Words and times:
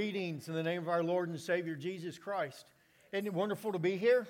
Greetings 0.00 0.48
in 0.48 0.54
the 0.54 0.62
name 0.62 0.80
of 0.80 0.88
our 0.88 1.02
Lord 1.02 1.28
and 1.28 1.38
Savior 1.38 1.74
Jesus 1.74 2.16
Christ. 2.16 2.70
Isn't 3.12 3.26
it 3.26 3.34
wonderful 3.34 3.70
to 3.70 3.78
be 3.78 3.98
here? 3.98 4.26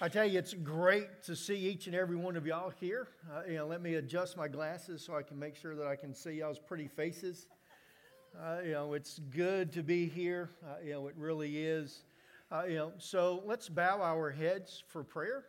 I 0.00 0.08
tell 0.08 0.24
you, 0.24 0.36
it's 0.36 0.52
great 0.52 1.22
to 1.26 1.36
see 1.36 1.54
each 1.54 1.86
and 1.86 1.94
every 1.94 2.16
one 2.16 2.36
of 2.36 2.44
y'all 2.44 2.72
here. 2.80 3.06
Uh, 3.32 3.42
you 3.46 3.54
know, 3.54 3.68
let 3.68 3.80
me 3.80 3.94
adjust 3.94 4.36
my 4.36 4.48
glasses 4.48 5.00
so 5.00 5.14
I 5.14 5.22
can 5.22 5.38
make 5.38 5.54
sure 5.54 5.76
that 5.76 5.86
I 5.86 5.94
can 5.94 6.12
see 6.12 6.32
y'all's 6.32 6.58
pretty 6.58 6.88
faces. 6.88 7.46
Uh, 8.36 8.62
you 8.64 8.72
know, 8.72 8.94
it's 8.94 9.20
good 9.30 9.70
to 9.74 9.84
be 9.84 10.08
here. 10.08 10.50
Uh, 10.64 10.84
you 10.84 10.94
know, 10.94 11.06
it 11.06 11.14
really 11.16 11.56
is. 11.56 12.02
Uh, 12.50 12.64
you 12.64 12.74
know, 12.74 12.92
so 12.98 13.44
let's 13.46 13.68
bow 13.68 14.02
our 14.02 14.32
heads 14.32 14.82
for 14.88 15.04
prayer. 15.04 15.44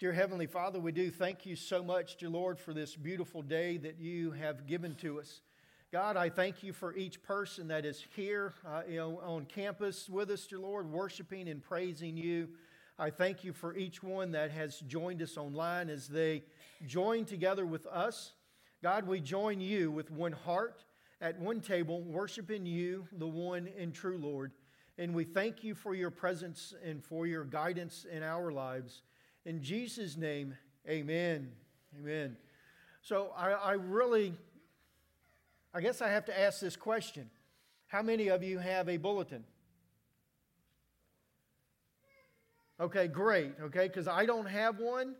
Dear 0.00 0.14
Heavenly 0.14 0.46
Father, 0.46 0.80
we 0.80 0.92
do 0.92 1.10
thank 1.10 1.44
you 1.44 1.56
so 1.56 1.84
much, 1.84 2.16
dear 2.16 2.30
Lord, 2.30 2.58
for 2.58 2.72
this 2.72 2.96
beautiful 2.96 3.42
day 3.42 3.76
that 3.76 4.00
you 4.00 4.30
have 4.30 4.66
given 4.66 4.94
to 5.02 5.20
us. 5.20 5.42
God, 5.92 6.16
I 6.16 6.28
thank 6.28 6.62
you 6.62 6.72
for 6.72 6.94
each 6.96 7.22
person 7.22 7.68
that 7.68 7.84
is 7.84 8.04
here 8.16 8.54
uh, 8.66 8.82
you 8.88 8.96
know, 8.96 9.20
on 9.24 9.44
campus 9.44 10.08
with 10.08 10.30
us, 10.30 10.46
dear 10.46 10.58
Lord, 10.58 10.90
worshiping 10.90 11.48
and 11.48 11.62
praising 11.62 12.16
you. 12.16 12.48
I 12.98 13.10
thank 13.10 13.44
you 13.44 13.52
for 13.52 13.76
each 13.76 14.02
one 14.02 14.32
that 14.32 14.50
has 14.50 14.80
joined 14.80 15.22
us 15.22 15.36
online 15.36 15.90
as 15.90 16.08
they 16.08 16.42
join 16.86 17.24
together 17.24 17.64
with 17.64 17.86
us. 17.86 18.32
God, 18.82 19.06
we 19.06 19.20
join 19.20 19.60
you 19.60 19.90
with 19.92 20.10
one 20.10 20.32
heart 20.32 20.84
at 21.20 21.38
one 21.38 21.60
table, 21.60 22.02
worshiping 22.02 22.66
you, 22.66 23.06
the 23.12 23.26
one 23.26 23.68
and 23.78 23.94
true 23.94 24.18
Lord. 24.18 24.52
And 24.98 25.14
we 25.14 25.24
thank 25.24 25.62
you 25.62 25.74
for 25.74 25.94
your 25.94 26.10
presence 26.10 26.74
and 26.84 27.04
for 27.04 27.26
your 27.26 27.44
guidance 27.44 28.04
in 28.10 28.22
our 28.22 28.50
lives. 28.50 29.02
In 29.44 29.62
Jesus' 29.62 30.16
name, 30.16 30.56
amen. 30.88 31.52
Amen. 32.00 32.36
So 33.02 33.32
I, 33.36 33.50
I 33.52 33.72
really 33.72 34.34
I 35.76 35.80
guess 35.80 36.00
I 36.00 36.08
have 36.08 36.24
to 36.26 36.40
ask 36.40 36.60
this 36.60 36.76
question 36.76 37.28
How 37.88 38.00
many 38.00 38.28
of 38.28 38.44
you 38.44 38.58
have 38.58 38.88
a 38.88 38.96
bulletin? 38.96 39.44
Okay, 42.80 43.08
great. 43.08 43.52
Okay, 43.60 43.88
because 43.88 44.08
I 44.08 44.24
don't 44.24 44.46
have 44.46 44.78
one. 44.78 45.14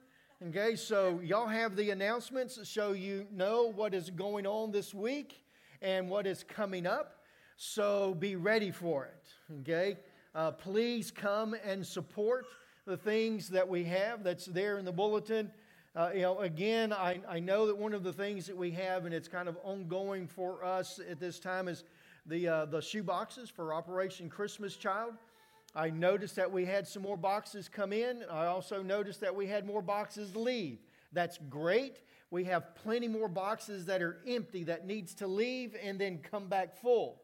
Okay, 0.49 0.77
so 0.77 1.21
y'all 1.23 1.47
have 1.47 1.77
the 1.77 1.91
announcements 1.91 2.59
so 2.69 2.93
you 2.93 3.27
know 3.33 3.73
what 3.75 3.95
is 3.95 4.11
going 4.11 4.47
on 4.47 4.71
this 4.73 4.93
week 4.93 5.45
and 5.83 6.09
what 6.09 6.27
is 6.27 6.45
coming 6.45 6.87
up. 6.87 7.25
So 7.56 8.15
be 8.15 8.37
ready 8.37 8.71
for 8.71 9.06
it. 9.06 9.61
Okay, 9.61 9.99
uh, 10.35 10.53
please 10.53 11.11
come 11.11 11.55
and 11.65 11.85
support 11.85 12.47
the 12.87 12.97
things 12.97 13.49
that 13.49 13.69
we 13.69 13.85
have 13.85 14.23
that's 14.23 14.47
there 14.47 14.79
in 14.79 14.85
the 14.85 14.93
bulletin. 14.93 15.51
Uh, 15.96 16.11
you 16.12 16.23
know, 16.23 16.41
again, 16.41 16.93
I, 16.93 17.20
I 17.29 17.38
know 17.38 17.69
that 17.69 17.79
one 17.79 17.94
of 17.94 18.02
the 18.02 18.12
things 18.12 18.46
that 18.46 18.56
we 18.56 18.73
have, 18.73 19.05
and 19.05 19.14
it's 19.14 19.29
kind 19.29 19.49
of 19.49 19.56
ongoing 19.62 20.26
for 20.26 20.64
us 20.64 20.99
at 21.08 21.20
this 21.20 21.38
time, 21.38 21.69
is 21.69 21.85
the, 22.26 22.49
uh, 22.49 22.64
the 22.64 22.81
shoe 22.81 23.05
boxes 23.05 23.49
for 23.49 23.73
Operation 23.73 24.29
Christmas 24.29 24.75
Child. 24.75 25.14
I 25.73 25.91
noticed 25.91 26.35
that 26.35 26.50
we 26.50 26.64
had 26.64 26.88
some 26.88 27.02
more 27.02 27.17
boxes 27.17 27.69
come 27.69 27.93
in. 27.93 28.25
I 28.29 28.46
also 28.46 28.82
noticed 28.82 29.20
that 29.20 29.37
we 29.37 29.46
had 29.46 29.67
more 29.67 29.82
boxes 29.82 30.35
leave. 30.35 30.79
That's 31.12 31.38
great. 31.49 32.00
We 32.32 32.43
have 32.43 32.75
plenty 32.75 33.06
more 33.06 33.29
boxes 33.29 33.87
that 33.87 34.02
are 34.02 34.19
empty 34.26 34.64
that 34.64 34.88
needs 34.88 35.14
to 35.14 35.29
leave 35.29 35.76
and 35.81 35.96
then 35.96 36.19
come 36.19 36.49
back 36.49 36.75
full. 36.75 37.23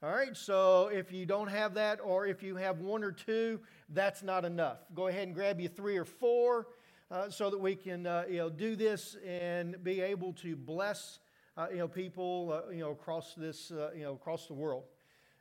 All 0.00 0.10
right, 0.10 0.36
so 0.36 0.90
if 0.92 1.12
you 1.12 1.26
don't 1.26 1.48
have 1.48 1.74
that, 1.74 1.98
or 2.02 2.26
if 2.26 2.40
you 2.40 2.54
have 2.54 2.78
one 2.78 3.02
or 3.02 3.10
two, 3.10 3.58
that's 3.88 4.22
not 4.22 4.44
enough. 4.44 4.78
Go 4.94 5.08
ahead 5.08 5.24
and 5.26 5.34
grab 5.34 5.60
you 5.60 5.68
three 5.68 5.96
or 5.96 6.04
four 6.04 6.68
uh, 7.12 7.28
so 7.28 7.50
that 7.50 7.60
we 7.60 7.74
can 7.74 8.06
uh, 8.06 8.24
you 8.28 8.38
know, 8.38 8.48
do 8.48 8.74
this 8.74 9.16
and 9.26 9.82
be 9.84 10.00
able 10.00 10.32
to 10.32 10.56
bless 10.56 11.18
uh, 11.58 11.66
you 11.70 11.76
know, 11.76 11.88
people 11.88 12.64
uh, 12.66 12.70
you 12.70 12.80
know, 12.80 12.92
across, 12.92 13.34
this, 13.34 13.70
uh, 13.70 13.90
you 13.94 14.02
know, 14.02 14.14
across 14.14 14.46
the 14.46 14.54
world. 14.54 14.84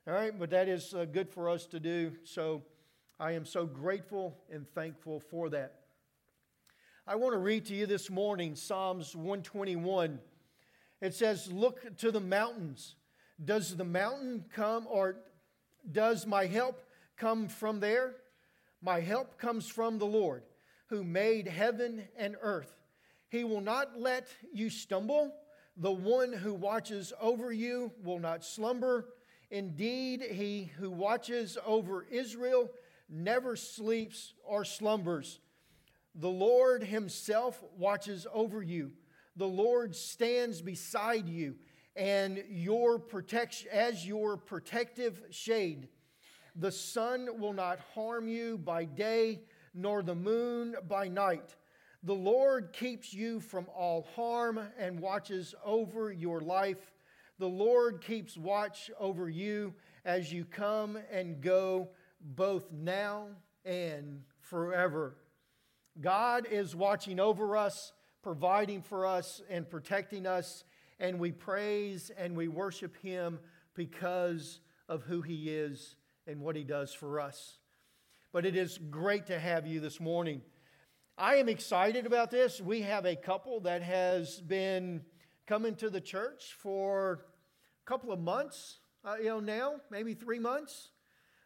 All 0.06 0.14
right, 0.14 0.38
but 0.38 0.50
that 0.50 0.68
is 0.68 0.94
uh, 0.94 1.06
good 1.06 1.30
for 1.30 1.48
us 1.48 1.66
to 1.68 1.80
do. 1.80 2.12
So 2.26 2.64
I 3.20 3.32
am 3.32 3.46
so 3.46 3.66
grateful 3.66 4.38
and 4.52 4.68
thankful 4.68 5.22
for 5.22 5.50
that. 5.52 5.76
I 7.08 7.16
want 7.16 7.34
to 7.34 7.40
read 7.40 7.66
to 7.68 7.74
you 7.74 7.86
this 7.86 8.10
morning 8.10 8.56
Psalms 8.56 9.16
121. 9.16 10.20
It 11.00 11.14
says, 11.14 11.50
Look 11.50 11.98
to 12.00 12.12
the 12.12 12.20
mountains. 12.20 12.96
Does 13.44 13.78
the 13.78 13.86
mountain 13.86 14.44
come, 14.54 14.88
or 14.90 15.16
does 15.90 16.28
my 16.28 16.48
help 16.48 16.84
come 17.16 17.48
from 17.48 17.80
there? 17.80 18.16
My 18.82 19.00
help 19.00 19.38
comes 19.38 19.68
from 19.68 19.98
the 19.98 20.06
Lord 20.06 20.44
who 20.92 21.06
made 21.06 21.48
heaven 21.48 22.04
and 22.18 22.36
earth. 22.42 22.76
He 23.30 23.46
will 23.46 23.62
not 23.62 23.98
let 23.98 24.28
you 24.54 24.70
stumble. 24.70 25.34
The 25.78 25.92
one 25.92 26.34
who 26.34 26.54
watches 26.54 27.14
over 27.20 27.54
you 27.54 27.94
will 28.04 28.20
not 28.20 28.44
slumber. 28.44 29.08
Indeed, 29.50 30.22
he 30.22 30.66
who 30.78 30.92
watches 30.92 31.58
over 31.66 32.06
Israel 32.12 32.70
never 33.10 33.56
sleeps 33.56 34.34
or 34.44 34.66
slumbers. 34.66 35.40
The 36.14 36.30
Lord 36.30 36.84
himself 36.84 37.64
watches 37.78 38.28
over 38.34 38.62
you. 38.62 38.92
The 39.38 39.48
Lord 39.48 39.96
stands 39.96 40.62
beside 40.62 41.30
you 41.30 41.56
and 41.96 42.44
your 42.50 43.00
protection 43.00 43.70
as 43.72 44.06
your 44.06 44.36
protective 44.36 45.24
shade. 45.30 45.88
The 46.58 46.72
sun 46.72 47.40
will 47.40 47.54
not 47.54 47.80
harm 47.96 48.28
you 48.28 48.58
by 48.58 48.84
day 48.84 49.40
nor 49.74 50.02
the 50.02 50.16
moon 50.16 50.76
by 50.88 51.08
night. 51.08 51.56
The 52.04 52.14
Lord 52.14 52.74
keeps 52.74 53.14
you 53.14 53.40
from 53.40 53.68
all 53.76 54.08
harm 54.16 54.60
and 54.78 55.00
watches 55.00 55.54
over 55.64 56.12
your 56.12 56.42
life. 56.42 56.92
The 57.38 57.48
Lord 57.48 58.02
keeps 58.02 58.38
watch 58.38 58.90
over 59.00 59.30
you 59.30 59.74
as 60.04 60.34
you 60.34 60.46
come 60.46 60.98
and 61.12 61.42
go, 61.42 61.90
both 62.20 62.72
now 62.72 63.28
and 63.66 64.22
forever. 64.40 65.16
God 66.00 66.48
is 66.50 66.76
watching 66.76 67.20
over 67.20 67.56
us, 67.56 67.94
providing 68.24 68.82
for 68.82 69.06
us, 69.06 69.42
and 69.50 69.70
protecting 69.70 70.26
us, 70.26 70.64
and 71.00 71.20
we 71.20 71.32
praise 71.32 72.12
and 72.18 72.36
we 72.36 72.48
worship 72.48 72.96
Him 72.98 73.40
because 73.76 74.60
of 74.90 75.04
who 75.04 75.22
He 75.22 75.50
is 75.50 75.96
and 76.26 76.42
what 76.42 76.56
He 76.56 76.64
does 76.64 76.94
for 76.94 77.20
us 77.20 77.60
but 78.34 78.46
it 78.46 78.56
is 78.56 78.78
great 78.90 79.28
to 79.28 79.40
have 79.40 79.68
you 79.68 79.80
this 79.80 80.00
morning. 80.00 80.42
I 81.18 81.36
am 81.36 81.50
excited 81.50 82.06
about 82.06 82.32
this. 82.32 82.62
We 82.62 82.82
have 82.82 83.06
a 83.06 83.16
couple 83.16 83.60
that 83.62 83.84
has 83.84 84.40
been 84.40 85.02
coming 85.48 85.76
to 85.76 85.90
the 85.90 86.00
church 86.00 86.56
for 86.60 87.26
a 87.86 87.90
couple 87.90 88.12
of 88.12 88.20
months, 88.20 88.80
uh, 89.04 89.16
you 89.20 89.26
know, 89.26 89.40
now, 89.40 89.76
maybe 89.90 90.14
three 90.14 90.40
months. 90.40 90.92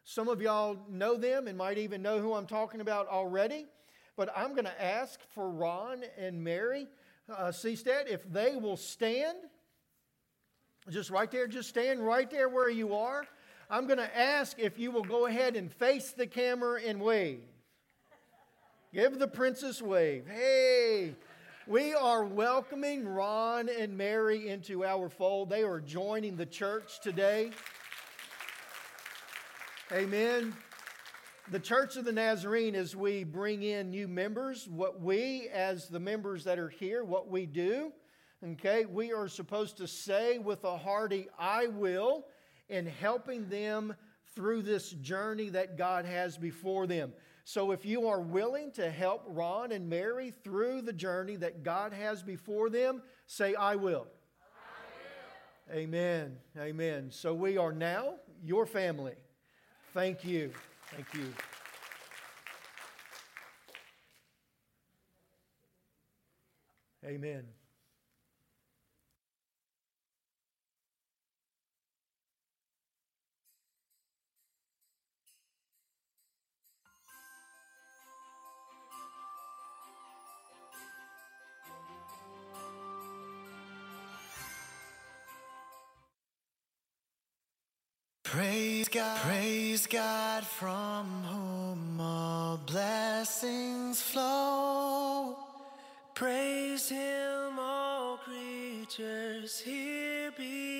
Some 0.04 0.28
of 0.28 0.42
y'all 0.42 0.78
know 0.88 1.18
them 1.18 1.48
and 1.48 1.58
might 1.58 1.80
even 1.80 2.04
know 2.04 2.20
who 2.20 2.34
I'm 2.34 2.46
talking 2.46 2.82
about 2.82 3.08
already. 3.08 3.66
But 4.16 4.30
I'm 4.36 4.52
going 4.52 4.66
to 4.66 4.84
ask 4.84 5.20
for 5.34 5.50
Ron 5.50 6.04
and 6.18 6.44
Mary 6.44 6.88
uh, 7.36 7.48
Seastead 7.48 8.08
if 8.08 8.32
they 8.32 8.56
will 8.56 8.78
stand. 8.78 9.38
Just 10.90 11.10
right 11.10 11.32
there, 11.32 11.48
just 11.48 11.70
stand 11.70 12.06
right 12.06 12.30
there 12.30 12.48
where 12.48 12.70
you 12.70 12.94
are. 12.94 13.26
I'm 13.70 13.88
going 13.88 13.98
to 13.98 14.18
ask 14.18 14.60
if 14.60 14.78
you 14.78 14.92
will 14.92 15.04
go 15.04 15.26
ahead 15.26 15.56
and 15.56 15.72
face 15.72 16.12
the 16.12 16.28
camera 16.28 16.80
and 16.82 17.02
wave. 17.02 17.42
Give 18.94 19.18
the 19.18 19.28
princess 19.28 19.82
wave. 19.82 20.28
Hey, 20.28 21.16
we 21.66 21.96
are 21.96 22.24
welcoming 22.24 23.08
Ron 23.08 23.68
and 23.68 23.98
Mary 23.98 24.50
into 24.50 24.86
our 24.86 25.10
fold. 25.10 25.50
They 25.50 25.64
are 25.64 25.82
joining 25.82 26.38
the 26.38 26.46
church 26.46 27.02
today. 27.02 27.50
Amen. 29.92 30.54
The 31.52 31.60
Church 31.60 31.96
of 31.96 32.06
the 32.06 32.12
Nazarene, 32.12 32.76
as 32.76 32.96
we 32.96 33.24
bring 33.24 33.64
in 33.64 33.90
new 33.90 34.08
members, 34.08 34.68
what 34.68 35.02
we, 35.02 35.50
as 35.52 35.90
the 35.90 36.00
members 36.00 36.44
that 36.44 36.60
are 36.60 36.70
here, 36.70 37.04
what 37.04 37.30
we 37.30 37.46
do, 37.48 37.92
okay, 38.44 38.86
we 38.86 39.12
are 39.12 39.28
supposed 39.28 39.78
to 39.78 39.88
say 39.88 40.38
with 40.38 40.64
a 40.64 40.78
hearty, 40.78 41.28
I 41.38 41.68
will 41.68 42.26
in 42.70 42.86
helping 42.86 43.48
them 43.50 43.96
through 44.36 44.62
this 44.64 44.90
journey 44.92 45.50
that 45.50 45.78
God 45.78 46.06
has 46.06 46.38
before 46.38 46.88
them. 46.88 47.14
So, 47.48 47.72
if 47.72 47.86
you 47.86 48.08
are 48.08 48.20
willing 48.20 48.72
to 48.72 48.90
help 48.90 49.24
Ron 49.28 49.72
and 49.72 49.88
Mary 49.88 50.34
through 50.44 50.82
the 50.82 50.94
journey 50.94 51.36
that 51.36 51.64
God 51.64 51.94
has 51.94 52.24
before 52.24 52.72
them, 52.72 53.04
say, 53.28 53.54
I 53.54 53.76
will. 53.76 54.08
I 55.70 55.76
will. 55.76 55.84
Amen. 55.84 56.38
Amen. 56.58 57.12
So, 57.12 57.36
we 57.36 57.58
are 57.58 57.72
now 57.72 58.16
your 58.44 58.66
family. 58.66 59.14
Thank 59.94 60.26
you. 60.26 60.52
Thank 60.92 61.14
you. 61.14 61.34
Amen. 67.06 67.46
Praise 88.26 88.90
God, 88.90 89.22
praise 89.22 89.86
God 89.86 90.44
from 90.44 91.06
whom 91.26 92.02
all 92.02 92.60
blessings 92.66 94.02
flow. 94.02 95.38
Praise 96.16 96.90
Him, 96.90 97.60
all 97.60 98.18
creatures 98.18 99.60
here 99.60 100.32
below. 100.36 100.75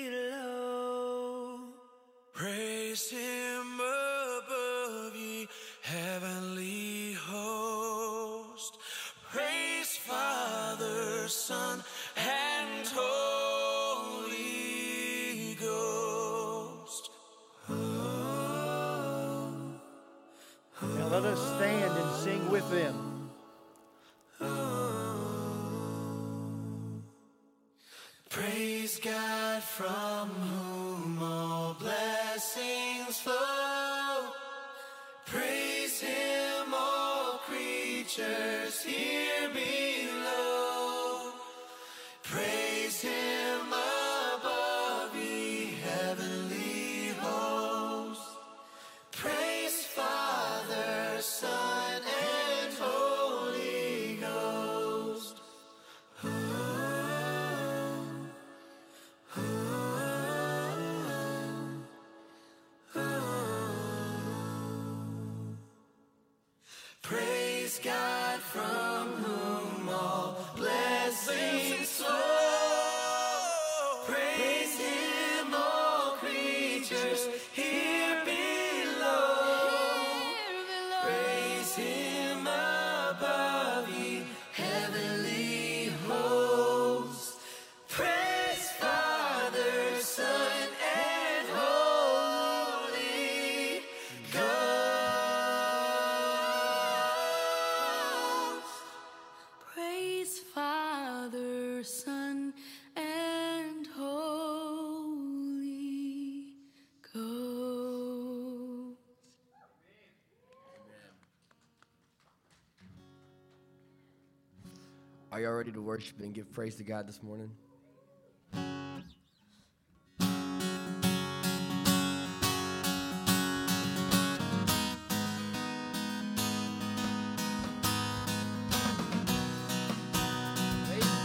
Are 115.36 115.40
y'all 115.40 115.52
ready 115.52 115.70
to 115.72 115.82
worship 115.82 116.18
and 116.20 116.32
give 116.32 116.50
praise 116.50 116.76
to 116.76 116.82
God 116.82 117.06
this 117.06 117.22
morning? 117.22 117.50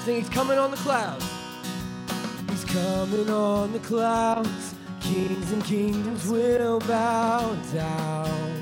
He's 0.05 0.27
coming 0.27 0.57
on 0.57 0.71
the 0.71 0.77
clouds. 0.77 1.25
He's 2.49 2.65
coming 2.65 3.29
on 3.29 3.71
the 3.71 3.79
clouds. 3.79 4.75
Kings 4.99 5.53
and 5.53 5.63
kingdoms 5.63 6.27
will 6.27 6.81
bow 6.81 7.55
down. 7.73 8.61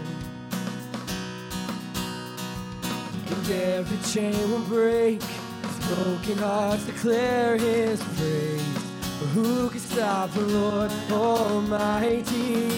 And 3.25 3.49
every 3.49 3.97
chain 4.11 4.51
will 4.51 4.59
break. 4.59 5.23
Broken 5.89 6.37
hearts 6.37 6.85
declare 6.85 7.57
his 7.57 7.99
praise. 8.15 8.61
For 9.17 9.25
who 9.33 9.69
can 9.71 9.79
stop 9.79 10.31
the 10.33 10.41
Lord 10.41 10.91
Almighty? 11.11 12.69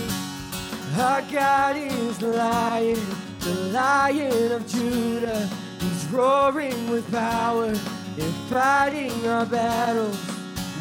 Our 0.98 1.22
God 1.24 1.75
is 1.75 2.18
the 2.20 2.27
lion, 2.27 3.00
the 3.41 3.53
lion 3.74 4.53
of 4.53 4.65
Judah. 4.65 5.50
He's 5.80 6.08
roaring 6.08 6.89
with 6.89 7.12
power 7.12 7.65
and 7.65 8.34
fighting 8.50 9.27
our 9.27 9.46
battles. 9.46 10.18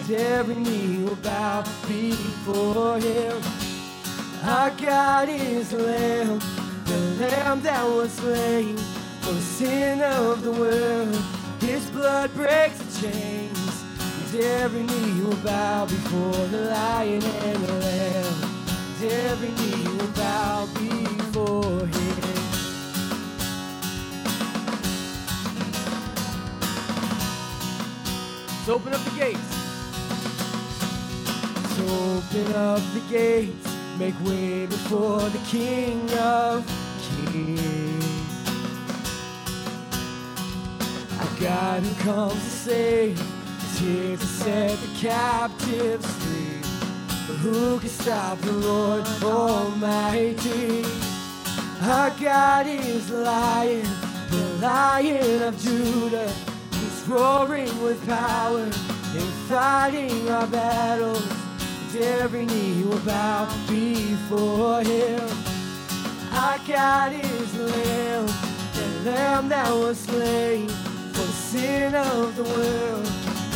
And 0.03 0.13
every 0.13 0.55
knee 0.55 1.03
will 1.03 1.17
bow 1.17 1.65
before 1.89 3.01
him. 3.01 3.43
Our 4.45 4.71
God 4.71 5.29
is 5.29 5.71
the 5.71 5.79
Lamb, 5.79 6.39
the 6.85 7.27
Lamb 7.27 7.61
that 7.63 7.85
was 7.85 8.13
slain 8.13 8.77
for 9.21 9.33
the 9.33 9.41
sin 9.41 10.01
of 10.01 10.43
the 10.45 10.53
world. 10.53 11.39
His 11.61 11.90
blood 11.90 12.33
breaks 12.35 12.79
the 12.79 13.09
chains, 13.09 13.85
and 14.33 14.43
every 14.45 14.83
knee 14.83 15.23
will 15.23 15.37
bow 15.45 15.85
before 15.87 16.47
the 16.47 16.71
Lion 16.71 17.23
and 17.23 17.64
the 17.64 17.73
Lamb. 17.75 18.35
And 19.02 19.12
every 19.12 19.50
knee 19.50 19.85
will 19.97 20.12
bow 20.12 20.67
before 20.75 21.87
Him. 21.87 22.21
So 28.64 28.75
open 28.75 28.93
up 28.95 29.05
the 29.05 29.11
gates. 29.19 29.50
So 31.76 31.85
open 32.17 32.52
up 32.55 32.83
the 32.95 33.00
gates, 33.11 33.67
make 33.99 34.19
way 34.25 34.67
before 34.67 35.21
the 35.21 35.40
King 35.47 36.11
of 36.19 36.67
Kings. 37.02 38.00
God 41.40 41.82
who 41.82 42.04
comes 42.04 42.35
to 42.35 42.50
save 42.50 43.18
is 43.18 43.78
here 43.78 44.14
to 44.14 44.26
set 44.26 44.78
the 44.78 44.99
captives 44.99 46.06
free. 46.16 46.61
But 47.26 47.37
who 47.37 47.80
can 47.80 47.88
stop 47.88 48.38
the 48.40 48.52
Lord 48.52 49.06
Almighty? 49.23 50.85
Our 51.80 52.11
God 52.20 52.66
is 52.66 53.09
the 53.09 53.20
lion, 53.20 53.88
the 54.28 54.59
lion 54.61 55.42
of 55.42 55.59
Judah. 55.59 56.30
He's 56.73 57.09
roaring 57.09 57.82
with 57.82 58.06
power 58.06 58.64
and 58.64 59.32
fighting 59.49 60.28
our 60.28 60.47
battles. 60.47 61.26
And 61.94 62.04
every 62.04 62.44
knee 62.44 62.82
will 62.82 62.99
bow 62.99 63.47
before 63.66 64.82
him. 64.82 65.26
Our 66.35 66.59
God 66.68 67.14
is 67.14 67.52
the 67.54 67.66
Lamb, 67.66 68.26
the 68.75 69.11
Lamb 69.11 69.49
that 69.49 69.73
was 69.73 70.00
slain 70.00 70.68
sin 71.50 71.95
of 71.97 72.37
the 72.37 72.45
world. 72.45 73.07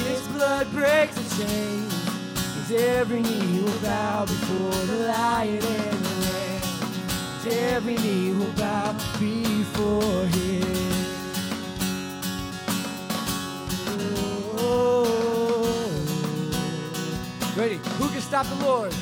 His 0.08 0.26
blood 0.34 0.68
breaks 0.72 1.14
the 1.14 1.44
chains. 1.44 1.94
And 2.58 2.72
every 2.76 3.22
knee 3.22 3.62
will 3.62 3.78
bow 3.78 4.24
before 4.24 4.86
the 4.86 5.06
Lion 5.06 5.62
and 5.62 5.98
the 6.06 6.14
Lamb. 6.26 6.62
And 7.44 7.52
every 7.52 7.94
knee 7.94 8.32
will 8.32 8.52
bow 8.54 8.92
before 9.20 10.26
Him. 10.26 10.64
Oh. 14.58 15.06
Ready? 17.56 17.76
Who 17.76 18.08
can 18.08 18.20
stop 18.20 18.46
the 18.46 18.56
Lord? 18.56 18.92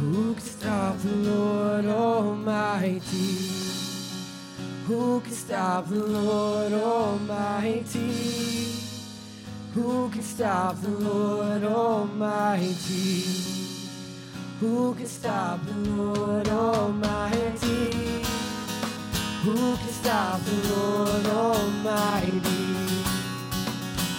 Who 0.00 0.34
can 0.34 0.42
stop 0.42 0.98
the 0.98 1.14
Lord 1.14 1.86
Almighty? 1.86 3.73
Who 4.86 5.20
can 5.22 5.32
stop 5.32 5.88
the 5.88 5.94
Lord 5.94 6.74
Almighty? 6.74 8.74
Who 9.72 10.10
can 10.10 10.22
stop 10.22 10.78
the 10.82 10.90
Lord 10.90 11.64
Almighty? 11.64 13.24
Who 14.60 14.94
can 14.94 15.06
stop 15.06 15.64
the 15.64 15.72
Lord 15.72 16.50
Almighty? 16.50 18.22
Who 19.44 19.76
can 19.76 19.88
stop 19.88 20.40
the 20.44 20.76
Lord 20.76 21.26
Almighty? 21.28 22.40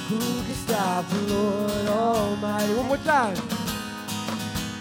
Who 0.10 0.18
can 0.18 0.56
stop 0.56 1.08
the 1.10 1.22
Lord 1.32 1.88
Almighty? 1.90 2.74
One 2.74 2.88
more 2.88 2.98
time. 2.98 3.36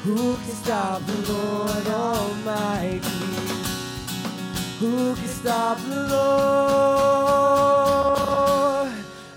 Who 0.05 0.37
can 0.37 0.55
stop 0.65 1.05
the 1.05 1.31
Lord 1.31 1.87
Almighty? 1.89 3.24
Who 4.81 5.15
can 5.15 5.29
stop 5.29 5.79
the 5.79 6.09
Lord? 6.11 7.45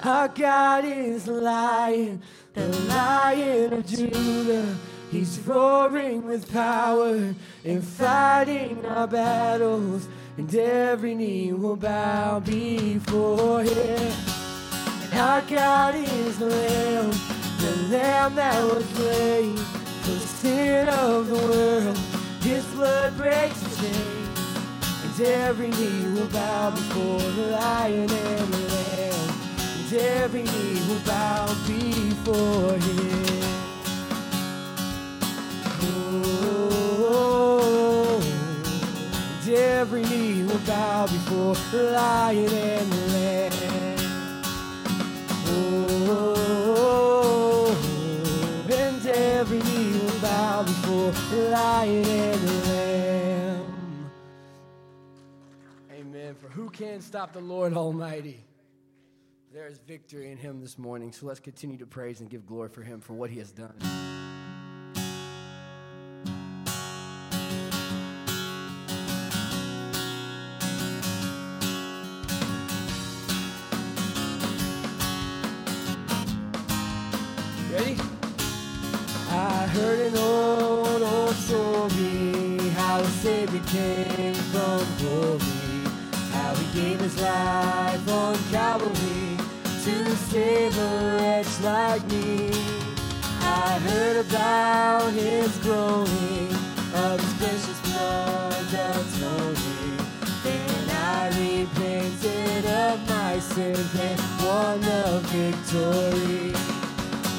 Our 0.04 0.28
God 0.30 0.86
is 0.86 1.28
lion, 1.28 2.22
the 2.54 2.68
lion 2.88 3.74
of 3.74 3.86
Judah. 3.86 4.76
He's 5.12 5.40
roaring 5.46 6.26
with 6.26 6.52
power 6.52 7.34
and 7.64 7.84
fighting 7.84 8.86
our 8.86 9.08
battles, 9.08 10.08
and 10.38 10.54
every 10.56 11.14
knee 11.16 11.54
will 11.54 11.76
bow 11.76 12.40
before 12.40 13.64
him. 13.64 14.14
Our 15.14 15.42
God 15.42 15.96
is 15.96 16.40
the 16.40 16.48
lamb, 16.48 17.12
the 17.60 17.76
lamb 17.90 18.36
that 18.36 18.64
was 18.64 18.86
slain 18.90 19.56
for 19.56 20.12
the 20.12 20.20
sin 20.20 20.90
of 20.90 21.28
the 21.28 21.36
world. 21.36 21.98
His 22.42 22.66
blood 22.76 23.16
breaks 23.18 23.60
the 23.62 23.76
chains, 23.82 24.27
and 25.20 25.28
every 25.28 25.70
knee 25.70 26.08
will 26.14 26.28
bow 26.28 26.70
before 26.70 27.20
the 27.20 27.48
lion 27.52 28.10
and 28.12 28.54
the 28.54 28.60
lamb, 28.70 29.30
and 29.80 29.94
every 29.94 30.44
knee 30.44 30.82
will 30.88 31.00
bow 31.06 31.48
before 31.66 32.78
him. 32.78 33.44
Oh, 37.00 37.32
and 39.42 39.50
every 39.56 40.04
knee 40.04 40.44
will 40.44 40.60
bow 40.68 41.08
before 41.08 41.56
the 41.72 41.84
lion 41.94 42.54
and 42.54 42.92
the 42.92 43.08
lamb. 43.14 43.54
Oh, 45.48 46.28
and 48.70 49.06
every 49.08 49.60
knee 49.60 50.00
will 50.00 50.20
bow 50.22 50.64
before 50.64 51.12
the 51.32 51.50
lion 51.50 52.06
and 52.06 52.42
the 52.42 52.54
lamb. 52.54 52.67
Who 56.58 56.70
can 56.72 57.00
stop 57.02 57.34
the 57.34 57.40
Lord 57.40 57.74
Almighty? 57.76 58.44
There 59.54 59.68
is 59.68 59.78
victory 59.78 60.32
in 60.32 60.40
him 60.40 60.60
this 60.60 60.80
morning. 60.80 61.12
So 61.12 61.28
let's 61.28 61.40
continue 61.40 61.78
to 61.78 61.86
praise 61.86 62.20
and 62.20 62.28
give 62.28 62.48
glory 62.48 62.70
for 62.70 62.82
him 62.82 63.00
for 63.00 63.14
what 63.14 63.30
he 63.30 63.38
has 63.38 63.52
done. 63.52 63.76
Ready? 77.72 77.98
I 79.30 79.68
heard 79.68 80.00
an 80.08 80.18
old, 80.18 81.04
old 81.04 81.36
story 81.36 82.70
how 82.70 83.00
the 83.00 83.08
Savior 83.10 83.62
came 83.68 84.34
from 84.34 84.84
glory, 84.98 85.57
how 86.48 86.56
he 86.56 86.82
gave 86.82 87.00
his 87.02 87.20
life 87.22 88.10
on 88.10 88.36
Calvary 88.52 89.38
to 89.84 90.16
save 90.32 90.78
a 90.78 91.18
wretch 91.20 91.60
like 91.62 92.04
me. 92.08 92.52
I 93.42 93.80
heard 93.88 94.26
about 94.26 95.12
his 95.12 95.58
growing 95.58 96.50
of 97.04 97.20
his 97.20 97.34
precious 97.40 97.80
blood 97.88 98.66
atoning. 98.88 99.98
Then 100.44 100.90
I 100.90 101.28
repented 101.36 102.66
of 102.66 103.10
my 103.10 103.40
sins 103.40 103.94
and 104.00 104.20
won 104.42 104.80
the 104.80 105.20
victory. 105.34 106.54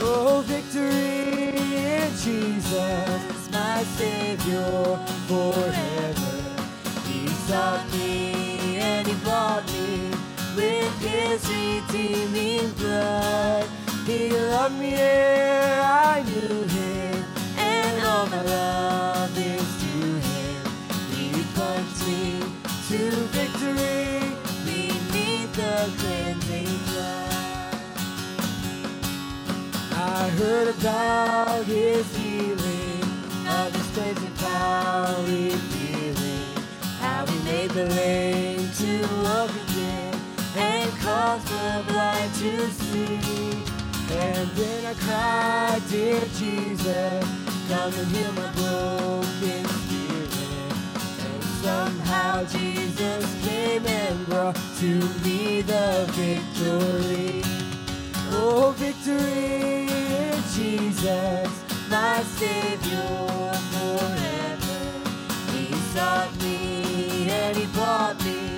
Oh, 0.02 0.42
victory 0.46 1.56
in 1.96 2.10
Jesus, 2.24 3.50
my 3.52 3.82
Savior 3.96 4.98
forever. 5.28 6.38
He 7.06 7.26
sought 7.48 7.90
me 7.92 8.38
bought 9.48 9.72
me 9.72 10.10
with 10.56 10.94
His 11.00 11.40
redeeming 11.48 12.70
blood. 12.72 13.66
He 14.04 14.30
loved 14.30 14.78
me 14.78 14.92
ere 14.94 15.80
I 15.80 16.22
knew 16.28 16.56
Him, 16.76 17.24
and 17.56 18.06
all 18.06 18.26
my 18.26 18.42
love 18.42 19.38
is 19.38 19.68
to 19.84 19.94
Him. 20.28 20.61
He 21.16 21.42
plunged 21.54 22.00
me 22.08 22.24
to 22.88 23.00
victory 23.37 24.20
beneath 24.68 25.52
the 25.61 25.76
cleansing 25.98 26.74
blood. 26.88 27.74
I 30.20 30.28
heard 30.40 30.68
about 30.76 31.64
his 31.64 32.04
healing, 32.16 33.02
of 33.48 33.72
his 33.76 33.88
cleansing 33.94 34.37
power 34.44 35.14
revealing, 35.22 36.48
how 37.00 37.24
he 37.26 37.38
made 37.50 37.70
the 37.70 37.87
lame 37.87 38.58
to 38.78 39.02
walk 39.24 39.50
again, 39.50 40.14
and 40.56 40.90
caused 41.00 41.48
the 41.48 41.84
blind 41.88 42.32
to 42.34 42.70
see. 42.70 43.18
And 44.10 44.48
then 44.50 44.86
I 44.86 44.94
cried, 44.94 45.82
dear 45.90 46.20
Jesus, 46.36 47.24
come 47.68 47.92
and 47.92 48.08
heal 48.14 48.32
my 48.34 48.52
broken 48.52 49.64
spirit. 49.82 50.72
And 51.26 51.44
somehow 51.64 52.44
Jesus 52.44 53.24
came 53.44 53.84
and 53.84 54.26
brought 54.26 54.54
to 54.78 54.94
me 55.24 55.62
the 55.62 56.06
victory. 56.12 57.42
Oh, 58.30 58.72
victory 58.76 59.88
in 59.88 60.40
Jesus, 60.54 61.50
my 61.90 62.22
Savior 62.22 63.52
forever. 63.74 64.80
He 65.52 65.72
sought 65.92 66.30
me 66.40 67.28
and 67.28 67.56
He 67.56 67.66
bought 67.76 68.24
me 68.24 68.58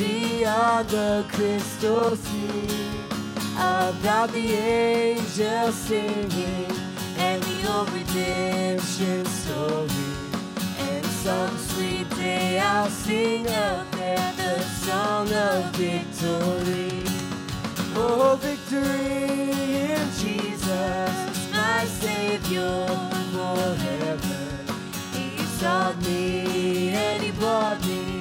beyond 0.00 0.88
the 0.88 1.24
crystal 1.30 2.16
sea. 2.16 2.68
About 3.56 4.30
the 4.32 4.54
angels 4.54 5.74
singing 5.74 6.72
and 7.18 7.42
the 7.42 7.72
old 7.72 7.90
redemption 7.90 9.24
story. 9.26 10.10
And 10.88 11.04
some 11.24 11.56
sweet 11.58 12.08
day 12.16 12.58
I'll 12.58 12.88
sing 12.88 13.46
out 13.48 13.90
there 13.92 14.32
the 14.36 14.60
song 14.86 15.30
of 15.32 15.64
victory. 15.76 17.04
Oh, 17.94 18.38
victory 18.40 19.92
in 19.92 20.06
Jesus, 20.22 21.52
my 21.52 21.84
Savior 21.84 22.86
forever. 23.34 24.40
He 25.12 25.36
sought 25.58 25.98
me 26.06 26.88
and 26.90 27.22
He 27.22 27.32
bought 27.32 27.84
me 27.86 28.19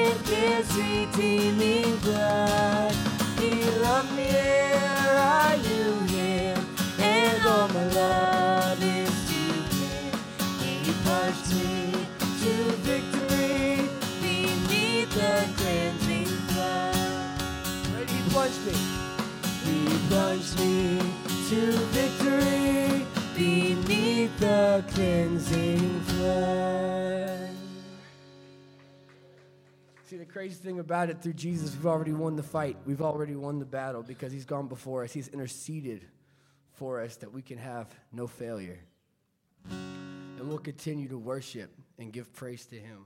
His 0.00 0.76
redeeming 0.76 1.96
blood. 1.98 2.94
He 3.38 3.64
loved 3.80 4.12
me 4.16 4.30
and 6.98 7.46
all 7.46 7.68
my 7.68 7.86
love 7.88 8.82
is 8.82 9.10
to. 9.28 9.42
He 10.64 10.92
me 11.54 11.92
to 12.42 12.52
victory 12.88 13.88
beneath 14.22 15.10
the 15.14 15.48
cleansing 15.56 16.26
He 18.08 18.22
me? 18.66 18.76
He 19.64 20.08
plunged 20.08 20.58
me 20.58 20.98
to 21.48 21.60
victory 21.96 23.06
beneath 23.34 24.38
the 24.38 24.84
cleansing 24.92 26.00
flood. 26.00 27.29
See, 30.10 30.16
the 30.16 30.24
crazy 30.24 30.56
thing 30.56 30.80
about 30.80 31.08
it, 31.08 31.22
through 31.22 31.34
Jesus, 31.34 31.72
we've 31.72 31.86
already 31.86 32.12
won 32.12 32.34
the 32.34 32.42
fight. 32.42 32.76
We've 32.84 33.00
already 33.00 33.36
won 33.36 33.60
the 33.60 33.64
battle 33.64 34.02
because 34.02 34.32
He's 34.32 34.44
gone 34.44 34.66
before 34.66 35.04
us. 35.04 35.12
He's 35.12 35.28
interceded 35.28 36.04
for 36.72 37.00
us 37.00 37.14
that 37.18 37.32
we 37.32 37.42
can 37.42 37.58
have 37.58 37.86
no 38.10 38.26
failure. 38.26 38.80
And 39.70 40.48
we'll 40.48 40.58
continue 40.58 41.06
to 41.10 41.16
worship 41.16 41.70
and 41.96 42.12
give 42.12 42.32
praise 42.32 42.66
to 42.66 42.74
Him. 42.74 43.04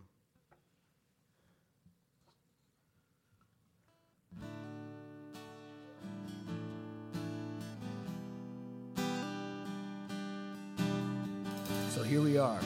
So 11.90 12.02
here 12.02 12.22
we 12.22 12.38
are 12.38 12.60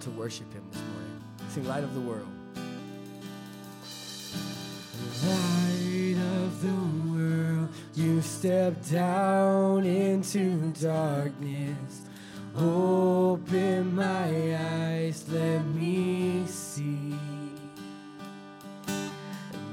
to 0.00 0.10
worship 0.10 0.52
Him 0.52 0.64
this 0.70 0.82
morning. 0.82 1.24
Sing 1.48 1.66
Light 1.66 1.84
of 1.84 1.94
the 1.94 2.00
World. 2.00 2.39
Light 5.22 6.16
of 6.42 6.62
the 6.62 7.12
world, 7.12 7.68
you 7.94 8.22
step 8.22 8.74
down 8.90 9.84
into 9.84 10.72
darkness. 10.80 12.02
Open 12.56 13.94
my 13.94 14.56
eyes, 14.56 15.24
let 15.28 15.64
me 15.66 16.44
see 16.46 17.18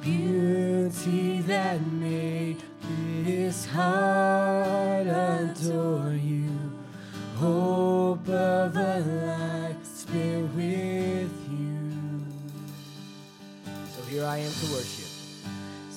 beauty 0.07 1.41
that 1.41 1.85
made 1.91 2.63
this 3.25 3.65
heart 3.65 5.05
adore 5.05 6.13
you. 6.13 6.49
Hope 7.35 8.29
of 8.29 8.75
a 8.77 8.99
life 8.99 9.85
spent 9.85 10.55
with 10.55 11.33
you. 11.51 12.25
So 13.93 14.01
here 14.09 14.23
I 14.25 14.37
am 14.37 14.51
to 14.51 14.73
worship. 14.73 14.96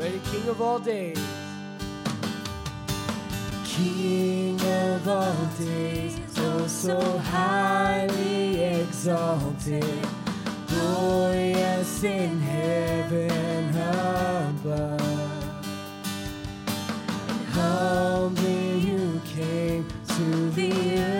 Ready, 0.00 0.18
King 0.32 0.48
of 0.48 0.62
all 0.62 0.78
days. 0.78 1.20
King 3.66 4.58
of 4.58 5.06
all 5.06 5.46
days, 5.58 6.18
oh 6.38 6.66
so 6.66 7.18
highly 7.18 8.62
exalted, 8.62 10.06
glorious 10.68 12.02
in 12.02 12.40
heaven 12.40 13.68
above. 13.76 15.02
And 17.28 17.46
Humbly 17.52 18.78
you 18.78 19.20
came 19.26 19.86
to 20.16 20.50
the 20.52 20.98
earth 20.98 21.19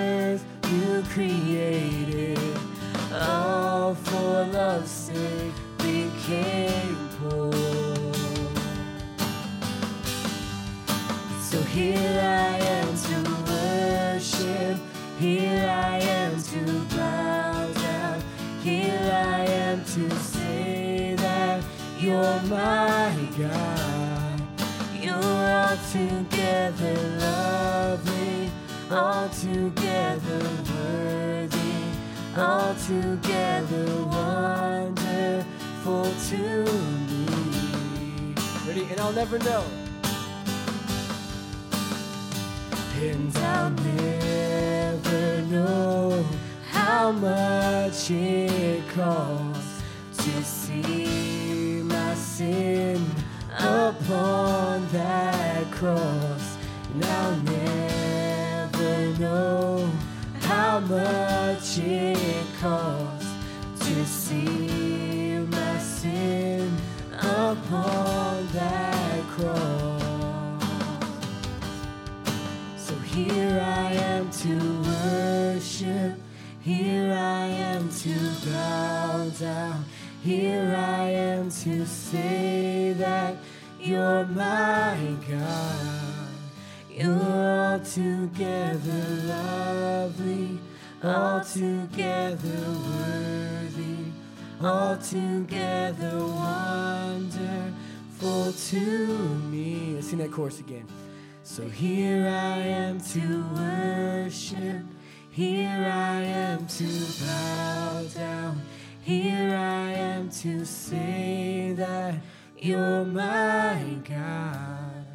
you're 112.61 113.05
my 113.05 113.97
God. 114.07 115.07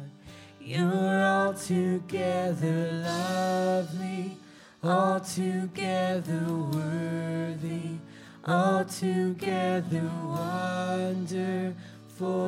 You're 0.60 1.22
altogether 1.22 2.90
lovely, 2.92 4.36
altogether 4.82 6.44
worthy, 6.72 7.98
altogether 8.44 10.10
wonderful 10.24 11.74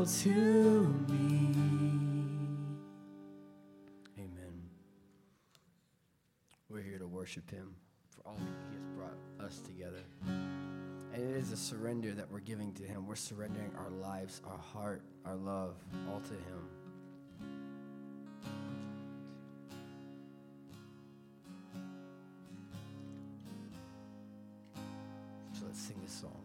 to 0.05 0.29
me. 1.09 1.55
Amen. 4.19 4.69
We're 6.69 6.83
here 6.83 6.99
to 6.99 7.07
worship 7.07 7.49
Him 7.51 7.77
for 8.11 8.23
all 8.31 8.37
He 8.37 8.75
has 8.75 8.85
brought 8.97 9.19
us 9.47 9.59
together. 9.61 10.03
It 11.19 11.37
is 11.37 11.51
a 11.51 11.57
surrender 11.57 12.13
that 12.13 12.31
we're 12.31 12.39
giving 12.39 12.73
to 12.75 12.85
Him. 12.85 13.05
We're 13.05 13.17
surrendering 13.17 13.73
our 13.77 13.91
lives, 13.91 14.41
our 14.49 14.57
heart, 14.57 15.03
our 15.25 15.35
love, 15.35 15.75
all 16.09 16.21
to 16.21 16.33
Him. 16.33 16.69
So 25.55 25.65
let's 25.67 25.81
sing 25.81 25.97
this 26.05 26.13
song. 26.13 26.41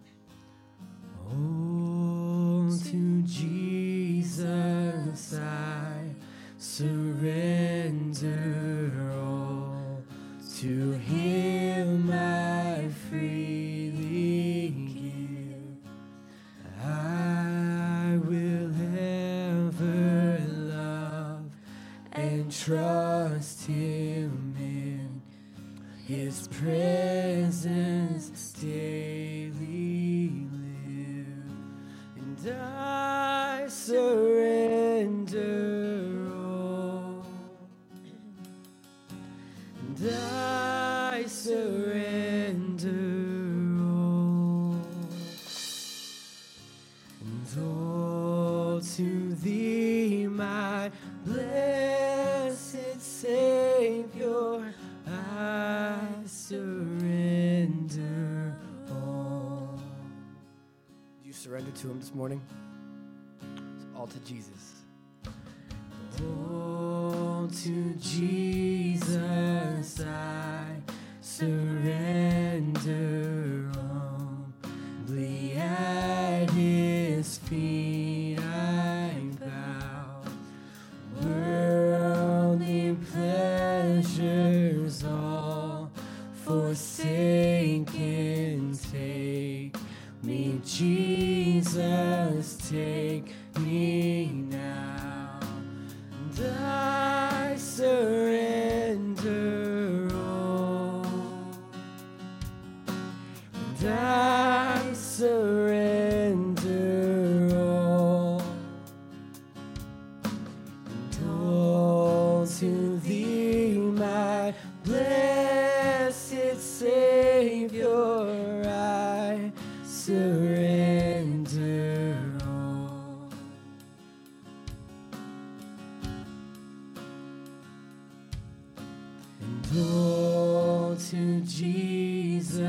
Jesus 131.46 132.62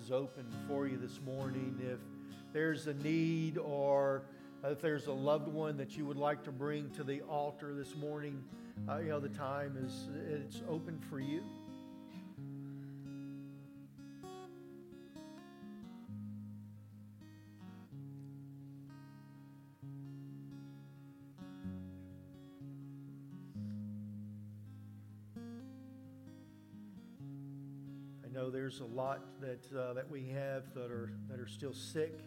Is 0.00 0.10
open 0.10 0.46
for 0.66 0.86
you 0.86 0.96
this 0.96 1.20
morning. 1.26 1.78
If 1.82 1.98
there's 2.54 2.86
a 2.86 2.94
need 2.94 3.58
or 3.58 4.22
if 4.64 4.80
there's 4.80 5.08
a 5.08 5.12
loved 5.12 5.46
one 5.46 5.76
that 5.76 5.94
you 5.96 6.06
would 6.06 6.16
like 6.16 6.42
to 6.44 6.52
bring 6.52 6.88
to 6.90 7.04
the 7.04 7.20
altar 7.22 7.74
this 7.74 7.94
morning, 7.94 8.42
uh, 8.88 8.98
you 8.98 9.10
know, 9.10 9.20
the 9.20 9.28
time 9.28 9.76
is 9.76 10.08
it's 10.30 10.62
open 10.68 10.98
for 11.10 11.20
you. 11.20 11.42
A 28.80 28.84
lot 28.84 29.20
that 29.40 29.66
uh, 29.76 29.92
that 29.94 30.10
we 30.10 30.26
have 30.28 30.74
that 30.74 30.90
are 30.90 31.12
that 31.28 31.38
are 31.38 31.46
still 31.46 31.72
sick 31.72 32.20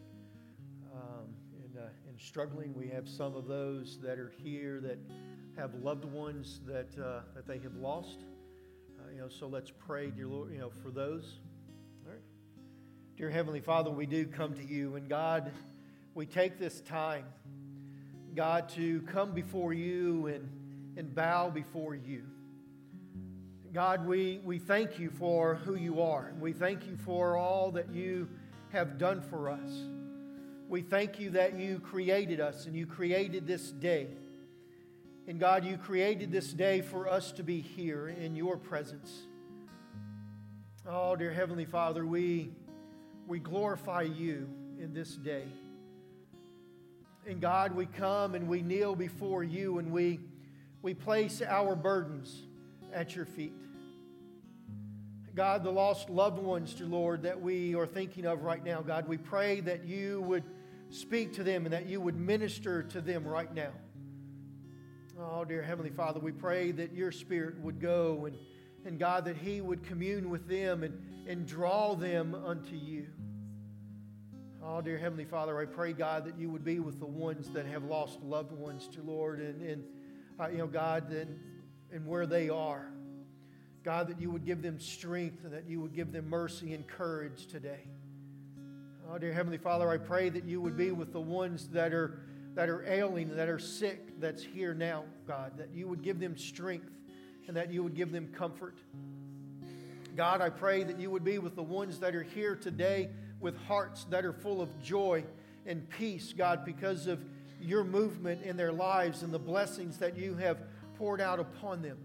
um, 0.94 1.28
and, 1.64 1.78
uh, 1.78 1.88
and 2.08 2.20
struggling. 2.20 2.74
We 2.76 2.88
have 2.90 3.08
some 3.08 3.36
of 3.36 3.48
those 3.48 4.00
that 4.04 4.20
are 4.20 4.32
here 4.44 4.80
that 4.82 5.00
have 5.58 5.74
loved 5.76 6.06
ones 6.06 6.62
that 6.66 6.98
uh, 6.98 7.22
that 7.36 7.48
they 7.48 7.60
have 7.60 7.76
lost. 7.76 8.26
Uh, 9.00 9.12
you 9.12 9.22
know, 9.22 9.30
so 9.30 9.48
let's 9.48 9.72
pray, 9.72 10.12
dear 10.12 10.28
Lord, 10.28 10.52
you 10.52 10.60
know, 10.60 10.70
for 10.70 10.92
those. 10.92 11.40
All 12.06 12.12
right. 12.12 12.22
Dear 13.18 13.30
Heavenly 13.30 13.62
Father, 13.62 13.90
we 13.92 14.06
do 14.06 14.26
come 14.26 14.54
to 14.54 14.64
you, 14.64 14.96
and 14.96 15.10
God, 15.10 15.52
we 16.14 16.26
take 16.26 16.60
this 16.60 16.82
time, 16.82 17.26
God, 18.36 18.70
to 18.70 19.02
come 19.02 19.34
before 19.34 19.74
you 19.74 20.28
and 20.28 20.50
and 20.98 21.14
bow 21.14 21.50
before 21.50 21.96
you. 21.96 22.24
God, 23.74 24.06
we, 24.06 24.40
we 24.44 24.60
thank 24.60 25.00
you 25.00 25.10
for 25.10 25.56
who 25.56 25.74
you 25.74 26.00
are. 26.00 26.32
We 26.40 26.54
thank 26.54 26.86
you 26.86 26.96
for 26.96 27.36
all 27.36 27.72
that 27.72 27.90
you 27.90 28.30
have 28.72 29.00
done 29.00 29.20
for 29.20 29.50
us. 29.50 29.72
We 30.70 30.84
thank 30.84 31.20
you 31.20 31.32
that 31.32 31.56
you 31.56 31.80
created 31.80 32.40
us 32.40 32.68
and 32.68 32.76
you 32.76 32.86
created 32.86 33.48
this 33.48 33.72
day. 33.72 34.10
And 35.28 35.40
God, 35.40 35.66
you 35.66 35.78
created 35.78 36.32
this 36.32 36.54
day 36.54 36.82
for 36.82 37.10
us 37.10 37.32
to 37.32 37.42
be 37.42 37.62
here 37.62 38.10
in 38.10 38.36
your 38.36 38.58
presence. 38.58 39.24
Oh, 40.88 41.16
dear 41.16 41.32
Heavenly 41.32 41.66
Father, 41.66 42.06
we, 42.06 42.52
we 43.26 43.40
glorify 43.40 44.04
you 44.04 44.48
in 44.80 44.94
this 44.94 45.16
day. 45.16 45.46
And 47.26 47.42
God, 47.42 47.76
we 47.76 47.88
come 47.88 48.36
and 48.36 48.48
we 48.48 48.62
kneel 48.62 48.96
before 48.96 49.44
you 49.44 49.80
and 49.80 49.92
we, 49.92 50.20
we 50.84 50.94
place 50.94 51.42
our 51.42 51.76
burdens 51.76 52.44
at 52.94 53.16
your 53.16 53.26
feet. 53.26 53.54
God, 55.36 55.64
the 55.64 55.72
lost 55.72 56.12
loved 56.12 56.38
ones, 56.38 56.76
dear 56.76 56.86
Lord, 56.86 57.24
that 57.24 57.42
we 57.42 57.74
are 57.74 57.88
thinking 57.88 58.26
of 58.26 58.44
right 58.44 58.64
now, 58.64 58.82
God, 58.82 59.08
we 59.08 59.18
pray 59.18 59.62
that 59.62 59.84
you 59.84 60.22
would 60.22 60.44
speak 60.92 61.34
to 61.34 61.44
them 61.44 61.66
and 61.66 61.74
that 61.74 61.88
you 61.88 62.00
would 62.00 62.16
minister 62.16 62.84
to 62.84 63.02
them 63.02 63.26
right 63.26 63.52
now. 63.52 63.72
Oh, 65.20 65.44
dear 65.44 65.64
Heavenly 65.64 65.90
Father, 65.90 66.20
we 66.20 66.32
pray 66.32 66.72
that 66.72 66.94
your 66.94 67.12
Spirit 67.12 67.60
would 67.62 67.80
go 67.80 68.26
and, 68.26 68.38
and 68.86 69.00
God, 69.00 69.26
that 69.26 69.38
He 69.38 69.60
would 69.60 69.84
commune 69.84 70.30
with 70.30 70.48
them 70.48 70.84
and, 70.84 71.02
and 71.28 71.48
draw 71.48 71.96
them 71.96 72.36
unto 72.36 72.76
you. 72.76 73.08
Oh, 74.64 74.82
dear 74.82 75.00
Heavenly 75.00 75.26
Father, 75.26 75.60
I 75.60 75.66
pray, 75.66 75.94
God, 75.94 76.26
that 76.26 76.38
you 76.38 76.50
would 76.52 76.64
be 76.64 76.80
with 76.80 77.00
the 77.00 77.08
ones 77.08 77.50
that 77.50 77.66
have 77.66 77.84
lost 77.84 78.22
loved 78.22 78.52
ones, 78.52 78.88
to 78.90 79.02
Lord, 79.02 79.40
and, 79.40 79.62
and 79.62 79.84
uh, 80.40 80.48
you 80.48 80.60
know, 80.60 80.68
God, 80.68 81.12
and, 81.12 81.40
and 81.94 82.06
where 82.06 82.26
they 82.26 82.50
are. 82.50 82.88
God, 83.84 84.08
that 84.08 84.20
you 84.20 84.32
would 84.32 84.46
give 84.46 84.62
them 84.62 84.80
strength 84.80 85.44
that 85.44 85.68
you 85.68 85.80
would 85.80 85.94
give 85.94 86.12
them 86.12 86.30
mercy 86.30 86.74
and 86.74 86.88
courage 86.88 87.48
today. 87.48 87.88
Oh, 89.10 89.18
dear 89.18 89.34
Heavenly 89.34 89.58
Father, 89.58 89.90
I 89.90 89.98
pray 89.98 90.30
that 90.30 90.46
you 90.46 90.62
would 90.62 90.78
be 90.78 90.92
with 90.92 91.14
the 91.14 91.22
ones 91.22 91.68
that 91.70 91.94
are, 91.94 92.22
that 92.56 92.70
are 92.70 92.84
ailing, 92.86 93.36
that 93.36 93.50
are 93.50 93.60
sick, 93.60 94.20
that's 94.20 94.42
here 94.42 94.74
now, 94.74 95.04
God, 95.28 95.58
that 95.58 95.70
you 95.74 95.88
would 95.88 96.02
give 96.02 96.20
them 96.20 96.38
strength 96.38 96.90
and 97.48 97.58
that 97.58 97.72
you 97.72 97.84
would 97.84 97.96
give 97.96 98.12
them 98.12 98.28
comfort. 98.28 98.78
God, 100.16 100.42
I 100.42 100.50
pray 100.50 100.84
that 100.84 101.00
you 101.00 101.12
would 101.12 101.24
be 101.24 101.38
with 101.38 101.56
the 101.56 101.64
ones 101.64 102.00
that 102.00 102.16
are 102.16 102.24
here 102.24 102.56
today 102.56 103.10
with 103.42 103.58
hearts 103.58 104.06
that 104.06 104.24
are 104.24 104.34
full 104.34 104.62
of 104.62 104.82
joy 104.82 105.26
and 105.66 105.88
peace, 105.90 106.34
God, 106.34 106.64
because 106.64 107.08
of 107.08 107.20
your 107.62 107.84
movement 107.84 108.44
in 108.44 108.56
their 108.56 108.72
lives 108.72 109.24
and 109.24 109.34
the 109.34 109.40
blessings 109.40 109.98
that 109.98 110.18
you 110.18 110.36
have 110.36 110.58
poured 111.04 111.20
out 111.20 111.38
upon 111.38 111.82
them. 111.82 111.98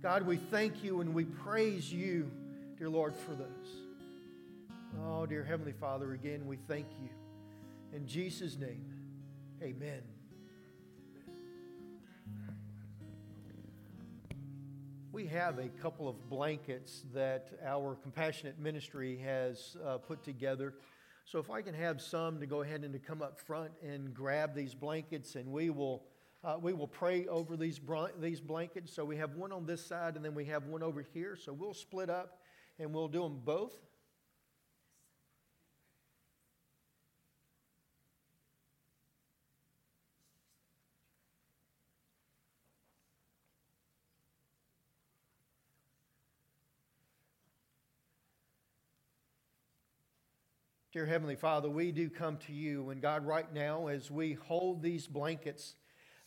God, 0.00 0.22
we 0.22 0.38
thank 0.38 0.82
you 0.82 1.02
and 1.02 1.12
we 1.12 1.26
praise 1.26 1.92
you, 1.92 2.30
dear 2.78 2.88
Lord, 2.88 3.14
for 3.14 3.34
those. 3.34 3.68
Oh, 5.04 5.26
dear 5.26 5.44
Heavenly 5.44 5.74
Father, 5.74 6.14
again, 6.14 6.46
we 6.46 6.56
thank 6.56 6.86
you. 7.02 7.10
In 7.92 8.06
Jesus' 8.06 8.56
name, 8.56 8.86
amen. 9.62 10.00
we 15.12 15.26
have 15.26 15.58
a 15.58 15.68
couple 15.68 16.08
of 16.08 16.30
blankets 16.30 17.02
that 17.12 17.50
our 17.66 17.96
compassionate 17.96 18.58
ministry 18.58 19.18
has 19.18 19.76
uh, 19.84 19.98
put 19.98 20.22
together. 20.22 20.72
So 21.26 21.38
if 21.38 21.50
I 21.50 21.60
can 21.60 21.74
have 21.74 22.00
some 22.00 22.40
to 22.40 22.46
go 22.46 22.62
ahead 22.62 22.82
and 22.82 22.94
to 22.94 22.98
come 22.98 23.20
up 23.20 23.38
front 23.38 23.72
and 23.82 24.14
grab 24.14 24.54
these 24.54 24.74
blankets, 24.74 25.34
and 25.34 25.52
we 25.52 25.68
will 25.68 26.04
uh, 26.44 26.56
we 26.60 26.72
will 26.72 26.88
pray 26.88 27.26
over 27.26 27.56
these 27.56 27.80
these 28.20 28.40
blankets. 28.40 28.92
So 28.92 29.04
we 29.04 29.16
have 29.16 29.34
one 29.34 29.52
on 29.52 29.66
this 29.66 29.84
side, 29.84 30.16
and 30.16 30.24
then 30.24 30.34
we 30.34 30.44
have 30.46 30.66
one 30.66 30.82
over 30.82 31.02
here. 31.02 31.36
So 31.36 31.52
we'll 31.52 31.74
split 31.74 32.10
up, 32.10 32.40
and 32.78 32.94
we'll 32.94 33.08
do 33.08 33.22
them 33.22 33.40
both. 33.44 33.74
Dear 50.90 51.04
Heavenly 51.04 51.36
Father, 51.36 51.68
we 51.68 51.92
do 51.92 52.08
come 52.08 52.38
to 52.46 52.52
you, 52.52 52.90
and 52.90 53.00
God, 53.02 53.24
right 53.24 53.52
now, 53.52 53.88
as 53.88 54.10
we 54.10 54.32
hold 54.32 54.82
these 54.82 55.06
blankets, 55.06 55.74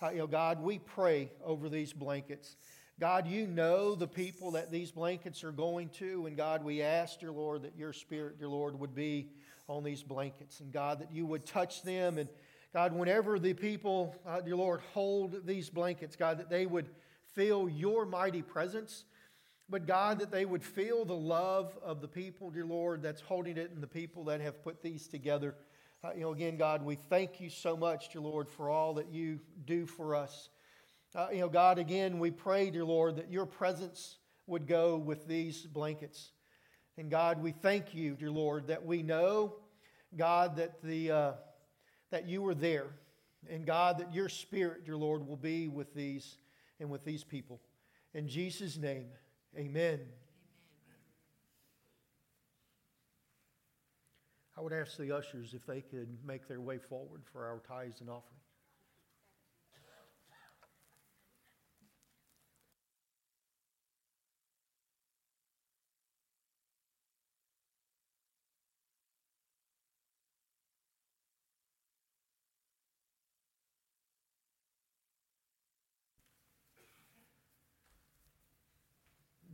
you 0.10 0.18
know, 0.18 0.28
God, 0.28 0.62
we 0.62 0.80
pray 0.80 1.32
over 1.44 1.70
these 1.70 1.94
blankets. 1.94 2.56
God, 3.00 3.28
you 3.28 3.48
know 3.48 3.96
the 3.96 4.08
people 4.08 4.52
that 4.52 4.72
these 4.72 4.92
blankets 4.92 5.44
are 5.44 5.52
going 5.52 5.90
to, 5.90 6.26
and 6.26 6.38
God, 6.38 6.64
we 6.64 6.82
ask, 6.82 7.20
dear 7.20 7.32
Lord, 7.32 7.64
that 7.64 7.76
your 7.76 7.94
Spirit, 7.94 8.40
dear 8.40 8.50
Lord, 8.50 8.80
would 8.80 8.94
be 8.96 9.30
on 9.68 9.84
these 9.84 10.04
blankets, 10.04 10.60
and 10.60 10.72
God, 10.72 11.00
that 11.00 11.12
you 11.12 11.26
would 11.26 11.46
touch 11.46 11.84
them, 11.84 12.18
and 12.18 12.28
God, 12.74 12.94
whenever 12.94 13.40
the 13.40 13.54
people, 13.54 14.16
uh, 14.26 14.42
dear 14.42 14.56
Lord, 14.56 14.82
hold 14.94 15.46
these 15.46 15.70
blankets, 15.70 16.16
God, 16.16 16.40
that 16.40 16.50
they 16.50 16.66
would 16.66 16.90
feel 17.34 17.70
your 17.70 18.06
mighty 18.06 18.42
presence 18.42 19.06
but 19.72 19.88
God, 19.88 20.20
that 20.20 20.32
they 20.32 20.44
would 20.44 20.64
feel 20.64 21.06
the 21.06 21.16
love 21.16 21.78
of 21.82 22.02
the 22.02 22.08
people, 22.08 22.50
dear 22.50 22.66
Lord, 22.66 23.02
that's 23.02 23.22
holding 23.22 23.56
it 23.56 23.72
and 23.72 23.82
the 23.82 23.88
people 23.88 24.26
that 24.26 24.42
have 24.42 24.62
put 24.62 24.84
these 24.84 25.08
together. 25.08 25.56
Uh, 26.04 26.10
you 26.16 26.22
know, 26.22 26.32
again, 26.32 26.58
God, 26.58 26.84
we 26.84 26.96
thank 26.96 27.40
you 27.40 27.52
so 27.52 27.78
much, 27.78 28.10
dear 28.12 28.24
Lord, 28.24 28.50
for 28.50 28.72
all 28.72 28.96
that 28.96 29.12
you 29.12 29.40
do 29.66 29.86
for 29.86 30.16
us. 30.16 30.50
Uh, 31.14 31.28
you 31.32 31.42
know, 31.42 31.48
God, 31.48 31.78
again, 31.78 32.18
we 32.18 32.32
pray, 32.32 32.72
dear 32.72 32.84
Lord, 32.84 33.18
that 33.18 33.32
your 33.32 33.46
presence 33.46 34.18
would 34.48 34.66
go 34.66 34.98
with 34.98 35.28
these 35.28 35.62
blankets. 35.62 36.32
And 36.98 37.12
God, 37.12 37.44
we 37.44 37.52
thank 37.52 37.94
you, 37.94 38.16
dear 38.16 38.32
Lord, 38.32 38.66
that 38.68 38.84
we 38.84 39.04
know, 39.04 39.58
God, 40.18 40.56
that, 40.56 40.82
the, 40.82 41.12
uh, 41.12 41.32
that 42.10 42.28
you 42.28 42.48
are 42.48 42.56
there. 42.56 42.88
And 43.48 43.64
God, 43.64 44.00
that 44.00 44.12
your 44.12 44.28
spirit, 44.28 44.86
dear 44.86 44.98
Lord, 44.98 45.28
will 45.28 45.38
be 45.38 45.68
with 45.68 45.94
these 45.94 46.38
and 46.80 46.90
with 46.90 47.06
these 47.06 47.24
people. 47.24 47.62
In 48.16 48.28
Jesus' 48.28 48.76
name. 48.76 49.06
Amen. 49.56 50.00
I 54.62 54.64
would 54.64 54.74
ask 54.74 54.96
the 54.96 55.12
ushers 55.12 55.56
if 55.56 55.66
they 55.66 55.82
could 55.82 56.08
make 56.24 56.48
their 56.48 56.62
way 56.62 56.78
forward 56.78 57.24
for 57.34 57.48
our 57.48 57.64
tithes 57.68 58.00
and 58.00 58.12
offering. 58.12 58.38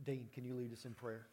Dean, 0.04 0.28
can 0.34 0.44
you 0.44 0.54
lead 0.54 0.70
us 0.74 0.84
in 0.84 0.92
prayer? 0.92 1.28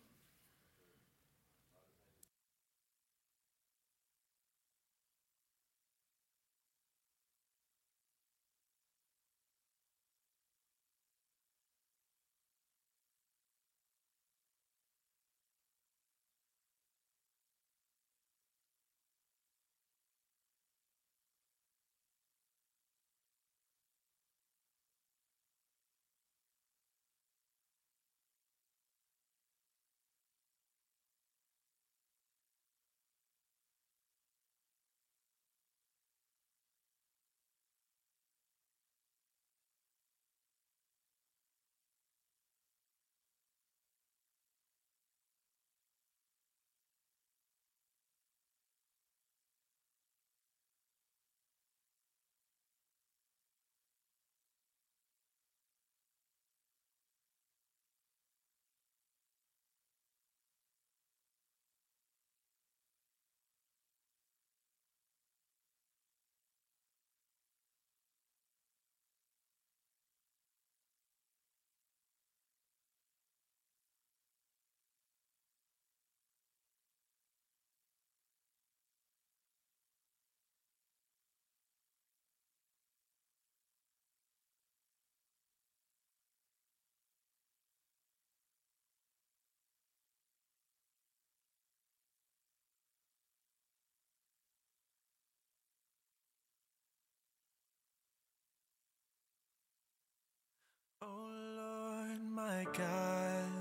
God, 102.77 103.51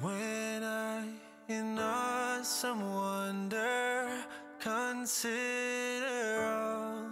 when 0.00 0.64
I 0.64 1.06
in 1.48 1.78
awesome 1.78 2.94
wonder 2.94 4.24
consider 4.58 6.44
all 6.44 7.10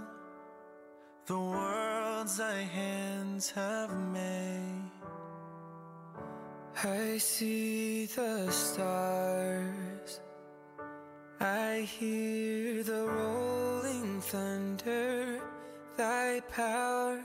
the 1.27 1.39
worlds 1.39 2.39
thy 2.39 2.61
hands 2.63 3.51
have 3.51 3.95
made, 4.13 4.91
I 6.85 7.19
see 7.19 8.07
the 8.07 8.51
stars, 8.51 10.21
I 11.39 11.81
hear 11.81 12.83
the 12.83 13.05
rolling 13.05 14.23
thunder. 14.23 15.43
Thy 15.99 16.41
power 16.53 17.25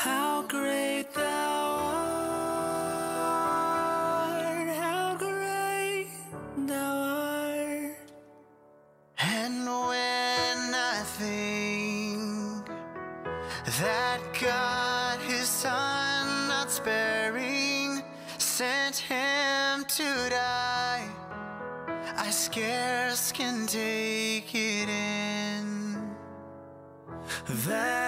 How 0.00 0.42
great 0.42 1.12
thou 1.12 1.58
art, 3.26 4.68
how 4.68 5.16
great 5.18 6.06
thou 6.68 6.94
art. 6.94 7.96
And 9.18 9.66
when 9.66 10.72
I 10.72 11.02
think 11.18 12.68
that 13.80 14.20
God, 14.40 15.18
his 15.22 15.48
son, 15.48 16.46
not 16.46 16.70
sparing, 16.70 18.00
sent 18.38 18.98
him 18.98 19.84
to 19.84 20.28
die. 20.30 21.08
I 22.16 22.30
scarce 22.30 23.32
can 23.32 23.66
take 23.66 24.54
it 24.54 24.88
in. 24.88 26.14
That 27.66 28.07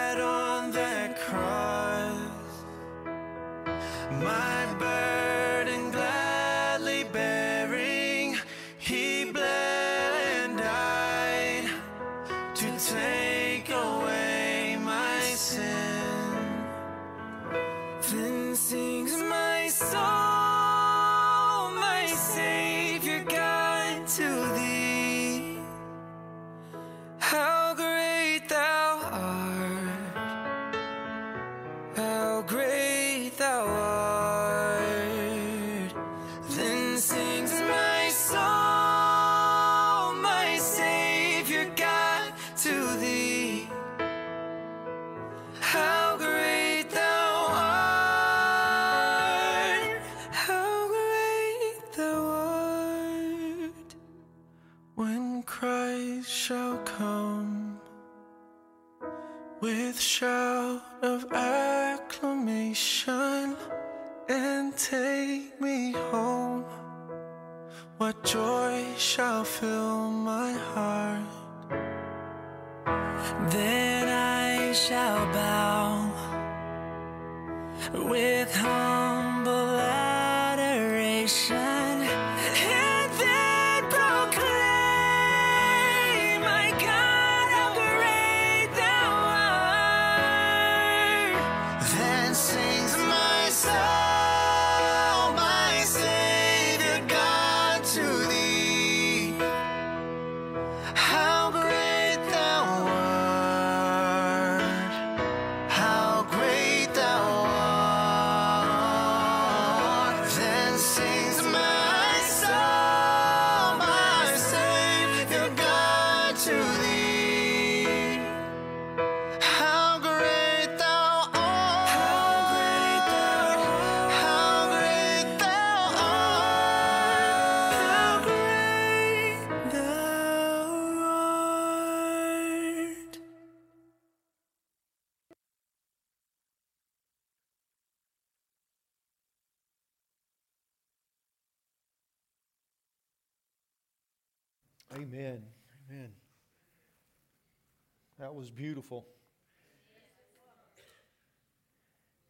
beautiful. 148.54 149.06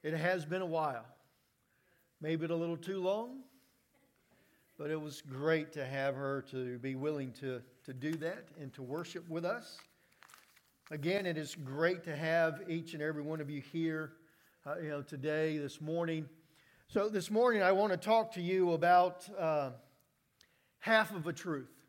It 0.03 0.15
has 0.15 0.45
been 0.45 0.63
a 0.63 0.67
while. 0.67 1.05
Maybe 2.21 2.47
a 2.47 2.55
little 2.55 2.77
too 2.77 3.01
long, 3.01 3.41
but 4.79 4.91
it 4.91 5.01
was 5.01 5.23
great 5.23 5.73
to 5.73 5.85
have 5.85 6.15
her 6.15 6.43
to 6.51 6.79
be 6.79 6.95
willing 6.95 7.33
to, 7.41 7.63
to 7.85 7.93
do 7.93 8.13
that 8.17 8.49
and 8.61 8.73
to 8.75 8.83
worship 8.83 9.29
with 9.29 9.45
us. 9.45 9.79
Again, 10.91 11.25
it 11.25 11.39
is 11.39 11.55
great 11.55 12.05
to 12.05 12.17
have 12.17 12.63
each 12.69 12.95
and 12.95 13.03
every 13.03 13.23
one 13.23 13.41
of 13.41 13.49
you 13.49 13.61
here, 13.61 14.13
uh, 14.67 14.75
you 14.83 14.91
know, 14.91 15.03
today, 15.03 15.57
this 15.57 15.81
morning. 15.81 16.29
So 16.89 17.09
this 17.09 17.31
morning, 17.31 17.63
I 17.63 17.73
want 17.73 17.93
to 17.93 17.97
talk 17.97 18.33
to 18.33 18.43
you 18.43 18.73
about 18.73 19.27
uh, 19.39 19.71
half 20.81 21.15
of 21.15 21.27
a 21.27 21.33
truth. 21.33 21.80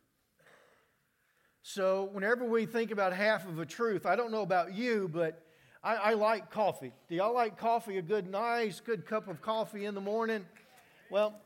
So, 1.73 2.09
whenever 2.11 2.43
we 2.43 2.65
think 2.65 2.91
about 2.91 3.13
half 3.13 3.47
of 3.47 3.57
a 3.57 3.65
truth, 3.65 4.05
I 4.05 4.17
don't 4.17 4.29
know 4.29 4.41
about 4.41 4.73
you, 4.73 5.09
but 5.09 5.41
I, 5.81 5.95
I, 5.95 6.13
like 6.15 6.51
coffee. 6.51 6.91
Do 7.07 7.15
y'all 7.15 7.33
like 7.33 7.57
coffee? 7.57 7.97
A 7.97 8.01
good, 8.01 8.29
nice, 8.29 8.81
good 8.81 9.05
cup 9.05 9.29
of 9.29 9.41
coffee 9.41 9.85
in 9.85 9.95
the 9.95 10.01
morning? 10.01 10.45
Well, 11.09 11.39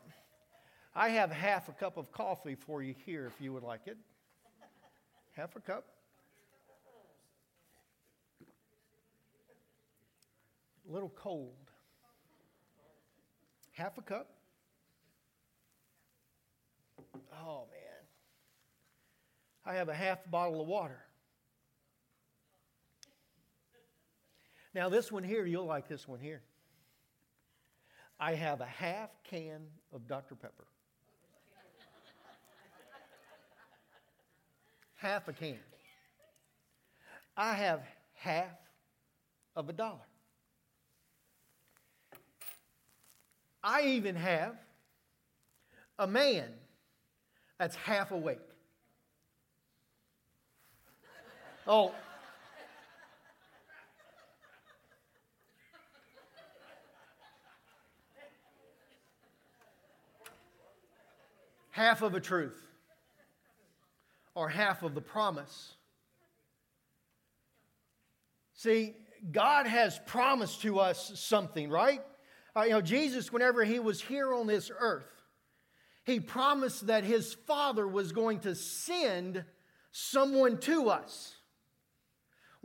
I 0.96 1.10
have 1.10 1.30
half 1.30 1.68
a 1.68 1.72
cup 1.72 1.96
of 1.96 2.10
coffee 2.10 2.56
for 2.56 2.82
you 2.82 2.92
here 3.04 3.26
if 3.28 3.40
you 3.40 3.52
would 3.52 3.62
like 3.62 3.82
it. 3.86 3.96
Half 5.36 5.54
a 5.54 5.60
cup. 5.60 5.84
A 10.90 10.92
little 10.92 11.12
cold. 11.14 11.54
Half 13.74 13.96
a 13.98 14.02
cup. 14.02 14.28
Oh, 17.32 17.66
man. 17.70 17.95
I 19.66 19.74
have 19.74 19.88
a 19.88 19.94
half 19.94 20.18
bottle 20.30 20.60
of 20.60 20.68
water. 20.68 20.98
Now, 24.72 24.88
this 24.88 25.10
one 25.10 25.24
here, 25.24 25.44
you'll 25.44 25.66
like 25.66 25.88
this 25.88 26.06
one 26.06 26.20
here. 26.20 26.42
I 28.20 28.34
have 28.34 28.60
a 28.60 28.66
half 28.66 29.10
can 29.24 29.62
of 29.92 30.06
Dr. 30.06 30.36
Pepper. 30.36 30.66
half 34.94 35.28
a 35.28 35.32
can. 35.32 35.58
I 37.36 37.54
have 37.54 37.82
half 38.14 38.56
of 39.54 39.68
a 39.68 39.72
dollar. 39.72 40.06
I 43.62 43.82
even 43.82 44.14
have 44.14 44.56
a 45.98 46.06
man 46.06 46.48
that's 47.58 47.74
half 47.76 48.12
awake. 48.12 48.45
Oh. 51.66 51.92
half 61.76 62.00
of 62.00 62.14
a 62.14 62.20
truth 62.20 62.58
or 64.34 64.48
half 64.48 64.82
of 64.82 64.94
the 64.94 65.00
promise. 65.02 65.74
See, 68.54 68.94
God 69.30 69.66
has 69.66 70.00
promised 70.06 70.62
to 70.62 70.78
us 70.78 71.12
something, 71.16 71.68
right? 71.68 72.00
Uh, 72.56 72.62
you 72.62 72.70
know, 72.70 72.80
Jesus, 72.80 73.30
whenever 73.30 73.62
he 73.62 73.78
was 73.78 74.00
here 74.00 74.32
on 74.32 74.46
this 74.46 74.70
earth, 74.78 75.04
he 76.04 76.18
promised 76.18 76.86
that 76.86 77.04
his 77.04 77.34
Father 77.46 77.86
was 77.86 78.12
going 78.12 78.40
to 78.40 78.54
send 78.54 79.44
someone 79.92 80.56
to 80.60 80.88
us, 80.88 81.35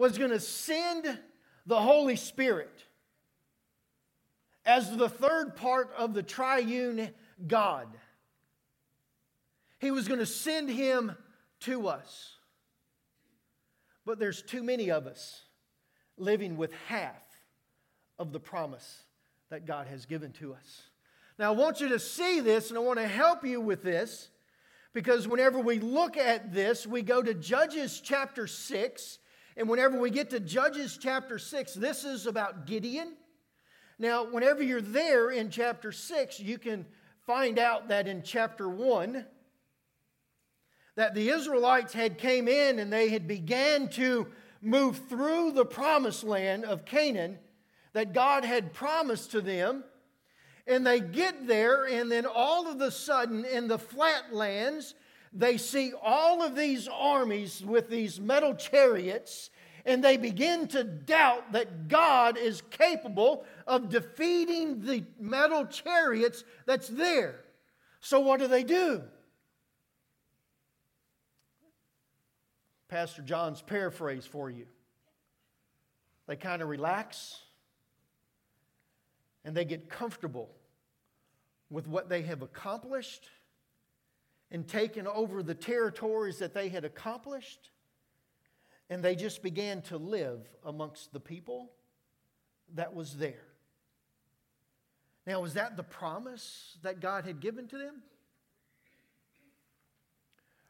was 0.02 0.18
going 0.18 0.32
to 0.32 0.40
send 0.40 1.20
the 1.68 1.80
Holy 1.80 2.16
Spirit 2.16 2.76
as 4.66 4.98
the 4.98 5.08
third 5.08 5.56
part 5.56 5.92
of 5.96 6.16
the 6.16 6.24
triune 6.24 7.12
God. 7.46 7.88
He 9.78 9.92
was 9.92 10.08
going 10.08 10.20
to 10.20 10.26
send 10.26 10.72
him 10.72 11.16
to 11.62 11.88
us. 11.88 12.34
But 14.04 14.18
there's 14.18 14.42
too 14.42 14.64
many 14.64 14.90
of 14.90 15.06
us 15.06 15.44
living 16.18 16.58
with 16.58 16.74
half 16.88 17.22
of 18.18 18.32
the 18.32 18.40
promise 18.40 19.04
that 19.52 19.68
God 19.68 19.86
has 19.86 20.08
given 20.08 20.32
to 20.34 20.56
us. 20.56 20.82
Now, 21.38 21.54
I 21.54 21.56
want 21.56 21.80
you 21.80 21.90
to 21.90 22.00
see 22.00 22.40
this, 22.40 22.70
and 22.70 22.78
I 22.78 22.82
want 22.82 22.98
to 22.98 23.08
help 23.08 23.46
you 23.46 23.62
with 23.62 23.84
this 23.84 24.30
because 24.94 25.28
whenever 25.28 25.60
we 25.60 25.78
look 25.78 26.18
at 26.18 26.52
this, 26.52 26.88
we 26.88 27.04
go 27.04 27.22
to 27.22 27.36
Judges 27.36 28.02
chapter 28.04 28.48
6. 28.48 29.20
And 29.58 29.68
whenever 29.68 30.00
we 30.00 30.10
get 30.10 30.30
to 30.30 30.40
Judges 30.40 30.98
chapter 31.02 31.38
6, 31.38 31.74
this 31.74 32.04
is 32.04 32.26
about 32.26 32.66
Gideon. 32.66 33.14
Now, 34.00 34.26
whenever 34.26 34.64
you're 34.64 34.82
there 34.82 35.30
in 35.30 35.50
chapter 35.50 35.92
6, 35.92 36.40
you 36.40 36.58
can 36.58 36.86
find 37.26 37.60
out 37.60 37.90
that 37.90 38.08
in 38.08 38.24
chapter 38.24 38.68
1, 38.68 39.26
that 40.96 41.14
the 41.14 41.30
Israelites 41.30 41.94
had 41.94 42.18
came 42.18 42.48
in 42.48 42.80
and 42.80 42.92
they 42.92 43.10
had 43.10 43.28
began 43.28 43.88
to 43.90 44.28
move 44.62 45.02
through 45.10 45.52
the 45.52 45.66
promised 45.66 46.24
land 46.24 46.66
of 46.66 46.86
Canaan 46.86 47.38
that 47.94 48.14
God 48.14 48.46
had 48.46 48.74
promised 48.74 49.32
to 49.32 49.42
them. 49.42 49.84
And 50.68 50.86
they 50.86 51.00
get 51.00 51.48
there, 51.48 51.86
and 51.86 52.12
then 52.12 52.26
all 52.26 52.68
of 52.68 52.80
a 52.82 52.92
sudden, 52.92 53.46
in 53.46 53.68
the 53.68 53.80
flatlands, 53.80 54.94
they 55.34 55.58
see 55.58 55.94
all 56.02 56.42
of 56.42 56.56
these 56.56 56.88
armies 56.88 57.64
with 57.64 57.90
these 57.90 58.20
metal 58.20 58.54
chariots, 58.54 59.50
and 59.86 60.04
they 60.04 60.18
begin 60.18 60.68
to 60.70 60.84
doubt 60.84 61.54
that 61.54 61.88
God 61.88 62.38
is 62.38 62.62
capable 62.70 63.46
of 63.66 63.90
defeating 63.90 64.82
the 64.82 65.04
metal 65.20 65.66
chariots 65.66 66.44
that's 66.66 66.90
there. 66.90 67.40
So, 68.02 68.20
what 68.20 68.40
do 68.40 68.48
they 68.48 68.64
do? 68.64 69.04
Pastor 72.90 73.22
John's 73.22 73.62
paraphrase 73.62 74.26
for 74.26 74.50
you. 74.50 74.66
They 76.28 76.36
kind 76.36 76.62
of 76.62 76.68
relax 76.68 77.40
and 79.46 79.56
they 79.56 79.66
get 79.66 79.90
comfortable 79.90 80.50
with 81.70 81.88
what 81.88 82.10
they 82.10 82.22
have 82.24 82.42
accomplished 82.42 83.30
and 84.52 84.68
taken 84.68 85.08
over 85.08 85.42
the 85.42 85.56
territories 85.56 86.40
that 86.40 86.54
they 86.54 86.70
had 86.70 86.84
accomplished. 86.84 87.72
And 88.90 89.02
they 89.02 89.16
just 89.16 89.42
began 89.42 89.82
to 89.84 89.98
live 89.98 90.42
amongst 90.66 91.14
the 91.14 91.20
people 91.20 91.72
that 92.76 92.94
was 92.94 93.16
there. 93.16 93.46
Now, 95.26 95.40
was 95.42 95.54
that 95.54 95.78
the 95.78 95.84
promise 95.84 96.78
that 96.82 97.00
God 97.00 97.26
had 97.26 97.40
given 97.40 97.68
to 97.68 97.78
them? 97.78 98.02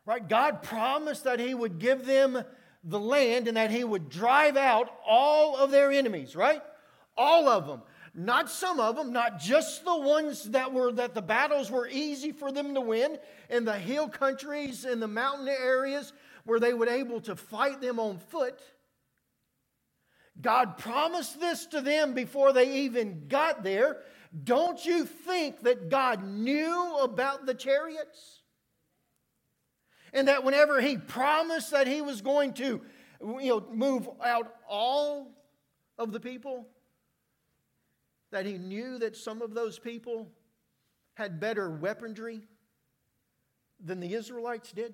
Right? 0.05 0.27
God 0.27 0.61
promised 0.61 1.23
that 1.23 1.39
He 1.39 1.53
would 1.53 1.79
give 1.79 2.05
them 2.05 2.43
the 2.83 2.99
land 2.99 3.47
and 3.47 3.57
that 3.57 3.71
He 3.71 3.83
would 3.83 4.09
drive 4.09 4.57
out 4.57 4.91
all 5.07 5.55
of 5.55 5.71
their 5.71 5.91
enemies, 5.91 6.35
right? 6.35 6.61
All 7.15 7.47
of 7.47 7.65
them. 7.65 7.81
Not 8.13 8.49
some 8.49 8.79
of 8.79 8.97
them, 8.97 9.13
not 9.13 9.39
just 9.39 9.85
the 9.85 9.97
ones 9.97 10.43
that 10.51 10.73
were 10.73 10.91
that 10.93 11.13
the 11.13 11.21
battles 11.21 11.71
were 11.71 11.87
easy 11.87 12.33
for 12.33 12.51
them 12.51 12.73
to 12.75 12.81
win 12.81 13.17
in 13.49 13.63
the 13.63 13.77
hill 13.77 14.09
countries 14.09 14.83
and 14.83 15.01
the 15.01 15.07
mountain 15.07 15.47
areas 15.47 16.11
where 16.43 16.59
they 16.59 16.73
were 16.73 16.89
able 16.89 17.21
to 17.21 17.35
fight 17.35 17.79
them 17.79 17.99
on 17.99 18.19
foot. 18.19 18.61
God 20.41 20.77
promised 20.77 21.39
this 21.39 21.65
to 21.67 21.81
them 21.81 22.13
before 22.13 22.51
they 22.51 22.79
even 22.79 23.27
got 23.27 23.63
there. 23.63 23.97
Don't 24.43 24.83
you 24.85 25.05
think 25.05 25.61
that 25.61 25.89
God 25.89 26.23
knew 26.23 26.97
about 27.01 27.45
the 27.45 27.53
chariots? 27.53 28.41
And 30.13 30.27
that 30.27 30.43
whenever 30.43 30.81
he 30.81 30.97
promised 30.97 31.71
that 31.71 31.87
he 31.87 32.01
was 32.01 32.21
going 32.21 32.53
to 32.53 32.81
you 33.21 33.49
know, 33.49 33.65
move 33.71 34.09
out 34.21 34.53
all 34.67 35.31
of 35.97 36.11
the 36.11 36.19
people, 36.19 36.67
that 38.31 38.45
he 38.45 38.57
knew 38.57 38.97
that 38.99 39.15
some 39.15 39.41
of 39.41 39.53
those 39.53 39.77
people 39.77 40.29
had 41.13 41.39
better 41.39 41.69
weaponry 41.69 42.41
than 43.83 43.99
the 43.99 44.13
Israelites 44.13 44.71
did? 44.71 44.93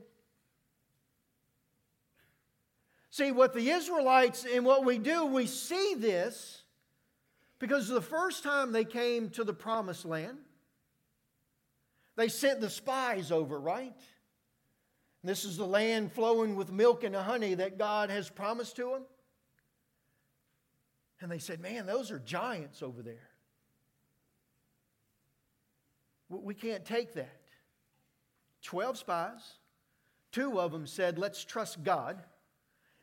See, 3.09 3.31
what 3.31 3.53
the 3.53 3.69
Israelites 3.69 4.45
and 4.45 4.65
what 4.65 4.85
we 4.85 4.97
do, 4.97 5.25
we 5.25 5.47
see 5.47 5.95
this 5.97 6.61
because 7.59 7.87
the 7.87 8.01
first 8.01 8.43
time 8.43 8.71
they 8.71 8.85
came 8.85 9.29
to 9.31 9.43
the 9.43 9.53
promised 9.53 10.05
land, 10.05 10.37
they 12.15 12.27
sent 12.27 12.61
the 12.61 12.69
spies 12.69 13.31
over, 13.31 13.59
right? 13.59 13.95
This 15.23 15.45
is 15.45 15.57
the 15.57 15.65
land 15.65 16.11
flowing 16.11 16.55
with 16.55 16.71
milk 16.71 17.03
and 17.03 17.15
honey 17.15 17.55
that 17.55 17.77
God 17.77 18.09
has 18.09 18.29
promised 18.29 18.75
to 18.75 18.91
them. 18.91 19.03
And 21.19 21.31
they 21.31 21.39
said, 21.39 21.59
Man, 21.59 21.85
those 21.85 22.11
are 22.11 22.19
giants 22.19 22.83
over 22.83 23.01
there. 23.01 23.26
We 26.29 26.53
can't 26.53 26.83
take 26.83 27.13
that. 27.13 27.41
Twelve 28.61 28.97
spies, 28.97 29.41
two 30.31 30.59
of 30.59 30.71
them 30.71 30.87
said, 30.87 31.17
Let's 31.17 31.45
trust 31.45 31.83
God 31.83 32.21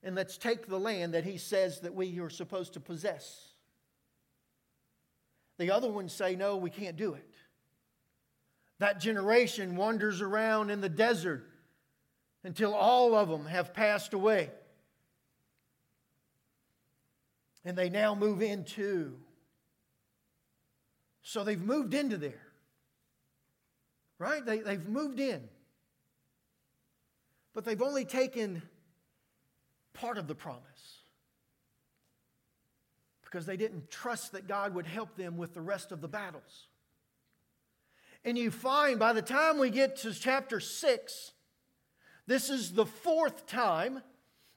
and 0.03 0.15
let's 0.15 0.37
take 0.37 0.67
the 0.67 0.79
land 0.79 1.15
that 1.15 1.25
He 1.25 1.39
says 1.39 1.81
that 1.81 1.95
we 1.95 2.19
are 2.21 2.31
supposed 2.31 2.75
to 2.75 2.81
possess. 2.81 3.49
The 5.57 5.71
other 5.71 5.89
ones 5.89 6.13
say, 6.13 6.37
No, 6.37 6.57
we 6.57 6.71
can't 6.71 6.97
do 6.97 7.15
it. 7.15 7.35
That 8.79 9.01
generation 9.01 9.77
wanders 9.77 10.21
around 10.21 10.71
in 10.71 10.81
the 10.81 10.89
desert 10.89 11.49
until 12.43 12.75
all 12.75 13.15
of 13.15 13.29
them 13.29 13.47
have 13.47 13.73
passed 13.73 14.13
away. 14.13 14.51
And 17.65 17.79
they 17.79 17.89
now 17.89 18.15
move 18.15 18.43
into. 18.43 19.17
So 21.23 21.45
they've 21.45 21.63
moved 21.63 21.95
into 21.95 22.19
there. 22.19 22.44
Right? 24.19 24.45
They, 24.45 24.59
they've 24.59 24.89
moved 24.89 25.21
in. 25.21 25.49
But 27.53 27.65
they've 27.65 27.83
only 27.83 28.05
taken 28.05 28.63
part 29.93 30.19
of 30.19 30.27
the 30.27 30.35
promise 30.35 30.63
because 33.25 33.47
they 33.47 33.57
didn't 33.57 33.91
trust 33.91 34.33
that 34.33 34.47
God 34.47 34.75
would 34.75 34.87
help 34.87 35.17
them 35.17 35.37
with 35.37 35.55
the 35.55 35.61
rest 35.61 35.91
of 35.91 36.01
the 36.01 36.09
battles. 36.09 36.69
And 38.25 38.39
you 38.39 38.51
find 38.51 38.99
by 38.99 39.13
the 39.13 39.23
time 39.23 39.59
we 39.59 39.71
get 39.71 39.97
to 39.99 40.15
chapter 40.15 40.61
6, 40.61 41.33
this 42.27 42.49
is 42.49 42.73
the 42.73 42.87
fourth 42.87 43.47
time 43.47 44.03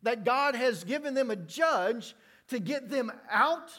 that 0.03 0.23
God 0.23 0.55
has 0.55 0.83
given 0.83 1.13
them 1.13 1.31
a 1.31 1.35
judge 1.35 2.15
to 2.49 2.59
get 2.59 2.89
them 2.89 3.11
out 3.29 3.71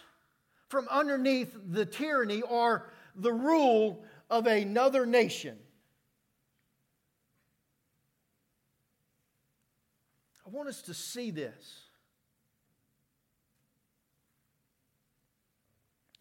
from 0.68 0.86
underneath 0.90 1.56
the 1.68 1.86
tyranny 1.86 2.42
or 2.42 2.90
the 3.14 3.32
rule 3.32 4.04
of 4.28 4.46
another 4.46 5.06
nation. 5.06 5.56
I 10.48 10.50
want 10.50 10.70
us 10.70 10.80
to 10.82 10.94
see 10.94 11.30
this. 11.30 11.82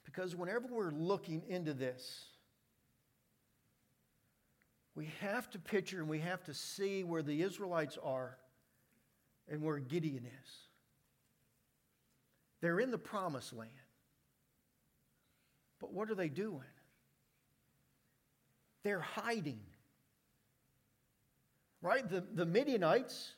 Because 0.04 0.36
whenever 0.36 0.68
we're 0.70 0.92
looking 0.92 1.44
into 1.48 1.74
this, 1.74 2.26
we 4.96 5.10
have 5.22 5.50
to 5.52 5.60
picture 5.60 6.00
and 6.00 6.10
we 6.10 6.20
have 6.20 6.44
to 6.44 6.54
see 6.54 7.06
where 7.06 7.22
the 7.22 7.42
Israelites 7.42 7.98
are 8.04 8.38
and 9.48 9.62
where 9.62 9.80
Gideon 9.80 10.26
is. 10.26 10.50
They're 12.60 12.82
in 12.82 12.92
the 12.92 12.98
promised 12.98 13.54
land. 13.54 13.72
But 15.80 15.94
what 15.94 16.12
are 16.12 16.16
they 16.16 16.28
doing? 16.28 16.68
They're 18.84 19.00
hiding. 19.00 19.62
Right? 21.82 22.10
The, 22.10 22.26
the 22.34 22.46
Midianites 22.46 23.32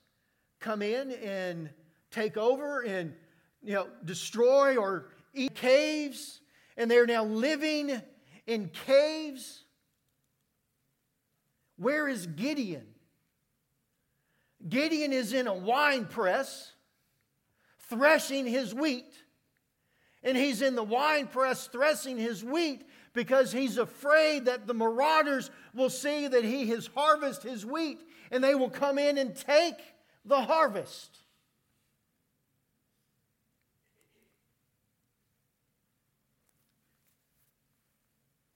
come 0.59 0.81
in 0.81 1.11
and 1.11 1.69
take 2.11 2.37
over 2.37 2.81
and 2.81 3.13
you 3.61 3.73
know 3.73 3.87
destroy 4.05 4.77
or 4.77 5.05
eat 5.33 5.55
caves 5.55 6.41
and 6.77 6.89
they're 6.89 7.05
now 7.05 7.25
living 7.25 8.01
in 8.47 8.69
caves. 8.85 9.63
Where 11.77 12.07
is 12.07 12.25
gideon? 12.25 12.87
Gideon 14.67 15.13
is 15.13 15.33
in 15.33 15.47
a 15.47 15.53
wine 15.53 16.05
press 16.05 16.73
threshing 17.89 18.45
his 18.45 18.73
wheat 18.73 19.13
and 20.23 20.37
he's 20.37 20.61
in 20.61 20.75
the 20.75 20.83
wine 20.83 21.27
press 21.27 21.67
threshing 21.67 22.17
his 22.17 22.43
wheat 22.43 22.85
because 23.13 23.51
he's 23.51 23.77
afraid 23.77 24.45
that 24.45 24.67
the 24.67 24.73
marauders 24.73 25.49
will 25.73 25.89
see 25.89 26.27
that 26.27 26.43
he 26.43 26.67
has 26.67 26.89
harvested 26.93 27.49
his 27.49 27.65
wheat 27.65 27.99
and 28.31 28.43
they 28.43 28.55
will 28.55 28.69
come 28.69 28.97
in 28.97 29.17
and 29.17 29.35
take 29.35 29.77
the 30.29 30.41
harvest. 30.41 31.17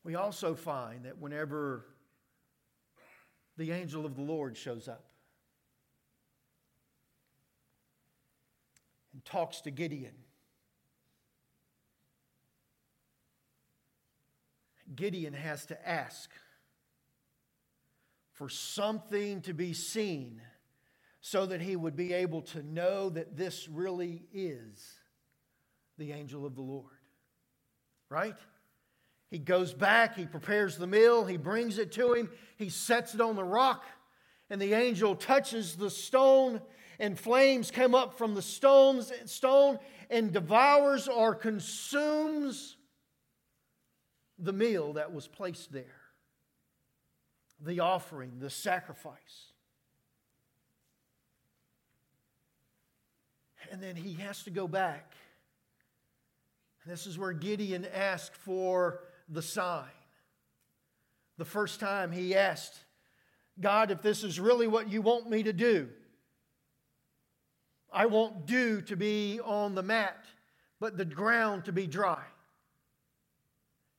We 0.03 0.13
also 0.13 0.53
find 0.53 1.05
that 1.05 1.17
whenever 1.17 1.85
the 3.57 3.71
angel 3.71 4.05
of 4.05 4.15
the 4.15 4.21
Lord 4.21 4.55
shows 4.55 4.87
up 4.87 5.05
and 9.11 9.25
talks 9.25 9.61
to 9.61 9.71
Gideon, 9.71 10.13
Gideon 14.95 15.33
has 15.33 15.65
to 15.67 15.89
ask 15.89 16.29
for 18.31 18.47
something 18.47 19.41
to 19.41 19.53
be 19.55 19.73
seen 19.73 20.39
so 21.25 21.45
that 21.45 21.61
he 21.61 21.77
would 21.77 21.95
be 21.95 22.11
able 22.11 22.41
to 22.41 22.61
know 22.61 23.09
that 23.09 23.37
this 23.37 23.69
really 23.69 24.23
is 24.33 24.93
the 25.97 26.11
angel 26.11 26.45
of 26.45 26.53
the 26.53 26.61
Lord. 26.61 26.99
Right? 28.09 28.35
He 29.31 29.39
goes 29.39 29.73
back, 29.73 30.17
he 30.17 30.25
prepares 30.25 30.75
the 30.75 30.85
meal, 30.85 31.23
he 31.25 31.37
brings 31.37 31.77
it 31.77 31.93
to 31.93 32.13
him, 32.13 32.29
he 32.57 32.67
sets 32.67 33.15
it 33.15 33.21
on 33.21 33.37
the 33.37 33.43
rock, 33.43 33.85
and 34.49 34.61
the 34.61 34.73
angel 34.73 35.15
touches 35.15 35.77
the 35.77 35.89
stone, 35.89 36.59
and 36.99 37.17
flames 37.17 37.71
come 37.71 37.95
up 37.95 38.17
from 38.17 38.35
the 38.35 38.41
stones, 38.41 39.09
stone 39.23 39.79
and 40.09 40.33
devours 40.33 41.07
or 41.07 41.33
consumes 41.35 42.75
the 44.37 44.53
meal 44.53 44.93
that 44.93 45.13
was 45.13 45.25
placed 45.25 45.71
there, 45.71 46.01
the 47.61 47.79
offering, 47.79 48.39
the 48.39 48.49
sacrifice. 48.49 49.52
And 53.71 53.81
then 53.81 53.95
he 53.95 54.13
has 54.15 54.43
to 54.43 54.49
go 54.49 54.67
back. 54.67 55.13
This 56.85 57.07
is 57.07 57.17
where 57.17 57.33
Gideon 57.33 57.85
asked 57.93 58.35
for 58.35 58.99
the 59.29 59.41
sign. 59.41 59.85
The 61.37 61.45
first 61.45 61.79
time 61.79 62.11
he 62.11 62.35
asked, 62.35 62.77
God, 63.59 63.91
if 63.91 64.01
this 64.01 64.23
is 64.23 64.39
really 64.39 64.67
what 64.67 64.91
you 64.91 65.01
want 65.01 65.29
me 65.29 65.43
to 65.43 65.53
do, 65.53 65.89
I 67.91 68.07
want 68.07 68.47
dew 68.47 68.81
to 68.81 68.95
be 68.95 69.39
on 69.39 69.75
the 69.75 69.83
mat, 69.83 70.25
but 70.79 70.97
the 70.97 71.05
ground 71.05 71.65
to 71.65 71.71
be 71.71 71.87
dry. 71.87 72.23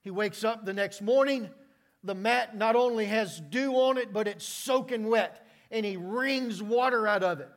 He 0.03 0.11
wakes 0.11 0.45
up 0.45 0.65
the 0.65 0.75
next 0.75 1.01
morning. 1.01 1.49
The 2.03 2.15
mat 2.15 2.57
not 2.57 2.77
only 2.77 3.07
has 3.07 3.41
dew 3.41 3.73
on 3.75 3.97
it, 3.97 4.13
but 4.13 4.29
it's 4.29 4.45
soaking 4.45 5.07
wet, 5.07 5.47
and 5.71 5.87
he 5.87 5.97
wrings 5.97 6.63
water 6.63 7.07
out 7.07 7.23
of 7.23 7.41
it. 7.41 7.49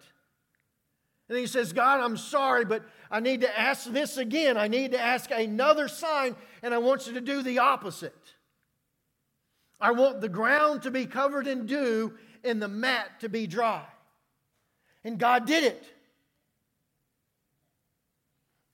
And 1.30 1.38
he 1.38 1.47
says, 1.47 1.73
God, 1.73 1.99
I'm 1.99 2.17
sorry, 2.17 2.63
but 2.63 2.84
I 3.11 3.19
need 3.19 3.41
to 3.41 3.59
ask 3.59 3.91
this 3.91 4.17
again. 4.17 4.57
I 4.57 4.67
need 4.67 4.91
to 4.91 4.99
ask 4.99 5.30
another 5.30 5.88
sign, 5.88 6.36
and 6.61 6.73
I 6.73 6.78
want 6.78 7.07
you 7.07 7.13
to 7.13 7.21
do 7.21 7.41
the 7.41 7.59
opposite. 7.59 8.13
I 9.80 9.91
want 9.91 10.21
the 10.21 10.30
ground 10.30 10.84
to 10.84 10.91
be 10.91 11.05
covered 11.05 11.47
in 11.47 11.65
dew 11.65 12.13
and 12.43 12.61
the 12.61 12.67
mat 12.67 13.19
to 13.19 13.30
be 13.30 13.45
dry. 13.45 13.84
And 15.03 15.19
God 15.19 15.45
did 15.45 15.63
it. 15.63 15.84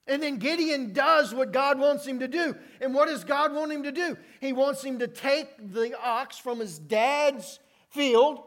And 0.06 0.22
then 0.22 0.38
Gideon 0.38 0.94
does 0.94 1.34
what 1.34 1.54
God 1.54 1.80
wants 1.80 2.06
him 2.06 2.20
to 2.20 2.28
do. 2.28 2.56
And 2.82 2.94
what 2.94 3.08
does 3.08 3.24
God 3.24 3.54
want 3.54 3.72
him 3.72 3.84
to 3.84 3.92
do? 3.92 4.18
He 4.42 4.52
wants 4.52 4.84
him 4.84 5.00
to 5.00 5.08
take 5.08 5.74
the 5.74 5.98
ox 6.02 6.38
from 6.38 6.60
his 6.60 6.78
dad's 6.78 7.60
field, 7.90 8.44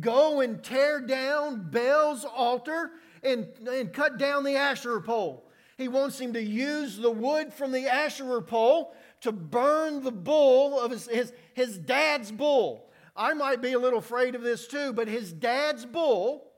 go 0.00 0.40
and 0.40 0.62
tear 0.62 1.00
down 1.00 1.70
Baal's 1.70 2.24
altar, 2.24 2.90
and, 3.22 3.48
and 3.68 3.92
cut 3.92 4.18
down 4.18 4.44
the 4.44 4.56
Asherah 4.56 5.02
pole. 5.02 5.48
He 5.76 5.88
wants 5.88 6.18
him 6.18 6.32
to 6.32 6.42
use 6.42 6.96
the 6.96 7.10
wood 7.10 7.52
from 7.52 7.72
the 7.72 7.86
Asherah 7.86 8.42
pole 8.42 8.94
to 9.20 9.32
burn 9.32 10.02
the 10.02 10.12
bull 10.12 10.80
of 10.80 10.90
his, 10.90 11.06
his, 11.06 11.32
his 11.54 11.78
dad's 11.78 12.32
bull. 12.32 12.90
I 13.16 13.34
might 13.34 13.60
be 13.62 13.72
a 13.72 13.78
little 13.78 13.98
afraid 13.98 14.34
of 14.34 14.42
this 14.42 14.66
too, 14.66 14.92
but 14.92 15.08
his 15.08 15.32
dad's 15.32 15.84
bull 15.84 16.48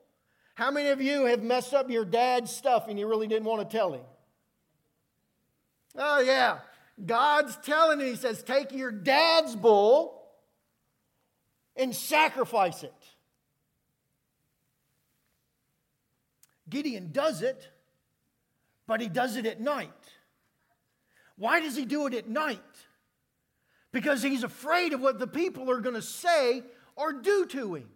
how 0.60 0.70
many 0.70 0.90
of 0.90 1.00
you 1.00 1.24
have 1.24 1.42
messed 1.42 1.72
up 1.72 1.90
your 1.90 2.04
dad's 2.04 2.54
stuff 2.54 2.86
and 2.86 2.98
you 2.98 3.08
really 3.08 3.26
didn't 3.26 3.46
want 3.46 3.68
to 3.68 3.76
tell 3.78 3.94
him? 3.94 4.02
Oh, 5.96 6.20
yeah. 6.20 6.58
God's 7.02 7.56
telling 7.64 7.98
him, 7.98 8.08
He 8.08 8.14
says, 8.14 8.42
take 8.42 8.70
your 8.70 8.92
dad's 8.92 9.56
bull 9.56 10.22
and 11.76 11.96
sacrifice 11.96 12.82
it. 12.82 12.92
Gideon 16.70 17.10
does 17.12 17.42
it, 17.42 17.68
but 18.86 19.00
he 19.00 19.08
does 19.08 19.36
it 19.36 19.46
at 19.46 19.60
night. 19.60 19.90
Why 21.36 21.60
does 21.60 21.76
he 21.76 21.84
do 21.84 22.06
it 22.06 22.14
at 22.14 22.28
night? 22.28 22.60
Because 23.92 24.22
he's 24.22 24.44
afraid 24.44 24.92
of 24.92 25.00
what 25.00 25.18
the 25.18 25.26
people 25.26 25.70
are 25.70 25.80
going 25.80 25.96
to 25.96 26.02
say 26.02 26.62
or 26.96 27.12
do 27.12 27.46
to 27.46 27.74
him. 27.74 27.90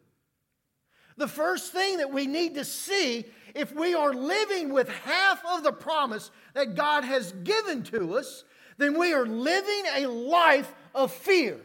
The 1.16 1.28
first 1.28 1.72
thing 1.72 1.98
that 1.98 2.12
we 2.12 2.26
need 2.26 2.54
to 2.54 2.64
see 2.64 3.24
if 3.54 3.72
we 3.72 3.94
are 3.94 4.12
living 4.12 4.72
with 4.72 4.88
half 4.88 5.44
of 5.46 5.62
the 5.62 5.72
promise 5.72 6.30
that 6.54 6.74
God 6.74 7.04
has 7.04 7.30
given 7.44 7.84
to 7.84 8.16
us, 8.16 8.44
then 8.78 8.98
we 8.98 9.12
are 9.12 9.26
living 9.26 9.84
a 9.94 10.06
life 10.06 10.74
of 10.94 11.12
fear 11.12 11.60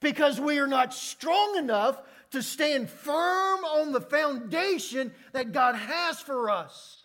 because 0.00 0.40
we 0.40 0.58
are 0.58 0.66
not 0.66 0.92
strong 0.92 1.56
enough 1.56 2.02
to 2.32 2.42
stand 2.42 2.90
firm 2.90 3.64
on 3.64 3.92
the 3.92 4.00
foundation 4.00 5.12
that 5.32 5.52
God 5.52 5.74
has 5.74 6.20
for 6.20 6.50
us. 6.50 7.04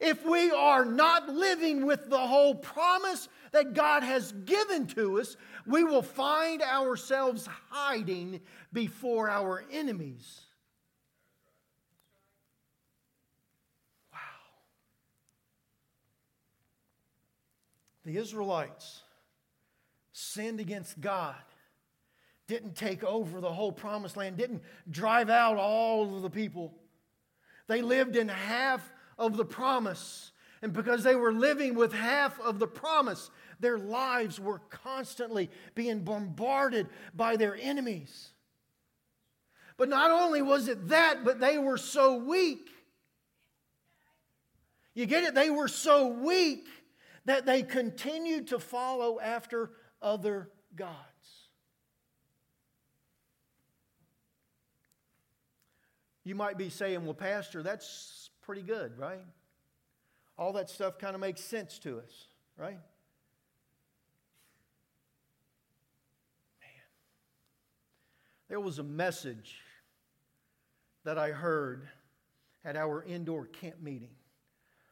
If 0.00 0.26
we 0.26 0.50
are 0.50 0.84
not 0.84 1.28
living 1.28 1.86
with 1.86 2.10
the 2.10 2.18
whole 2.18 2.56
promise 2.56 3.28
that 3.52 3.74
God 3.74 4.02
has 4.02 4.32
given 4.32 4.88
to 4.88 5.20
us, 5.20 5.36
we 5.66 5.84
will 5.84 6.02
find 6.02 6.60
ourselves 6.60 7.48
hiding 7.70 8.40
before 8.72 9.30
our 9.30 9.64
enemies. 9.70 10.40
Wow. 14.12 14.18
The 18.04 18.16
Israelites 18.16 19.02
sinned 20.12 20.58
against 20.58 21.00
God, 21.00 21.36
didn't 22.48 22.74
take 22.74 23.04
over 23.04 23.40
the 23.40 23.52
whole 23.52 23.72
promised 23.72 24.16
land, 24.16 24.36
didn't 24.36 24.62
drive 24.90 25.30
out 25.30 25.56
all 25.56 26.16
of 26.16 26.22
the 26.22 26.30
people. 26.30 26.74
They 27.66 27.82
lived 27.82 28.16
in 28.16 28.28
half 28.28 28.92
of 29.18 29.36
the 29.36 29.44
promise. 29.44 30.32
And 30.60 30.72
because 30.72 31.02
they 31.02 31.14
were 31.14 31.32
living 31.32 31.74
with 31.74 31.92
half 31.92 32.38
of 32.40 32.58
the 32.58 32.66
promise, 32.66 33.30
their 33.60 33.78
lives 33.78 34.38
were 34.38 34.60
constantly 34.70 35.50
being 35.74 36.00
bombarded 36.00 36.88
by 37.14 37.36
their 37.36 37.56
enemies. 37.56 38.30
But 39.76 39.88
not 39.88 40.10
only 40.10 40.42
was 40.42 40.68
it 40.68 40.88
that, 40.88 41.24
but 41.24 41.40
they 41.40 41.58
were 41.58 41.78
so 41.78 42.16
weak. 42.16 42.68
You 44.94 45.06
get 45.06 45.24
it? 45.24 45.34
They 45.34 45.50
were 45.50 45.68
so 45.68 46.08
weak 46.08 46.66
that 47.24 47.46
they 47.46 47.62
continued 47.62 48.48
to 48.48 48.58
follow 48.58 49.18
after 49.20 49.70
other 50.00 50.50
gods. 50.76 51.11
You 56.24 56.34
might 56.34 56.56
be 56.56 56.68
saying, 56.68 57.04
well, 57.04 57.14
Pastor, 57.14 57.62
that's 57.62 58.30
pretty 58.42 58.62
good, 58.62 58.96
right? 58.98 59.24
All 60.38 60.52
that 60.54 60.70
stuff 60.70 60.98
kind 60.98 61.14
of 61.14 61.20
makes 61.20 61.40
sense 61.40 61.78
to 61.80 61.98
us, 61.98 62.26
right? 62.56 62.78
Man. 66.60 66.70
There 68.48 68.60
was 68.60 68.78
a 68.78 68.84
message 68.84 69.56
that 71.04 71.18
I 71.18 71.30
heard 71.30 71.88
at 72.64 72.76
our 72.76 73.02
indoor 73.02 73.46
camp 73.46 73.82
meeting. 73.82 74.10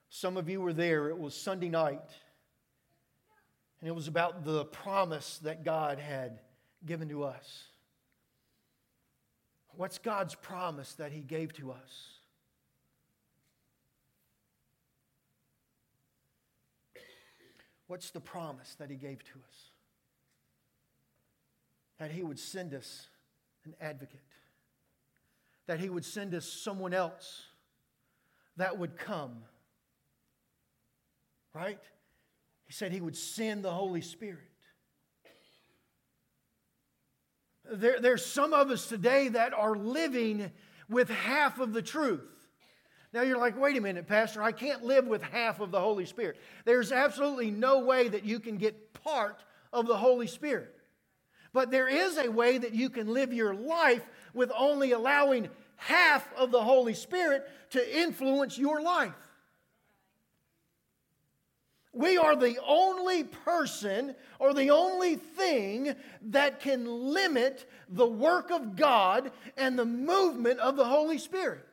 Some 0.08 0.36
of 0.36 0.48
you 0.48 0.60
were 0.60 0.72
there. 0.72 1.08
It 1.08 1.18
was 1.18 1.34
Sunday 1.34 1.68
night. 1.68 2.00
And 3.80 3.88
it 3.88 3.94
was 3.94 4.08
about 4.08 4.44
the 4.44 4.64
promise 4.64 5.38
that 5.44 5.64
God 5.64 5.98
had 5.98 6.40
given 6.84 7.08
to 7.10 7.22
us. 7.22 7.64
What's 9.80 9.96
God's 9.96 10.34
promise 10.34 10.92
that 10.96 11.10
He 11.10 11.22
gave 11.22 11.54
to 11.54 11.72
us? 11.72 12.08
What's 17.86 18.10
the 18.10 18.20
promise 18.20 18.74
that 18.78 18.90
He 18.90 18.96
gave 18.96 19.24
to 19.24 19.38
us? 19.48 19.70
That 21.96 22.10
He 22.10 22.22
would 22.22 22.38
send 22.38 22.74
us 22.74 23.08
an 23.64 23.72
advocate, 23.80 24.20
that 25.66 25.80
He 25.80 25.88
would 25.88 26.04
send 26.04 26.34
us 26.34 26.44
someone 26.44 26.92
else 26.92 27.44
that 28.58 28.76
would 28.76 28.98
come. 28.98 29.44
Right? 31.54 31.80
He 32.66 32.74
said 32.74 32.92
He 32.92 33.00
would 33.00 33.16
send 33.16 33.64
the 33.64 33.72
Holy 33.72 34.02
Spirit. 34.02 34.49
There, 37.70 38.00
there's 38.00 38.26
some 38.26 38.52
of 38.52 38.70
us 38.70 38.86
today 38.86 39.28
that 39.28 39.54
are 39.54 39.76
living 39.76 40.50
with 40.88 41.08
half 41.08 41.60
of 41.60 41.72
the 41.72 41.82
truth. 41.82 42.22
Now 43.12 43.22
you're 43.22 43.38
like, 43.38 43.58
wait 43.58 43.76
a 43.76 43.80
minute, 43.80 44.06
Pastor, 44.06 44.42
I 44.42 44.52
can't 44.52 44.84
live 44.84 45.06
with 45.06 45.22
half 45.22 45.60
of 45.60 45.70
the 45.70 45.80
Holy 45.80 46.04
Spirit. 46.04 46.36
There's 46.64 46.92
absolutely 46.92 47.50
no 47.50 47.80
way 47.80 48.08
that 48.08 48.24
you 48.24 48.40
can 48.40 48.56
get 48.56 48.92
part 48.92 49.42
of 49.72 49.86
the 49.86 49.96
Holy 49.96 50.26
Spirit. 50.26 50.74
But 51.52 51.70
there 51.70 51.88
is 51.88 52.18
a 52.18 52.28
way 52.28 52.58
that 52.58 52.74
you 52.74 52.90
can 52.90 53.12
live 53.12 53.32
your 53.32 53.54
life 53.54 54.02
with 54.34 54.52
only 54.56 54.92
allowing 54.92 55.48
half 55.76 56.28
of 56.34 56.50
the 56.50 56.62
Holy 56.62 56.94
Spirit 56.94 57.48
to 57.70 58.00
influence 58.00 58.58
your 58.58 58.80
life. 58.80 59.14
We 61.92 62.16
are 62.16 62.36
the 62.36 62.58
only 62.64 63.24
person 63.24 64.14
or 64.38 64.54
the 64.54 64.70
only 64.70 65.16
thing 65.16 65.96
that 66.22 66.60
can 66.60 66.86
limit 66.86 67.68
the 67.88 68.06
work 68.06 68.50
of 68.50 68.76
God 68.76 69.32
and 69.56 69.78
the 69.78 69.84
movement 69.84 70.60
of 70.60 70.76
the 70.76 70.84
Holy 70.84 71.18
Spirit. 71.18 71.66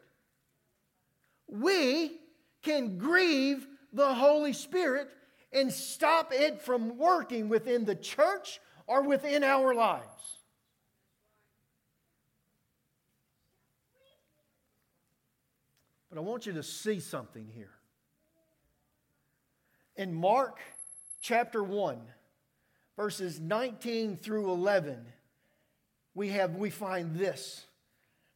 We 1.47 2.19
can 2.63 2.97
grieve 2.97 3.67
the 3.93 4.13
Holy 4.13 4.53
Spirit 4.53 5.09
and 5.53 5.71
stop 5.71 6.33
it 6.33 6.61
from 6.61 6.97
working 6.97 7.47
within 7.47 7.85
the 7.85 7.95
church 7.95 8.59
or 8.87 9.03
within 9.03 9.43
our 9.43 9.75
lives. 9.75 10.03
But 16.09 16.17
I 16.17 16.21
want 16.21 16.47
you 16.47 16.53
to 16.53 16.63
see 16.63 16.99
something 16.99 17.47
here. 17.53 17.76
In 19.97 20.13
Mark 20.13 20.59
chapter 21.21 21.63
1, 21.63 21.99
verses 22.95 23.39
19 23.39 24.15
through 24.17 24.51
11, 24.51 25.03
we 26.13 26.29
have 26.29 26.55
we 26.55 26.69
find 26.69 27.15
this. 27.15 27.65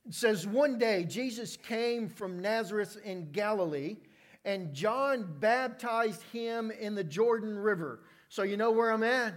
It 0.07 0.15
says 0.15 0.47
one 0.47 0.79
day 0.79 1.03
Jesus 1.03 1.57
came 1.57 2.09
from 2.09 2.41
Nazareth 2.41 2.97
in 3.05 3.31
Galilee 3.31 3.97
and 4.43 4.73
John 4.73 5.35
baptized 5.39 6.23
him 6.33 6.71
in 6.71 6.95
the 6.95 7.03
Jordan 7.03 7.55
River. 7.59 7.99
So 8.27 8.41
you 8.41 8.57
know 8.57 8.71
where 8.71 8.89
I'm 8.89 9.03
at? 9.03 9.35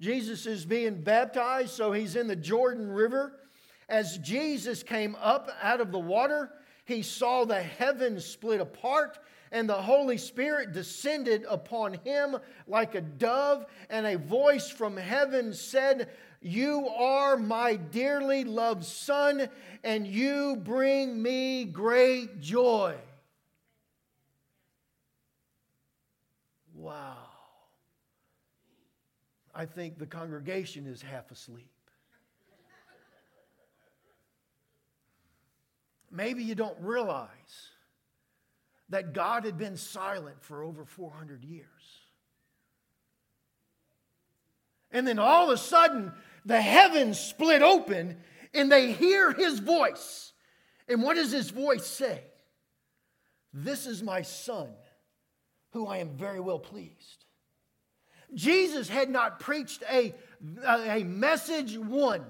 Jesus 0.00 0.46
is 0.46 0.64
being 0.64 1.02
baptized, 1.02 1.70
so 1.70 1.90
he's 1.90 2.14
in 2.14 2.28
the 2.28 2.36
Jordan 2.36 2.88
River. 2.88 3.32
As 3.88 4.18
Jesus 4.18 4.84
came 4.84 5.16
up 5.16 5.50
out 5.60 5.80
of 5.80 5.90
the 5.90 5.98
water, 5.98 6.52
he 6.84 7.02
saw 7.02 7.44
the 7.44 7.60
heavens 7.60 8.24
split 8.24 8.60
apart 8.60 9.18
and 9.52 9.68
the 9.68 9.74
Holy 9.74 10.18
Spirit 10.18 10.72
descended 10.72 11.44
upon 11.48 11.94
him 11.94 12.36
like 12.66 12.94
a 12.94 13.00
dove, 13.00 13.66
and 13.90 14.06
a 14.06 14.18
voice 14.18 14.68
from 14.68 14.96
heaven 14.96 15.52
said, 15.54 16.10
You 16.40 16.88
are 16.88 17.36
my 17.36 17.76
dearly 17.76 18.44
loved 18.44 18.84
Son, 18.84 19.48
and 19.82 20.06
you 20.06 20.56
bring 20.56 21.20
me 21.22 21.64
great 21.64 22.40
joy. 22.40 22.94
Wow. 26.74 27.16
I 29.54 29.66
think 29.66 29.98
the 29.98 30.06
congregation 30.06 30.86
is 30.86 31.02
half 31.02 31.30
asleep. 31.32 31.68
Maybe 36.10 36.42
you 36.42 36.54
don't 36.54 36.78
realize 36.80 37.28
that 38.90 39.12
God 39.12 39.44
had 39.44 39.58
been 39.58 39.76
silent 39.76 40.42
for 40.42 40.62
over 40.62 40.84
400 40.84 41.44
years. 41.44 41.66
And 44.90 45.06
then 45.06 45.18
all 45.18 45.50
of 45.50 45.54
a 45.54 45.58
sudden, 45.58 46.12
the 46.44 46.60
heavens 46.60 47.20
split 47.20 47.62
open 47.62 48.16
and 48.54 48.72
they 48.72 48.92
hear 48.92 49.32
his 49.32 49.58
voice. 49.58 50.32
And 50.88 51.02
what 51.02 51.16
does 51.16 51.30
his 51.30 51.50
voice 51.50 51.86
say? 51.86 52.22
This 53.52 53.86
is 53.86 54.02
my 54.02 54.22
son 54.22 54.68
who 55.72 55.86
I 55.86 55.98
am 55.98 56.16
very 56.16 56.40
well 56.40 56.58
pleased. 56.58 57.24
Jesus 58.34 58.88
had 58.88 59.08
not 59.10 59.40
preached 59.40 59.82
a, 59.90 60.14
a 60.66 61.02
message 61.04 61.76
one. 61.76 62.24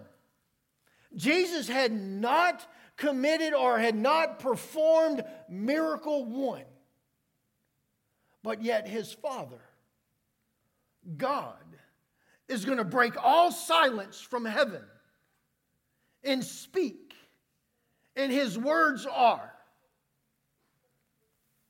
Jesus 1.16 1.68
had 1.68 1.92
not 1.92 2.66
committed 2.98 3.54
or 3.54 3.78
had 3.78 3.94
not 3.94 4.38
performed 4.38 5.24
miracle 5.48 6.26
one. 6.26 6.64
But 8.42 8.62
yet 8.62 8.86
his 8.86 9.12
Father, 9.12 9.60
God, 11.16 11.54
is 12.48 12.66
going 12.66 12.78
to 12.78 12.84
break 12.84 13.14
all 13.22 13.50
silence 13.50 14.20
from 14.20 14.44
heaven 14.44 14.82
and 16.22 16.44
speak. 16.44 17.14
And 18.14 18.30
his 18.30 18.58
words 18.58 19.06
are 19.06 19.52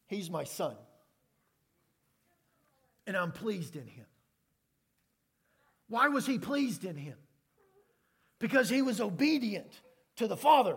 He's 0.08 0.30
my 0.30 0.44
son 0.44 0.74
and 3.08 3.16
I'm 3.16 3.32
pleased 3.32 3.74
in 3.74 3.86
him. 3.86 4.04
Why 5.88 6.08
was 6.08 6.26
he 6.26 6.38
pleased 6.38 6.84
in 6.84 6.94
him? 6.94 7.16
Because 8.38 8.68
he 8.68 8.82
was 8.82 9.00
obedient 9.00 9.80
to 10.16 10.26
the 10.28 10.36
Father. 10.36 10.76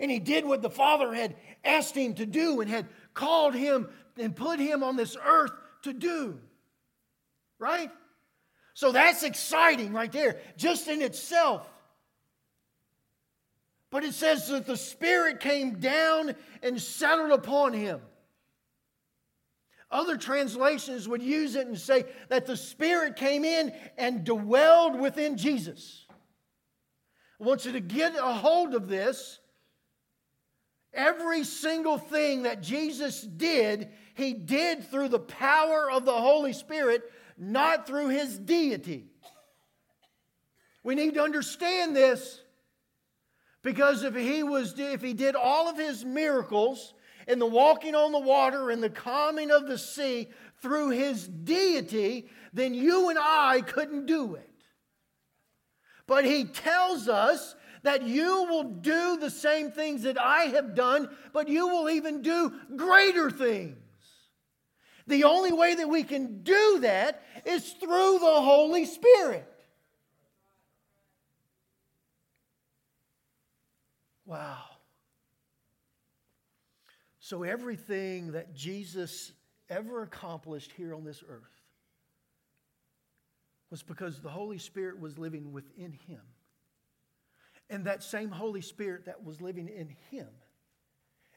And 0.00 0.10
he 0.10 0.18
did 0.18 0.46
what 0.46 0.62
the 0.62 0.70
Father 0.70 1.14
had 1.14 1.36
asked 1.62 1.94
him 1.94 2.14
to 2.14 2.26
do 2.26 2.60
and 2.60 2.70
had 2.70 2.88
called 3.14 3.54
him 3.54 3.88
and 4.16 4.34
put 4.34 4.58
him 4.58 4.82
on 4.82 4.96
this 4.96 5.16
earth 5.22 5.52
to 5.82 5.92
do. 5.92 6.40
Right? 7.58 7.90
So 8.72 8.92
that's 8.92 9.22
exciting 9.22 9.92
right 9.92 10.10
there, 10.10 10.38
just 10.56 10.88
in 10.88 11.02
itself. 11.02 11.68
But 13.90 14.04
it 14.04 14.14
says 14.14 14.48
that 14.48 14.66
the 14.66 14.76
Spirit 14.76 15.40
came 15.40 15.80
down 15.80 16.34
and 16.62 16.80
settled 16.80 17.32
upon 17.32 17.74
him. 17.74 18.00
Other 19.90 20.16
translations 20.16 21.08
would 21.08 21.20
use 21.20 21.56
it 21.56 21.66
and 21.66 21.76
say 21.78 22.04
that 22.28 22.46
the 22.46 22.56
Spirit 22.56 23.16
came 23.16 23.44
in 23.44 23.74
and 23.98 24.24
dwelled 24.24 24.98
within 24.98 25.36
Jesus. 25.36 26.06
I 27.40 27.44
want 27.44 27.64
you 27.64 27.72
to 27.72 27.80
get 27.80 28.14
a 28.16 28.32
hold 28.32 28.74
of 28.74 28.88
this. 28.88 29.39
Every 30.92 31.44
single 31.44 31.98
thing 31.98 32.42
that 32.42 32.62
Jesus 32.62 33.22
did, 33.22 33.90
he 34.14 34.32
did 34.32 34.90
through 34.90 35.08
the 35.08 35.20
power 35.20 35.90
of 35.90 36.04
the 36.04 36.12
Holy 36.12 36.52
Spirit, 36.52 37.02
not 37.38 37.86
through 37.86 38.08
his 38.08 38.36
deity. 38.38 39.06
We 40.82 40.94
need 40.94 41.14
to 41.14 41.22
understand 41.22 41.94
this 41.94 42.40
because 43.62 44.02
if 44.02 44.14
he 44.14 44.42
was 44.42 44.74
if 44.78 45.02
he 45.02 45.12
did 45.12 45.36
all 45.36 45.68
of 45.68 45.76
his 45.76 46.04
miracles 46.04 46.94
and 47.28 47.40
the 47.40 47.46
walking 47.46 47.94
on 47.94 48.12
the 48.12 48.18
water 48.18 48.70
and 48.70 48.82
the 48.82 48.90
calming 48.90 49.50
of 49.50 49.66
the 49.66 49.78
sea 49.78 50.28
through 50.62 50.90
his 50.90 51.28
deity, 51.28 52.28
then 52.52 52.74
you 52.74 53.10
and 53.10 53.18
I 53.20 53.60
couldn't 53.60 54.06
do 54.06 54.34
it. 54.34 54.50
But 56.06 56.24
he 56.24 56.44
tells 56.44 57.08
us 57.08 57.54
that 57.82 58.02
you 58.02 58.44
will 58.44 58.64
do 58.64 59.16
the 59.16 59.30
same 59.30 59.70
things 59.70 60.02
that 60.02 60.20
I 60.20 60.44
have 60.44 60.74
done, 60.74 61.08
but 61.32 61.48
you 61.48 61.68
will 61.68 61.88
even 61.88 62.22
do 62.22 62.52
greater 62.76 63.30
things. 63.30 63.76
The 65.06 65.24
only 65.24 65.52
way 65.52 65.74
that 65.74 65.88
we 65.88 66.04
can 66.04 66.42
do 66.42 66.80
that 66.80 67.22
is 67.44 67.72
through 67.72 68.18
the 68.18 68.40
Holy 68.42 68.84
Spirit. 68.84 69.46
Wow. 74.24 74.58
So, 77.18 77.42
everything 77.42 78.32
that 78.32 78.54
Jesus 78.54 79.32
ever 79.68 80.02
accomplished 80.02 80.72
here 80.76 80.94
on 80.94 81.04
this 81.04 81.22
earth 81.28 81.60
was 83.70 83.82
because 83.82 84.20
the 84.20 84.28
Holy 84.28 84.58
Spirit 84.58 85.00
was 85.00 85.18
living 85.18 85.52
within 85.52 85.92
him. 86.06 86.20
And 87.70 87.86
that 87.86 88.02
same 88.02 88.30
Holy 88.30 88.60
Spirit 88.60 89.06
that 89.06 89.24
was 89.24 89.40
living 89.40 89.68
in 89.68 89.94
him 90.10 90.26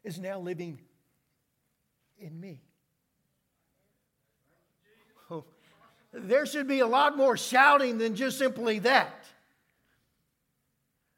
is 0.03 0.19
now 0.19 0.39
living 0.39 0.81
in 2.17 2.39
me. 2.39 2.59
Oh, 5.29 5.45
there 6.11 6.47
should 6.47 6.67
be 6.67 6.79
a 6.79 6.87
lot 6.87 7.15
more 7.15 7.37
shouting 7.37 7.99
than 7.99 8.15
just 8.15 8.39
simply 8.39 8.79
that. 8.79 9.25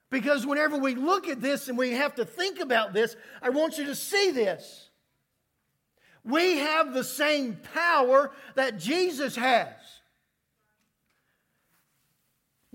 Because 0.10 0.46
whenever 0.46 0.78
we 0.78 0.96
look 0.96 1.28
at 1.28 1.42
this 1.42 1.70
and 1.70 1.78
we 1.78 1.92
have 1.92 2.16
to 2.16 2.26
think 2.26 2.60
about 2.60 2.94
this, 2.94 3.16
I 3.42 3.50
want 3.50 3.78
you 3.78 3.86
to 3.86 3.96
see 3.96 4.32
this. 4.32 4.90
We 6.26 6.58
have 6.58 6.94
the 6.94 7.04
same 7.04 7.58
power 7.74 8.32
that 8.56 8.80
Jesus 8.80 9.36
has. 9.36 9.95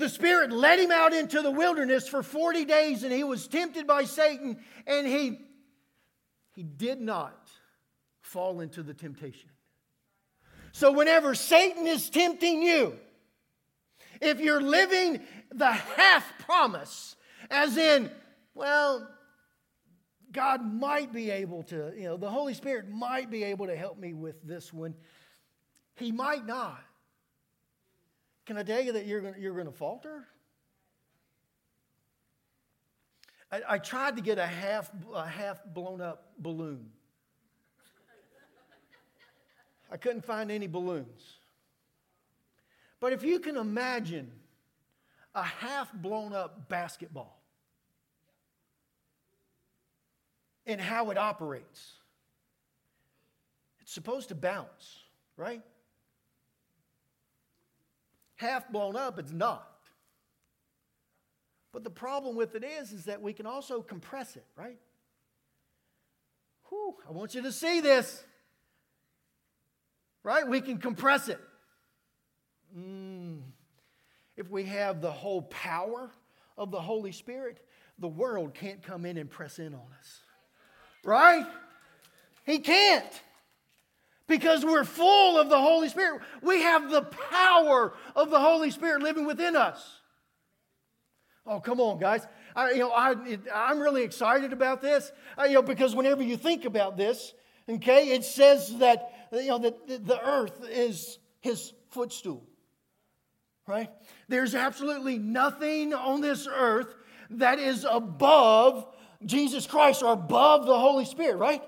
The 0.01 0.09
Spirit 0.09 0.51
led 0.51 0.79
him 0.79 0.91
out 0.91 1.13
into 1.13 1.43
the 1.43 1.51
wilderness 1.51 2.09
for 2.09 2.23
40 2.23 2.65
days 2.65 3.03
and 3.03 3.13
he 3.13 3.23
was 3.23 3.47
tempted 3.47 3.87
by 3.87 4.05
Satan 4.05 4.57
and 4.87 5.07
he, 5.07 5.39
he 6.55 6.63
did 6.63 7.03
not 7.03 7.51
fall 8.23 8.61
into 8.61 8.83
the 8.83 8.95
temptation. 8.95 9.51
So, 10.73 10.91
whenever 10.91 11.35
Satan 11.35 11.87
is 11.87 12.09
tempting 12.09 12.63
you, 12.63 12.95
if 14.23 14.41
you're 14.41 14.63
living 14.63 15.21
the 15.53 15.71
half 15.71 16.33
promise, 16.39 17.15
as 17.51 17.77
in, 17.77 18.11
well, 18.55 19.07
God 20.33 20.65
might 20.65 21.13
be 21.13 21.31
able 21.31 21.65
to, 21.65 21.93
you 21.95 22.05
know, 22.05 22.17
the 22.17 22.31
Holy 22.31 22.55
Spirit 22.55 22.89
might 22.89 23.31
be 23.31 23.45
able 23.45 23.67
to 23.67 23.77
help 23.77 23.99
me 23.99 24.15
with 24.15 24.43
this 24.45 24.73
one. 24.73 24.95
He 25.97 26.11
might 26.11 26.47
not. 26.47 26.83
Can 28.47 28.57
I 28.57 28.63
tell 28.63 28.81
you 28.81 28.93
that 28.93 29.07
you're 29.07 29.21
going 29.21 29.35
you're 29.39 29.55
going 29.55 29.67
to 29.67 29.73
falter? 29.73 30.27
I, 33.53 33.61
I 33.69 33.79
tried 33.79 34.17
to 34.17 34.23
get 34.23 34.39
a 34.39 34.47
half, 34.47 34.91
a 35.15 35.27
half 35.27 35.65
blown 35.65 36.01
up 36.01 36.33
balloon. 36.39 36.91
I 39.91 39.97
couldn't 39.97 40.25
find 40.25 40.51
any 40.51 40.69
balloons. 40.69 41.37
But 43.01 43.13
if 43.13 43.25
you 43.25 43.41
can 43.41 43.57
imagine 43.57 44.31
a 45.35 45.43
half 45.43 45.93
blown 45.93 46.33
up 46.33 46.69
basketball 46.69 47.41
and 50.67 50.81
how 50.81 51.11
it 51.11 51.19
operates, 51.19 51.95
it's 53.81 53.93
supposed 53.93 54.29
to 54.29 54.35
bounce, 54.35 55.01
right? 55.37 55.63
Half 58.41 58.71
blown 58.71 58.97
up, 58.97 59.19
it's 59.19 59.33
not. 59.33 59.69
But 61.75 61.85
the 61.85 61.91
problem 61.91 62.37
with 62.37 62.55
it 62.55 62.65
is, 62.65 62.91
is 62.91 63.05
that 63.05 63.21
we 63.21 63.35
can 63.35 63.45
also 63.45 63.83
compress 63.83 64.35
it, 64.35 64.47
right? 64.57 64.79
Whew, 66.71 66.95
I 67.07 67.13
want 67.13 67.35
you 67.35 67.43
to 67.43 67.53
see 67.53 67.83
this. 67.83 68.25
Right? 70.23 70.49
We 70.49 70.63
can 70.63 70.79
compress 70.79 71.29
it. 71.29 71.39
Mm. 72.75 73.43
If 74.39 74.49
we 74.49 74.65
have 74.65 75.03
the 75.03 75.13
whole 75.13 75.43
power 75.43 76.11
of 76.57 76.71
the 76.71 76.81
Holy 76.81 77.13
Spirit, 77.13 77.63
the 77.99 78.09
world 78.09 78.55
can't 78.55 78.83
come 78.83 79.05
in 79.05 79.19
and 79.19 79.31
press 79.31 79.59
in 79.59 79.75
on 79.75 79.87
us. 79.99 80.21
Right? 81.05 81.47
He 82.47 82.61
can't. 82.61 83.21
Because 84.31 84.65
we're 84.65 84.85
full 84.85 85.39
of 85.41 85.49
the 85.49 85.59
Holy 85.59 85.89
Spirit. 85.89 86.23
We 86.41 86.63
have 86.63 86.89
the 86.89 87.03
power 87.03 87.93
of 88.15 88.31
the 88.31 88.39
Holy 88.39 88.71
Spirit 88.71 89.03
living 89.03 89.27
within 89.27 89.57
us. 89.57 89.85
Oh, 91.45 91.59
come 91.59 91.81
on, 91.81 91.99
guys. 91.99 92.25
I, 92.55 92.71
you 92.71 92.79
know, 92.79 92.93
I, 92.93 93.17
I'm 93.53 93.81
really 93.81 94.05
excited 94.05 94.53
about 94.53 94.83
this, 94.83 95.11
I, 95.37 95.47
you 95.47 95.55
know, 95.55 95.63
because 95.63 95.97
whenever 95.97 96.23
you 96.23 96.37
think 96.37 96.65
about 96.65 96.97
this, 96.97 97.35
okay, 97.69 98.11
it 98.11 98.25
says 98.25 98.77
that, 98.79 99.11
you 99.33 99.49
know, 99.49 99.59
that 99.59 100.07
the 100.07 100.21
earth 100.25 100.65
is 100.71 101.19
his 101.41 101.73
footstool, 101.91 102.47
right? 103.67 103.91
There's 104.29 104.55
absolutely 104.55 105.19
nothing 105.19 105.93
on 105.93 106.21
this 106.21 106.47
earth 106.49 106.95
that 107.31 107.59
is 107.59 107.85
above 107.89 108.87
Jesus 109.25 109.67
Christ 109.67 110.05
or 110.05 110.13
above 110.13 110.67
the 110.67 110.79
Holy 110.79 111.05
Spirit, 111.05 111.37
right? 111.37 111.65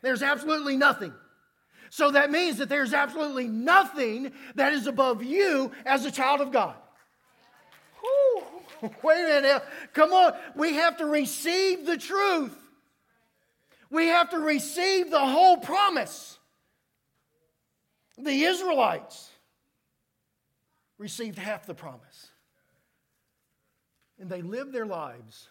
There's 0.00 0.22
absolutely 0.22 0.76
nothing. 0.76 1.12
So 1.90 2.10
that 2.10 2.30
means 2.30 2.58
that 2.58 2.68
there's 2.68 2.92
absolutely 2.92 3.48
nothing 3.48 4.32
that 4.54 4.72
is 4.72 4.86
above 4.86 5.22
you 5.22 5.72
as 5.86 6.04
a 6.04 6.10
child 6.10 6.40
of 6.40 6.52
God. 6.52 6.74
Wait 9.02 9.24
a 9.24 9.40
minute. 9.42 9.62
Come 9.92 10.12
on. 10.12 10.34
We 10.54 10.74
have 10.74 10.98
to 10.98 11.06
receive 11.06 11.86
the 11.86 11.96
truth. 11.96 12.56
We 13.90 14.06
have 14.06 14.30
to 14.30 14.38
receive 14.38 15.10
the 15.10 15.18
whole 15.18 15.56
promise. 15.56 16.38
The 18.18 18.44
Israelites 18.44 19.30
received 20.98 21.38
half 21.38 21.66
the 21.66 21.74
promise. 21.74 22.28
And 24.18 24.28
they 24.28 24.42
lived 24.42 24.72
their 24.72 24.86
lives 24.86 25.48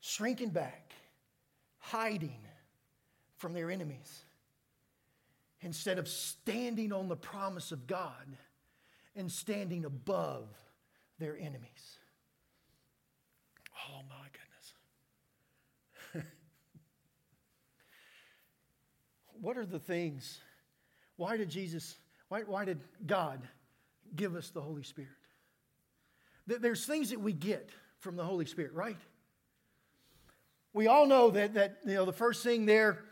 shrinking 0.00 0.50
back, 0.50 0.92
hiding 1.78 2.40
from 3.36 3.54
their 3.54 3.70
enemies, 3.70 4.24
instead 5.60 5.98
of 5.98 6.08
standing 6.08 6.92
on 6.92 7.08
the 7.08 7.16
promise 7.16 7.72
of 7.72 7.86
God 7.86 8.36
and 9.16 9.30
standing 9.30 9.84
above 9.84 10.48
their 11.18 11.36
enemies. 11.36 11.98
Oh 13.88 14.00
my 14.08 14.26
goodness. 16.12 16.32
what 19.40 19.56
are 19.56 19.66
the 19.66 19.80
things? 19.80 20.40
Why 21.16 21.36
did 21.36 21.48
Jesus, 21.48 21.98
why, 22.28 22.42
why 22.42 22.64
did 22.64 22.80
God 23.06 23.40
give 24.14 24.36
us 24.36 24.50
the 24.50 24.60
Holy 24.60 24.84
Spirit? 24.84 25.10
There's 26.46 26.86
things 26.86 27.10
that 27.10 27.20
we 27.20 27.32
get 27.32 27.70
from 27.98 28.16
the 28.16 28.24
Holy 28.24 28.46
Spirit, 28.46 28.72
right? 28.72 28.96
We 30.72 30.86
all 30.86 31.06
know 31.06 31.30
that, 31.30 31.54
that 31.54 31.78
you 31.84 31.94
know, 31.94 32.04
the 32.04 32.12
first 32.12 32.42
thing 32.42 32.64
there, 32.64 33.04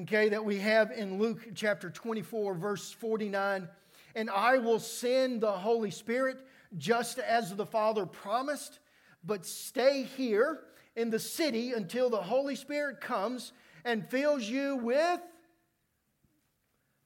okay, 0.00 0.30
that 0.30 0.44
we 0.44 0.58
have 0.58 0.90
in 0.90 1.18
Luke 1.18 1.48
chapter 1.54 1.90
24, 1.90 2.54
verse 2.54 2.90
49, 2.92 3.68
and 4.14 4.30
I 4.30 4.58
will 4.58 4.78
send 4.78 5.40
the 5.40 5.52
Holy 5.52 5.90
Spirit 5.90 6.38
just 6.78 7.18
as 7.18 7.54
the 7.54 7.66
Father 7.66 8.06
promised, 8.06 8.78
but 9.24 9.44
stay 9.44 10.02
here 10.02 10.60
in 10.96 11.10
the 11.10 11.18
city 11.18 11.72
until 11.72 12.08
the 12.10 12.22
Holy 12.22 12.56
Spirit 12.56 13.00
comes 13.00 13.52
and 13.84 14.06
fills 14.08 14.44
you 14.44 14.76
with 14.76 15.20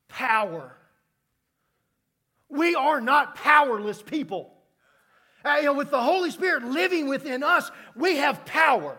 power. 0.08 0.76
We 2.48 2.74
are 2.74 3.00
not 3.00 3.34
powerless 3.34 4.02
people. 4.02 4.52
Uh, 5.44 5.56
you 5.58 5.64
know, 5.64 5.74
with 5.74 5.90
the 5.90 6.00
Holy 6.00 6.30
Spirit 6.30 6.64
living 6.64 7.08
within 7.08 7.42
us, 7.42 7.70
we 7.94 8.16
have 8.16 8.44
power. 8.44 8.98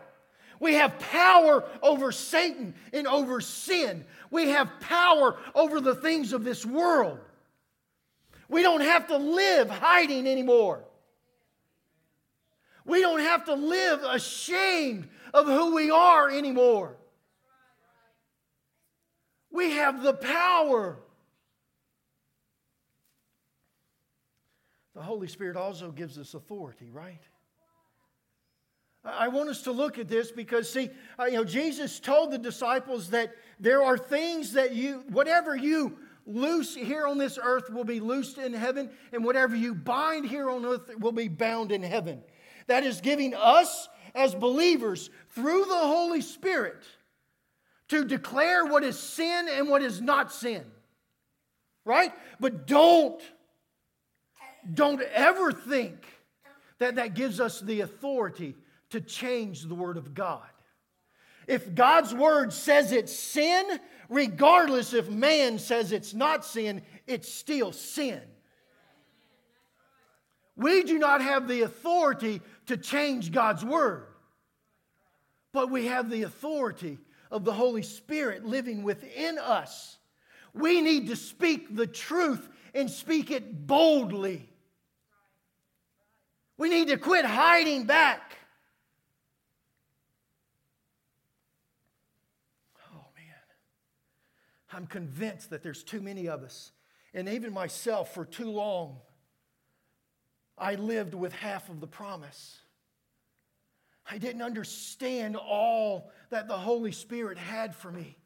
We 0.60 0.74
have 0.74 0.98
power 1.00 1.64
over 1.82 2.12
Satan 2.12 2.74
and 2.94 3.08
over 3.08 3.42
sin. 3.42 4.06
We 4.32 4.50
have 4.50 4.70
power 4.80 5.38
over 5.54 5.80
the 5.80 5.96
things 5.96 6.34
of 6.34 6.44
this 6.44 6.66
world. 6.66 7.20
We 8.50 8.62
don't 8.62 8.82
have 8.82 9.08
to 9.08 9.18
live 9.18 9.70
hiding 9.70 10.28
anymore. 10.28 10.84
We 12.86 13.02
don't 13.02 13.20
have 13.20 13.46
to 13.46 13.54
live 13.54 14.02
ashamed 14.04 15.10
of 15.34 15.46
who 15.46 15.76
we 15.76 15.92
are 15.92 16.30
anymore. 16.30 16.96
We 19.52 19.72
have 19.72 20.02
the 20.02 20.14
power. 20.14 20.98
The 24.96 25.02
Holy 25.02 25.28
Spirit 25.28 25.58
also 25.58 25.92
gives 25.92 26.18
us 26.18 26.34
authority, 26.34 26.90
right? 26.90 27.22
I 29.08 29.28
want 29.28 29.50
us 29.50 29.62
to 29.64 29.72
look 29.72 29.98
at 29.98 30.08
this 30.08 30.32
because, 30.32 30.70
see, 30.70 30.90
uh, 31.20 31.26
you 31.26 31.34
know, 31.34 31.44
Jesus 31.44 32.00
told 32.00 32.32
the 32.32 32.38
disciples 32.38 33.10
that 33.12 33.36
there 33.60 33.84
are 33.84 33.98
things 33.98 34.54
that 34.54 34.74
you, 34.74 35.04
whatever 35.10 35.56
you 35.56 35.98
loose 36.26 36.76
here 36.76 37.08
on 37.08 37.18
this 37.18 37.40
earth 37.42 37.70
will 37.70 37.86
be 37.86 38.00
loosed 38.00 38.38
in 38.38 38.54
heaven, 38.54 38.90
and 39.14 39.24
whatever 39.24 39.56
you 39.56 39.74
bind 39.74 40.26
here 40.26 40.50
on 40.50 40.66
earth 40.66 40.92
will 41.00 41.12
be 41.12 41.28
bound 41.28 41.72
in 41.72 41.82
heaven. 41.82 42.22
That 42.68 42.84
is 42.84 43.02
giving 43.02 43.34
us 43.34 43.88
as 44.14 44.36
believers 44.36 45.10
through 45.30 45.66
the 45.66 45.78
Holy 45.78 46.22
Spirit 46.22 46.84
to 47.88 48.04
declare 48.04 48.66
what 48.66 48.84
is 48.84 49.00
sin 49.00 49.48
and 49.50 49.70
what 49.70 49.82
is 49.82 50.02
not 50.02 50.34
sin. 50.34 50.64
Right? 51.86 52.12
But 52.40 52.68
don't, 52.68 53.22
don't 54.74 55.02
ever 55.02 55.54
think 55.54 56.06
that 56.80 56.96
that 56.96 57.14
gives 57.14 57.40
us 57.40 57.62
the 57.62 57.82
authority 57.82 58.56
to 58.92 59.02
change 59.02 59.64
the 59.64 59.76
Word 59.76 59.98
of 59.98 60.14
God. 60.14 60.48
If 61.48 61.74
God's 61.74 62.14
Word 62.14 62.52
says 62.52 62.92
it's 62.92 63.18
sin, 63.18 63.80
regardless 64.10 64.94
if 64.94 65.10
man 65.10 65.60
says 65.60 65.92
it's 65.92 66.14
not 66.14 66.46
sin, 66.46 66.82
it's 67.06 67.32
still 67.32 67.72
sin. 67.72 68.22
We 70.58 70.84
do 70.84 70.98
not 70.98 71.22
have 71.22 71.48
the 71.48 71.62
authority 71.62 72.42
to 72.66 72.78
change 72.78 73.32
God's 73.32 73.64
word, 73.64 74.08
but 75.54 75.70
we 75.70 75.86
have 75.86 76.10
the 76.10 76.24
authority 76.24 76.98
of 77.30 77.46
the 77.46 77.54
Holy 77.54 77.84
Spirit 77.84 78.44
living 78.44 78.82
within 78.82 79.38
us. 79.38 80.00
We 80.54 80.82
need 80.82 81.08
to 81.08 81.16
speak 81.16 81.76
the 81.76 81.86
truth 81.86 82.50
and 82.74 82.90
speak 82.90 83.30
it 83.30 83.68
boldly. 83.68 84.50
We 86.58 86.70
need 86.70 86.88
to 86.88 86.98
quit 86.98 87.26
hiding 87.26 87.86
back. 87.86 88.38
I'm 94.78 94.86
convinced 94.86 95.50
that 95.50 95.64
there's 95.64 95.82
too 95.82 96.02
many 96.02 96.30
of 96.30 96.44
us, 96.44 96.72
and 97.16 97.28
even 97.28 97.52
myself 97.52 98.14
for 98.14 98.24
too 98.24 98.52
long, 98.52 98.98
I 100.56 100.76
lived 100.76 101.16
with 101.16 101.34
half 101.34 101.70
of 101.70 101.80
the 101.80 101.88
promise. 101.88 102.60
I 104.08 104.20
didn't 104.20 104.44
understand 104.44 105.36
all 105.36 106.12
that 106.30 106.48
the 106.48 106.58
Holy 106.58 106.92
Spirit 106.92 107.40
had 107.40 107.76
for 107.76 107.92
me. 107.92 108.20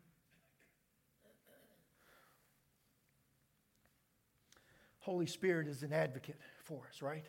Holy 4.99 5.27
Spirit 5.27 5.69
is 5.69 5.83
an 5.83 5.93
advocate 5.93 6.37
for 6.65 6.81
us, 6.89 7.01
right? 7.01 7.25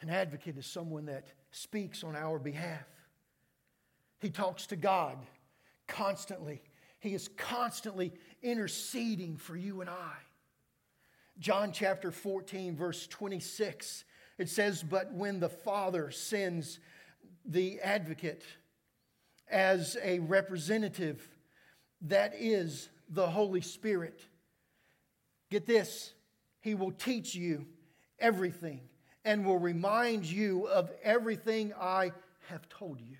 An 0.00 0.08
advocate 0.08 0.56
is 0.56 0.64
someone 0.64 1.04
that 1.06 1.26
speaks 1.50 2.02
on 2.02 2.16
our 2.16 2.38
behalf. 2.38 2.86
He 4.18 4.30
talks 4.30 4.66
to 4.68 4.76
God 4.76 5.18
constantly 5.86 6.62
he 6.98 7.14
is 7.14 7.28
constantly 7.36 8.12
interceding 8.42 9.36
for 9.36 9.56
you 9.56 9.80
and 9.80 9.90
I. 9.90 10.14
John 11.38 11.72
chapter 11.72 12.10
14, 12.10 12.76
verse 12.76 13.06
26, 13.06 14.04
it 14.38 14.48
says, 14.48 14.82
But 14.82 15.12
when 15.12 15.38
the 15.38 15.48
Father 15.48 16.10
sends 16.10 16.78
the 17.44 17.78
advocate 17.80 18.42
as 19.48 19.96
a 20.02 20.18
representative, 20.20 21.26
that 22.02 22.34
is 22.38 22.88
the 23.08 23.26
Holy 23.26 23.60
Spirit. 23.60 24.20
Get 25.50 25.66
this, 25.66 26.14
He 26.60 26.74
will 26.74 26.92
teach 26.92 27.34
you 27.34 27.66
everything 28.18 28.80
and 29.24 29.44
will 29.44 29.58
remind 29.58 30.24
you 30.24 30.66
of 30.68 30.90
everything 31.02 31.72
I 31.78 32.12
have 32.48 32.68
told 32.68 33.00
you. 33.00 33.16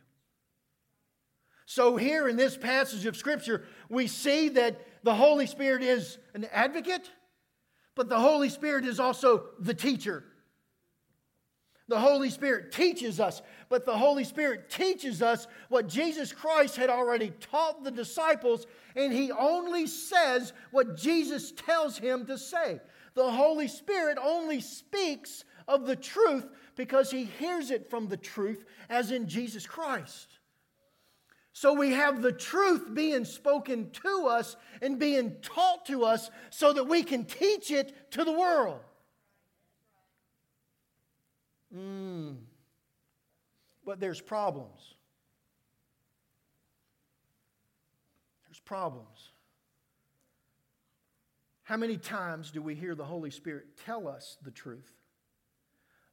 So, 1.67 1.97
here 1.97 2.29
in 2.29 2.37
this 2.37 2.57
passage 2.57 3.07
of 3.07 3.17
Scripture, 3.17 3.65
we 3.89 4.07
see 4.07 4.49
that 4.51 4.81
the 5.03 5.15
Holy 5.15 5.47
Spirit 5.47 5.83
is 5.83 6.19
an 6.33 6.47
advocate, 6.53 7.11
but 7.97 8.09
the 8.09 8.21
Holy 8.21 8.49
Spirit 8.49 8.85
is 8.85 9.01
also 9.01 9.47
the 9.59 9.75
teacher. 9.75 10.23
The 11.89 11.99
Holy 11.99 12.31
Spirit 12.31 12.71
teaches 12.71 13.19
us, 13.19 13.43
but 13.69 13.85
the 13.85 13.97
Holy 13.97 14.23
Spirit 14.23 14.71
teaches 14.71 15.23
us 15.23 15.49
what 15.69 15.89
Jesus 15.89 16.33
Christ 16.33 16.77
had 16.77 16.89
already 16.89 17.33
taught 17.41 17.83
the 17.83 17.91
disciples, 17.91 18.67
and 18.95 19.13
He 19.13 19.33
only 19.33 19.89
says 19.89 20.53
what 20.71 20.97
Jesus 20.97 21.51
tells 21.53 21.99
Him 21.99 22.27
to 22.27 22.39
say. 22.39 22.81
The 23.15 23.31
Holy 23.31 23.67
Spirit 23.67 24.19
only 24.23 24.61
speaks 24.61 25.45
of 25.67 25.87
the 25.87 25.97
truth 25.97 26.49
because 26.77 27.11
He 27.11 27.25
hears 27.25 27.73
it 27.73 27.91
from 27.91 28.07
the 28.07 28.17
truth, 28.17 28.65
as 28.89 29.11
in 29.11 29.27
Jesus 29.27 29.67
Christ. 29.67 30.36
So 31.57 31.73
we 31.73 31.93
have 31.93 32.21
the 32.21 32.33
truth 32.33 32.93
being 32.93 33.25
spoken 33.25 33.89
to 34.05 34.27
us 34.27 34.57
and 34.83 34.99
being 34.99 35.37
taught 35.41 35.87
to 35.87 36.05
us 36.05 36.31
so 36.51 36.75
that 36.75 36.85
we 36.85 37.03
can 37.03 37.25
teach 37.25 37.71
it 37.71 38.11
to 38.11 38.25
the 38.25 38.33
world. 38.33 38.81
Mm. 41.75 42.37
But 43.87 44.01
there's 44.01 44.21
problems. 44.21 44.97
There's 48.47 48.61
problems. 48.61 49.31
How 51.63 51.79
many 51.79 51.97
times 51.97 52.51
do 52.51 52.61
we 52.61 52.75
hear 52.75 52.95
the 52.95 53.07
Holy 53.07 53.31
Spirit 53.31 53.65
tell 53.83 54.09
us 54.09 54.37
the 54.43 54.51
truth, 54.51 54.93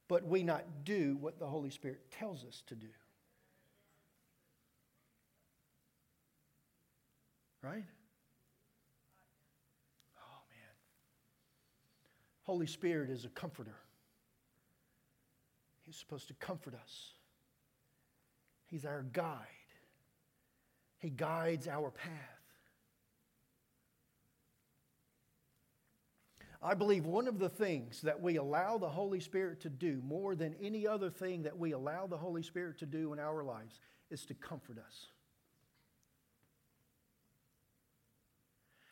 but 0.08 0.26
we 0.26 0.42
not 0.42 0.64
do 0.84 1.18
what 1.20 1.38
the 1.38 1.46
Holy 1.46 1.68
Spirit 1.68 2.10
tells 2.10 2.46
us 2.46 2.62
to 2.68 2.74
do? 2.74 2.88
Right? 7.64 7.84
Oh, 10.18 10.42
man. 10.50 10.74
Holy 12.42 12.66
Spirit 12.66 13.08
is 13.08 13.24
a 13.24 13.30
comforter. 13.30 13.76
He's 15.80 15.96
supposed 15.96 16.28
to 16.28 16.34
comfort 16.34 16.74
us. 16.74 17.12
He's 18.66 18.84
our 18.84 19.02
guide. 19.12 19.38
He 20.98 21.08
guides 21.08 21.66
our 21.66 21.90
path. 21.90 22.10
I 26.62 26.74
believe 26.74 27.06
one 27.06 27.28
of 27.28 27.38
the 27.38 27.48
things 27.48 28.02
that 28.02 28.20
we 28.20 28.36
allow 28.36 28.76
the 28.78 28.88
Holy 28.88 29.20
Spirit 29.20 29.60
to 29.62 29.70
do 29.70 30.02
more 30.04 30.34
than 30.34 30.54
any 30.60 30.86
other 30.86 31.10
thing 31.10 31.42
that 31.42 31.58
we 31.58 31.72
allow 31.72 32.06
the 32.06 32.16
Holy 32.16 32.42
Spirit 32.42 32.78
to 32.78 32.86
do 32.86 33.12
in 33.12 33.18
our 33.18 33.42
lives 33.42 33.80
is 34.10 34.24
to 34.26 34.34
comfort 34.34 34.78
us. 34.78 35.06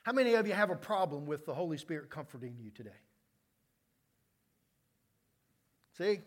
How 0.03 0.13
many 0.13 0.35
of 0.35 0.47
you 0.47 0.53
have 0.53 0.71
a 0.71 0.77
problem 0.77 1.27
with 1.27 1.47
the 1.47 1.55
Holy 1.55 1.77
Spirit 1.79 2.11
comforting 2.11 2.57
you 2.61 2.71
today? 2.71 2.91
See? 5.97 6.21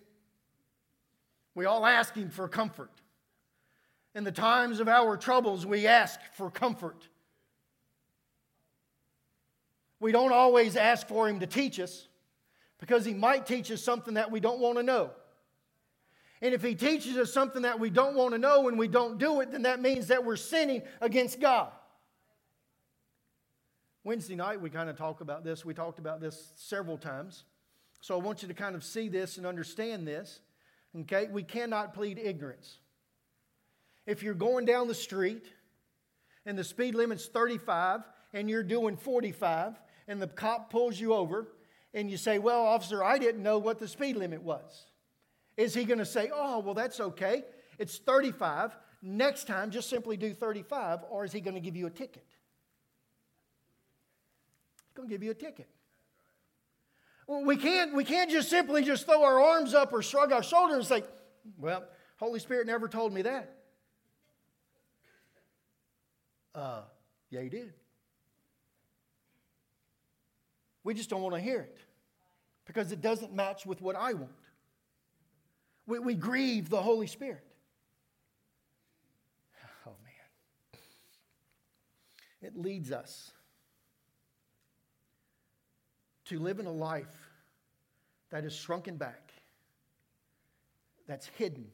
We 1.53 1.65
all 1.65 1.86
ask 1.86 2.13
Him 2.13 2.30
for 2.30 2.47
comfort. 2.47 2.91
In 4.13 4.23
the 4.23 4.32
times 4.32 4.80
of 4.80 4.88
our 4.88 5.17
troubles, 5.17 5.65
we 5.65 5.88
ask 5.88 6.19
for 6.34 6.49
comfort. 6.49 7.07
We 9.99 10.13
don't 10.13 10.32
always 10.32 10.78
ask 10.78 11.07
for 11.07 11.28
Him 11.28 11.41
to 11.41 11.47
teach 11.47 11.80
us 11.80 12.07
because 12.80 13.03
He 13.03 13.13
might 13.13 13.45
teach 13.45 13.71
us 13.71 13.84
something 13.84 14.13
that 14.13 14.32
we 14.32 14.39
don't 14.39 14.59
want 14.59 14.78
to 14.78 14.84
know. 14.84 15.11
And 16.41 16.53
if 16.53 16.61
He 16.61 16.76
teaches 16.76 17.17
us 17.17 17.34
something 17.34 17.63
that 17.63 17.78
we 17.78 17.89
don't 17.89 18.15
want 18.15 18.34
to 18.34 18.38
know 18.38 18.69
and 18.69 18.80
we 18.80 18.88
don't 18.88 19.17
do 19.17 19.41
it, 19.41 19.51
then 19.51 19.63
that 19.63 19.82
means 19.82 20.07
that 20.07 20.23
we're 20.23 20.36
sinning 20.38 20.82
against 21.01 21.41
God. 21.41 21.71
Wednesday 24.06 24.36
night, 24.36 24.62
we 24.62 24.70
kind 24.70 24.88
of 24.88 24.95
talked 24.95 25.22
about 25.22 25.43
this. 25.43 25.66
We 25.66 25.74
talked 25.74 25.97
about 25.97 26.22
this 26.22 26.53
several 26.58 26.95
times. 26.95 27.43
So 28.01 28.14
I 28.14 28.22
want 28.22 28.43
you 28.43 28.47
to 28.47 28.53
kind 28.53 28.76
of 28.76 28.84
see 28.84 29.10
this 29.10 29.38
and 29.38 29.47
understand 29.47 30.08
this. 30.08 30.41
Okay? 31.01 31.28
We 31.32 31.41
cannot 31.41 31.95
plead 31.95 32.20
ignorance. 32.20 32.78
If 34.06 34.22
you're 34.22 34.36
going 34.36 34.66
down 34.66 34.88
the 34.88 34.93
street 34.93 35.47
and 36.45 36.56
the 36.56 36.64
speed 36.64 36.93
limit's 36.93 37.26
35 37.26 38.01
and 38.32 38.47
you're 38.47 38.62
doing 38.62 38.95
45 38.95 39.74
and 40.08 40.22
the 40.22 40.28
cop 40.28 40.70
pulls 40.70 40.99
you 40.99 41.16
over 41.16 41.47
and 41.95 42.12
you 42.12 42.18
say, 42.18 42.38
Well, 42.38 42.64
officer, 42.64 43.03
I 43.03 43.18
didn't 43.18 43.41
know 43.41 43.58
what 43.58 43.80
the 43.80 43.88
speed 43.88 44.18
limit 44.18 44.43
was. 44.43 44.86
Is 45.58 45.74
he 45.74 45.84
going 45.84 45.97
to 45.97 46.06
say, 46.06 46.30
Oh, 46.32 46.60
well, 46.60 46.76
that's 46.76 46.99
okay. 46.99 47.43
It's 47.80 47.97
35. 47.97 48.78
Next 49.01 49.47
time, 49.47 49.72
just 49.72 49.89
simply 49.89 50.16
do 50.16 50.32
35, 50.32 50.99
or 51.10 51.26
is 51.26 51.32
he 51.32 51.41
going 51.41 51.56
to 51.56 51.60
give 51.60 51.76
you 51.76 51.88
a 51.88 51.91
ticket? 51.91 52.26
Going 54.96 55.10
to 55.10 55.14
give 55.14 55.24
you 55.24 55.32
a 55.32 55.36
ticket. 55.36 55.68
We 57.28 57.58
can't, 57.58 57.93
we 57.93 58.04
can't 58.04 58.32
just 58.32 58.50
simply 58.50 58.84
just 58.84 59.06
throw 59.06 59.24
our 59.24 59.41
arms 59.41 59.74
up 59.74 59.91
or 59.91 60.02
shrug 60.02 60.32
our 60.32 60.43
shoulders 60.43 60.78
and 60.78 60.86
say, 60.86 61.04
well, 61.58 61.84
Holy 62.18 62.39
Spirit 62.39 62.68
never 62.68 62.88
told 62.88 63.14
me 63.14 63.24
that. 63.24 63.52
Uh, 66.54 66.82
yeah, 67.30 67.41
he 67.41 67.50
did. 67.50 67.74
We 70.84 70.93
just 70.93 71.10
don't 71.10 71.22
want 71.22 71.36
to 71.36 71.41
hear 71.41 71.62
it 71.62 71.78
because 72.66 72.91
it 72.91 73.02
doesn't 73.02 73.34
match 73.34 73.66
with 73.66 73.82
what 73.82 73.96
I 73.96 74.14
want. 74.14 74.32
We, 75.88 76.00
we 76.00 76.14
grieve 76.14 76.70
the 76.70 76.82
Holy 76.82 77.08
Spirit. 77.08 77.43
Oh, 79.88 79.96
man. 80.04 80.82
It 82.41 82.56
leads 82.56 82.91
us 82.91 83.32
to 86.26 86.39
live 86.39 86.59
in 86.59 86.65
a 86.65 86.71
life 86.71 87.13
that 88.32 88.43
is 88.43 88.53
shrunken 88.53 88.97
back, 88.97 89.32
that's 91.07 91.28
hidden. 91.38 91.67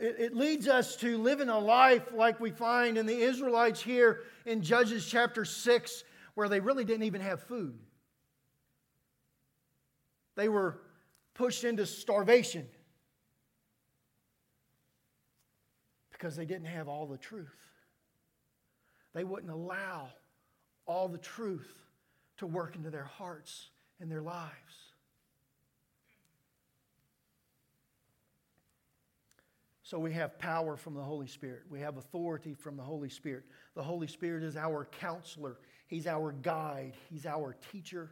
It, 0.00 0.16
it, 0.18 0.36
leads 0.36 0.66
us 0.66 0.96
to 0.96 1.18
live 1.18 1.40
in 1.40 1.48
a 1.48 1.58
life 1.58 2.12
like 2.12 2.40
we 2.40 2.50
find 2.50 2.98
in 2.98 3.06
the 3.06 3.16
Israelites 3.16 3.80
here 3.80 4.22
in 4.46 4.62
Judges 4.62 5.06
chapter 5.06 5.44
6, 5.44 6.04
where 6.34 6.48
they 6.48 6.60
really 6.60 6.84
didn't 6.84 7.04
even 7.04 7.20
have 7.20 7.42
food. 7.42 7.78
They 10.36 10.48
were 10.48 10.80
pushed 11.34 11.64
into 11.64 11.86
starvation 11.86 12.66
because 16.12 16.34
they 16.34 16.46
didn't 16.46 16.66
have 16.66 16.88
all 16.88 17.06
the 17.06 17.18
truth. 17.18 17.54
They 19.14 19.22
wouldn't 19.22 19.52
allow 19.52 20.08
all 20.86 21.08
the 21.08 21.18
truth 21.18 21.83
to 22.38 22.46
work 22.46 22.76
into 22.76 22.90
their 22.90 23.04
hearts 23.04 23.70
and 24.00 24.10
their 24.10 24.22
lives. 24.22 24.84
So 29.82 29.98
we 29.98 30.12
have 30.14 30.38
power 30.38 30.76
from 30.76 30.94
the 30.94 31.02
Holy 31.02 31.26
Spirit. 31.26 31.62
We 31.68 31.80
have 31.80 31.98
authority 31.98 32.54
from 32.54 32.76
the 32.76 32.82
Holy 32.82 33.10
Spirit. 33.10 33.44
The 33.76 33.82
Holy 33.82 34.06
Spirit 34.06 34.42
is 34.42 34.56
our 34.56 34.88
counselor, 34.98 35.58
He's 35.86 36.06
our 36.06 36.32
guide, 36.32 36.94
He's 37.10 37.26
our 37.26 37.54
teacher. 37.70 38.10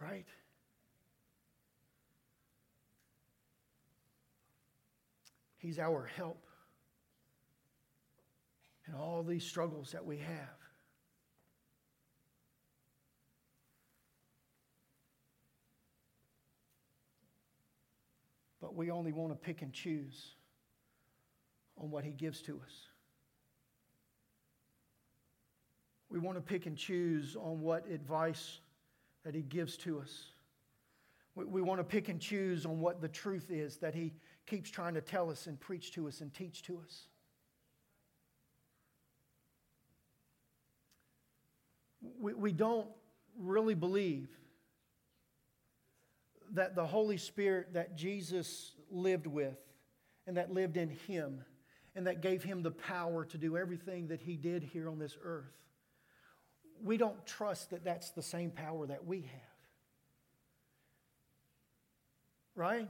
Right? 0.00 0.26
He's 5.56 5.78
our 5.78 6.04
help 6.04 6.44
in 8.86 8.94
all 8.94 9.22
these 9.22 9.44
struggles 9.44 9.92
that 9.92 10.04
we 10.04 10.18
have. 10.18 10.63
We 18.74 18.90
only 18.90 19.12
want 19.12 19.32
to 19.32 19.36
pick 19.36 19.62
and 19.62 19.72
choose 19.72 20.34
on 21.78 21.90
what 21.90 22.04
He 22.04 22.10
gives 22.12 22.40
to 22.42 22.60
us. 22.64 22.72
We 26.10 26.18
want 26.18 26.36
to 26.36 26.42
pick 26.42 26.66
and 26.66 26.76
choose 26.76 27.36
on 27.36 27.60
what 27.60 27.88
advice 27.90 28.60
that 29.24 29.34
He 29.34 29.42
gives 29.42 29.76
to 29.78 30.00
us. 30.00 30.26
We, 31.34 31.44
we 31.44 31.62
want 31.62 31.80
to 31.80 31.84
pick 31.84 32.08
and 32.08 32.20
choose 32.20 32.66
on 32.66 32.80
what 32.80 33.00
the 33.00 33.08
truth 33.08 33.50
is 33.50 33.76
that 33.78 33.94
He 33.94 34.12
keeps 34.46 34.70
trying 34.70 34.94
to 34.94 35.00
tell 35.00 35.30
us 35.30 35.46
and 35.46 35.58
preach 35.58 35.92
to 35.92 36.06
us 36.08 36.20
and 36.20 36.32
teach 36.32 36.62
to 36.64 36.78
us. 36.84 37.08
We, 42.20 42.34
we 42.34 42.52
don't 42.52 42.88
really 43.38 43.74
believe 43.74 44.28
that 46.54 46.74
the 46.74 46.86
Holy 46.86 47.16
Spirit 47.16 47.74
that 47.74 47.96
Jesus 47.96 48.72
lived 48.90 49.26
with 49.26 49.58
and 50.26 50.36
that 50.36 50.52
lived 50.52 50.76
in 50.76 50.88
him 50.88 51.44
and 51.94 52.06
that 52.06 52.22
gave 52.22 52.42
him 52.42 52.62
the 52.62 52.70
power 52.70 53.24
to 53.26 53.38
do 53.38 53.56
everything 53.56 54.08
that 54.08 54.20
he 54.20 54.36
did 54.36 54.62
here 54.62 54.88
on 54.88 54.98
this 54.98 55.16
earth, 55.22 55.52
we 56.82 56.96
don't 56.96 57.24
trust 57.26 57.70
that 57.70 57.84
that's 57.84 58.10
the 58.10 58.22
same 58.22 58.50
power 58.50 58.86
that 58.86 59.04
we 59.04 59.20
have. 59.20 59.28
Right? 62.56 62.88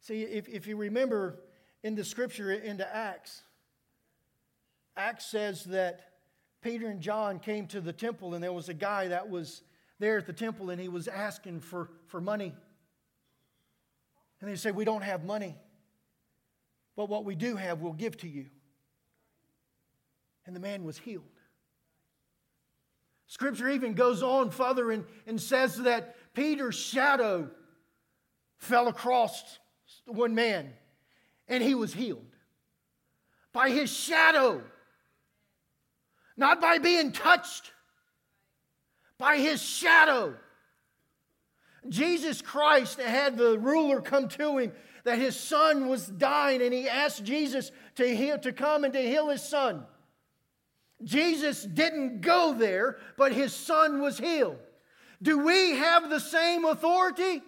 See, 0.00 0.22
if, 0.22 0.48
if 0.48 0.66
you 0.66 0.76
remember 0.76 1.38
in 1.82 1.94
the 1.94 2.04
scripture 2.04 2.50
into 2.50 2.94
Acts, 2.94 3.42
Acts 4.96 5.26
says 5.26 5.64
that 5.64 6.00
Peter 6.62 6.88
and 6.88 7.00
John 7.00 7.38
came 7.38 7.66
to 7.68 7.80
the 7.80 7.92
temple, 7.92 8.34
and 8.34 8.42
there 8.42 8.52
was 8.52 8.68
a 8.68 8.74
guy 8.74 9.08
that 9.08 9.28
was 9.28 9.62
there 9.98 10.18
at 10.18 10.26
the 10.26 10.32
temple, 10.32 10.70
and 10.70 10.80
he 10.80 10.88
was 10.88 11.08
asking 11.08 11.60
for, 11.60 11.90
for 12.06 12.20
money. 12.20 12.54
And 14.40 14.50
they 14.50 14.56
said, 14.56 14.74
We 14.74 14.84
don't 14.84 15.02
have 15.02 15.24
money, 15.24 15.56
but 16.96 17.08
what 17.08 17.24
we 17.24 17.34
do 17.34 17.56
have, 17.56 17.80
we'll 17.80 17.92
give 17.92 18.16
to 18.18 18.28
you. 18.28 18.46
And 20.46 20.54
the 20.54 20.60
man 20.60 20.84
was 20.84 20.96
healed. 20.96 21.24
Scripture 23.26 23.68
even 23.68 23.92
goes 23.92 24.22
on 24.22 24.50
further 24.50 24.90
and, 24.90 25.04
and 25.26 25.40
says 25.40 25.76
that 25.78 26.16
Peter's 26.32 26.74
shadow 26.74 27.50
fell 28.56 28.88
across 28.88 29.58
one 30.06 30.34
man 30.34 30.72
and 31.46 31.62
he 31.62 31.74
was 31.74 31.92
healed. 31.92 32.24
By 33.52 33.70
his 33.70 33.90
shadow, 33.94 34.62
not 36.36 36.60
by 36.60 36.78
being 36.78 37.12
touched, 37.12 37.72
by 39.18 39.38
his 39.38 39.62
shadow. 39.62 40.34
Jesus 41.88 42.40
Christ 42.40 43.00
had 43.00 43.36
the 43.36 43.58
ruler 43.58 44.00
come 44.00 44.28
to 44.28 44.58
him 44.58 44.72
that 45.04 45.18
his 45.18 45.38
son 45.38 45.88
was 45.88 46.06
dying, 46.06 46.60
and 46.62 46.72
he 46.72 46.88
asked 46.88 47.24
Jesus 47.24 47.72
to, 47.96 48.14
heal, 48.14 48.38
to 48.38 48.52
come 48.52 48.84
and 48.84 48.92
to 48.92 49.00
heal 49.00 49.28
his 49.28 49.42
son. 49.42 49.84
Jesus 51.02 51.62
didn't 51.62 52.20
go 52.20 52.54
there, 52.54 52.98
but 53.16 53.32
his 53.32 53.54
son 53.54 54.00
was 54.00 54.18
healed. 54.18 54.58
Do 55.22 55.38
we 55.38 55.76
have 55.76 56.10
the 56.10 56.20
same 56.20 56.64
authority? 56.64 57.42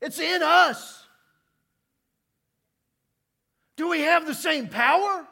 It's 0.00 0.18
in 0.18 0.42
us. 0.42 1.06
Do 3.76 3.88
we 3.88 4.00
have 4.02 4.26
the 4.26 4.34
same 4.34 4.68
power? 4.68 5.26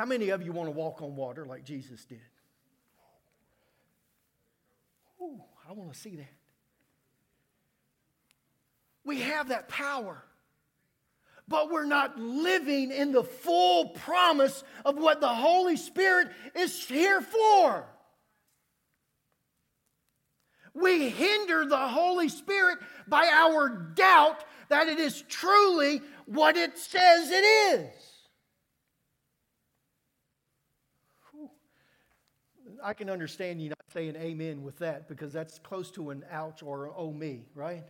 How 0.00 0.06
many 0.06 0.30
of 0.30 0.40
you 0.40 0.52
want 0.52 0.66
to 0.66 0.70
walk 0.70 1.02
on 1.02 1.14
water 1.14 1.44
like 1.44 1.62
Jesus 1.62 2.06
did? 2.06 2.22
Ooh, 5.20 5.38
I 5.68 5.74
want 5.74 5.92
to 5.92 5.98
see 5.98 6.16
that. 6.16 6.32
We 9.04 9.20
have 9.20 9.50
that 9.50 9.68
power, 9.68 10.24
but 11.46 11.70
we're 11.70 11.84
not 11.84 12.18
living 12.18 12.92
in 12.92 13.12
the 13.12 13.22
full 13.22 13.90
promise 13.90 14.64
of 14.86 14.96
what 14.96 15.20
the 15.20 15.28
Holy 15.28 15.76
Spirit 15.76 16.28
is 16.54 16.82
here 16.82 17.20
for. 17.20 17.86
We 20.72 21.10
hinder 21.10 21.66
the 21.66 21.76
Holy 21.76 22.30
Spirit 22.30 22.78
by 23.06 23.28
our 23.30 23.68
doubt 23.68 24.46
that 24.70 24.88
it 24.88 24.98
is 24.98 25.22
truly 25.28 26.00
what 26.24 26.56
it 26.56 26.78
says 26.78 27.30
it 27.30 27.44
is. 27.44 28.09
I 32.82 32.94
can 32.94 33.10
understand 33.10 33.60
you 33.60 33.70
not 33.70 33.78
saying 33.92 34.16
amen 34.16 34.62
with 34.62 34.78
that 34.78 35.08
because 35.08 35.32
that's 35.32 35.58
close 35.58 35.90
to 35.92 36.10
an 36.10 36.24
ouch 36.30 36.62
or 36.62 36.86
an 36.86 36.92
oh 36.96 37.12
me, 37.12 37.46
right? 37.54 37.84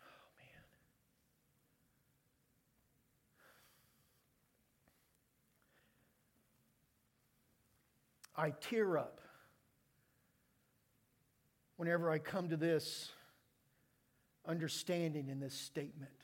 Oh, 0.00 0.28
man. 8.36 8.46
I 8.46 8.50
tear 8.60 8.98
up 8.98 9.20
whenever 11.76 12.10
I 12.10 12.18
come 12.18 12.48
to 12.48 12.56
this 12.56 13.10
understanding 14.46 15.28
in 15.28 15.40
this 15.40 15.54
statement. 15.54 16.15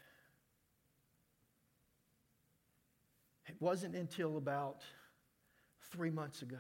It 3.53 3.61
wasn't 3.61 3.95
until 3.95 4.39
about 4.39 4.83
three 5.91 6.09
months 6.09 6.41
ago 6.41 6.57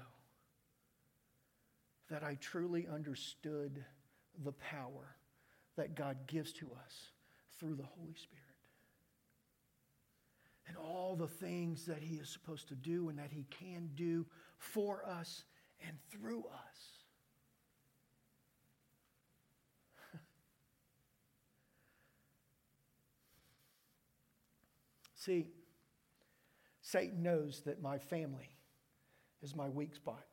that 2.11 2.23
I 2.23 2.35
truly 2.35 2.87
understood 2.87 3.83
the 4.45 4.53
power 4.53 5.17
that 5.77 5.95
God 5.95 6.19
gives 6.27 6.53
to 6.53 6.67
us 6.85 7.13
through 7.59 7.77
the 7.77 7.83
Holy 7.83 8.13
Spirit. 8.13 8.43
And 10.69 10.77
all 10.77 11.17
the 11.17 11.29
things 11.29 11.87
that 11.87 12.03
He 12.03 12.17
is 12.17 12.29
supposed 12.29 12.69
to 12.69 12.75
do 12.75 13.09
and 13.09 13.19
that 13.19 13.33
He 13.33 13.47
can 13.49 13.89
do 13.95 14.27
for 14.59 15.03
us 15.07 15.45
and 15.89 15.97
through 16.11 16.45
us. 16.45 16.99
See, 25.15 25.47
Satan 26.93 27.23
knows 27.23 27.63
that 27.65 27.81
my 27.81 27.97
family 27.97 28.51
is 29.43 29.57
my 29.57 29.67
weak 29.67 29.95
spot. 29.95 30.27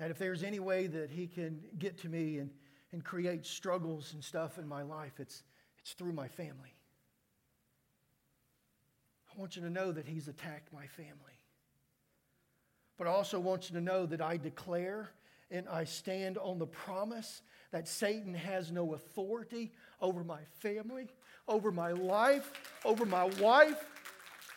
That 0.00 0.10
if 0.10 0.18
there's 0.18 0.42
any 0.42 0.58
way 0.58 0.88
that 0.88 1.12
he 1.12 1.28
can 1.28 1.60
get 1.78 1.96
to 1.98 2.08
me 2.08 2.38
and, 2.38 2.50
and 2.90 3.04
create 3.04 3.46
struggles 3.46 4.14
and 4.14 4.24
stuff 4.24 4.58
in 4.58 4.66
my 4.66 4.82
life, 4.82 5.20
it's, 5.20 5.44
it's 5.78 5.92
through 5.92 6.12
my 6.12 6.26
family. 6.26 6.74
I 9.32 9.38
want 9.38 9.54
you 9.54 9.62
to 9.62 9.70
know 9.70 9.92
that 9.92 10.06
he's 10.06 10.26
attacked 10.26 10.72
my 10.72 10.88
family. 10.88 11.38
But 12.96 13.06
I 13.06 13.10
also 13.10 13.38
want 13.38 13.70
you 13.70 13.76
to 13.76 13.80
know 13.80 14.06
that 14.06 14.20
I 14.20 14.38
declare 14.38 15.10
and 15.52 15.68
I 15.68 15.84
stand 15.84 16.36
on 16.36 16.58
the 16.58 16.66
promise 16.66 17.42
that 17.70 17.86
Satan 17.86 18.34
has 18.34 18.72
no 18.72 18.94
authority 18.94 19.70
over 20.00 20.24
my 20.24 20.40
family, 20.58 21.06
over 21.48 21.72
my 21.72 21.92
life, 21.92 22.52
over 22.84 23.04
my 23.04 23.24
wife. 23.40 23.84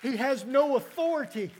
He 0.01 0.17
has 0.17 0.45
no 0.45 0.75
authority. 0.75 1.51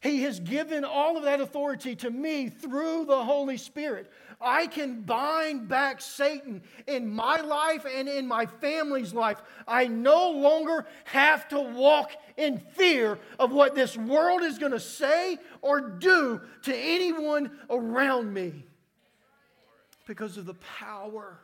He 0.00 0.22
has 0.22 0.38
given 0.38 0.84
all 0.84 1.16
of 1.16 1.24
that 1.24 1.40
authority 1.40 1.96
to 1.96 2.10
me 2.10 2.48
through 2.48 3.06
the 3.06 3.24
Holy 3.24 3.56
Spirit. 3.56 4.10
I 4.40 4.66
can 4.66 5.00
bind 5.00 5.68
back 5.68 6.02
Satan 6.02 6.62
in 6.86 7.08
my 7.08 7.40
life 7.40 7.86
and 7.90 8.08
in 8.08 8.28
my 8.28 8.44
family's 8.44 9.14
life. 9.14 9.40
I 9.66 9.86
no 9.86 10.30
longer 10.30 10.86
have 11.04 11.48
to 11.48 11.60
walk 11.60 12.12
in 12.36 12.58
fear 12.58 13.18
of 13.38 13.52
what 13.52 13.74
this 13.74 13.96
world 13.96 14.42
is 14.42 14.58
going 14.58 14.72
to 14.72 14.80
say 14.80 15.38
or 15.62 15.80
do 15.80 16.40
to 16.64 16.76
anyone 16.76 17.50
around 17.70 18.32
me 18.32 18.66
because 20.06 20.36
of 20.36 20.44
the 20.44 20.54
power 20.54 21.38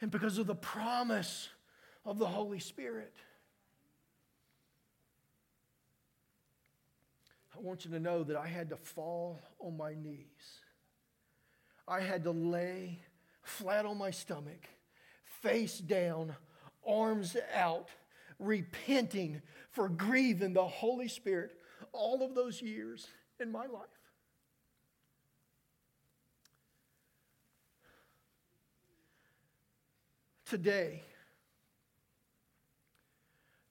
and 0.00 0.10
because 0.10 0.38
of 0.38 0.46
the 0.46 0.54
promise 0.54 1.48
of 2.04 2.18
the 2.18 2.26
Holy 2.26 2.60
Spirit. 2.60 3.14
I 7.56 7.60
want 7.60 7.84
you 7.84 7.90
to 7.92 8.00
know 8.00 8.22
that 8.22 8.36
I 8.36 8.46
had 8.46 8.68
to 8.70 8.76
fall 8.76 9.40
on 9.58 9.76
my 9.76 9.94
knees. 9.94 10.60
I 11.88 12.00
had 12.00 12.24
to 12.24 12.30
lay 12.30 13.00
flat 13.42 13.86
on 13.86 13.96
my 13.96 14.10
stomach, 14.10 14.68
face 15.24 15.78
down, 15.78 16.34
arms 16.86 17.36
out, 17.54 17.88
repenting 18.38 19.40
for 19.70 19.88
grieving 19.88 20.52
the 20.52 20.66
Holy 20.66 21.08
Spirit 21.08 21.52
all 21.92 22.22
of 22.22 22.34
those 22.34 22.60
years 22.60 23.06
in 23.40 23.50
my 23.50 23.66
life. 23.66 23.95
Today, 30.46 31.02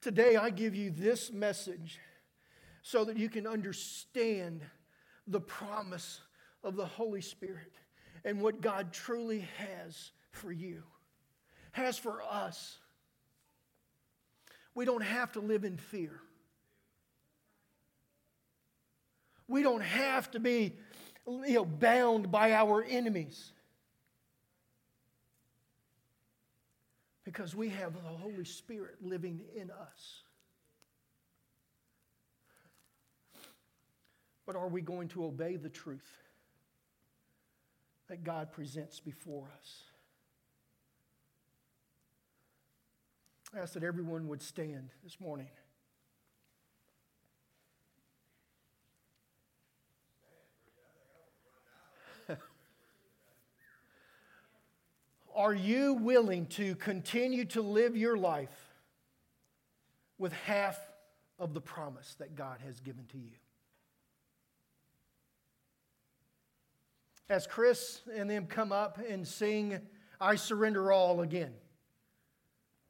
today 0.02 0.36
I 0.36 0.50
give 0.50 0.76
you 0.76 0.92
this 0.92 1.32
message 1.32 2.00
so 2.82 3.06
that 3.06 3.16
you 3.16 3.30
can 3.30 3.48
understand 3.48 4.62
the 5.26 5.40
promise 5.40 6.20
of 6.66 6.76
the 6.76 6.86
Holy 6.86 7.22
Spirit 7.22 7.72
and 8.26 8.42
what 8.42 8.60
God 8.60 8.92
truly 8.92 9.48
has 9.58 10.12
for 10.32 10.52
you, 10.52 10.84
has 11.72 11.98
for 11.98 12.22
us. 12.22 12.78
We 14.74 14.84
don't 14.84 15.04
have 15.04 15.32
to 15.32 15.40
live 15.40 15.64
in 15.64 15.78
fear. 15.78 16.20
We 19.48 19.64
don't 19.64 19.84
have 19.84 20.30
to 20.32 20.42
be 20.42 20.76
you 21.26 21.54
know, 21.54 21.66
bound 21.66 22.32
by 22.32 22.52
our 22.52 22.84
enemies. 22.84 23.54
Because 27.26 27.56
we 27.56 27.70
have 27.70 27.94
the 27.94 28.00
Holy 28.00 28.46
Spirit 28.46 28.98
living 29.02 29.42
in 29.56 29.72
us. 29.72 30.22
But 34.46 34.56
are 34.56 34.68
we 34.70 34.82
going 34.82 35.08
to 35.10 35.26
obey 35.26 35.56
the 35.56 35.70
truth 35.70 36.08
that 38.08 38.24
God 38.24 38.52
presents 38.52 39.00
before 39.00 39.52
us? 39.60 39.84
I 43.56 43.60
ask 43.60 43.74
that 43.74 43.84
everyone 43.84 44.28
would 44.28 44.42
stand 44.42 44.90
this 45.04 45.20
morning. 45.20 45.48
Are 55.36 55.54
you 55.54 55.96
willing 55.96 56.46
to 56.48 56.76
continue 56.76 57.44
to 57.46 57.62
live 57.62 57.98
your 57.98 58.18
life 58.18 58.74
with 60.18 60.32
half 60.32 60.80
of 61.38 61.54
the 61.54 61.60
promise 61.60 62.16
that 62.20 62.36
God 62.36 62.60
has 62.66 62.80
given 62.80 63.06
to 63.12 63.18
you? 63.18 63.36
As 67.28 67.46
Chris 67.48 68.02
and 68.16 68.30
them 68.30 68.46
come 68.46 68.72
up 68.72 68.98
and 69.10 69.28
sing, 69.28 69.82
I 70.22 70.36
surrender 70.36 70.92
all 70.92 71.20
again. 71.20 71.54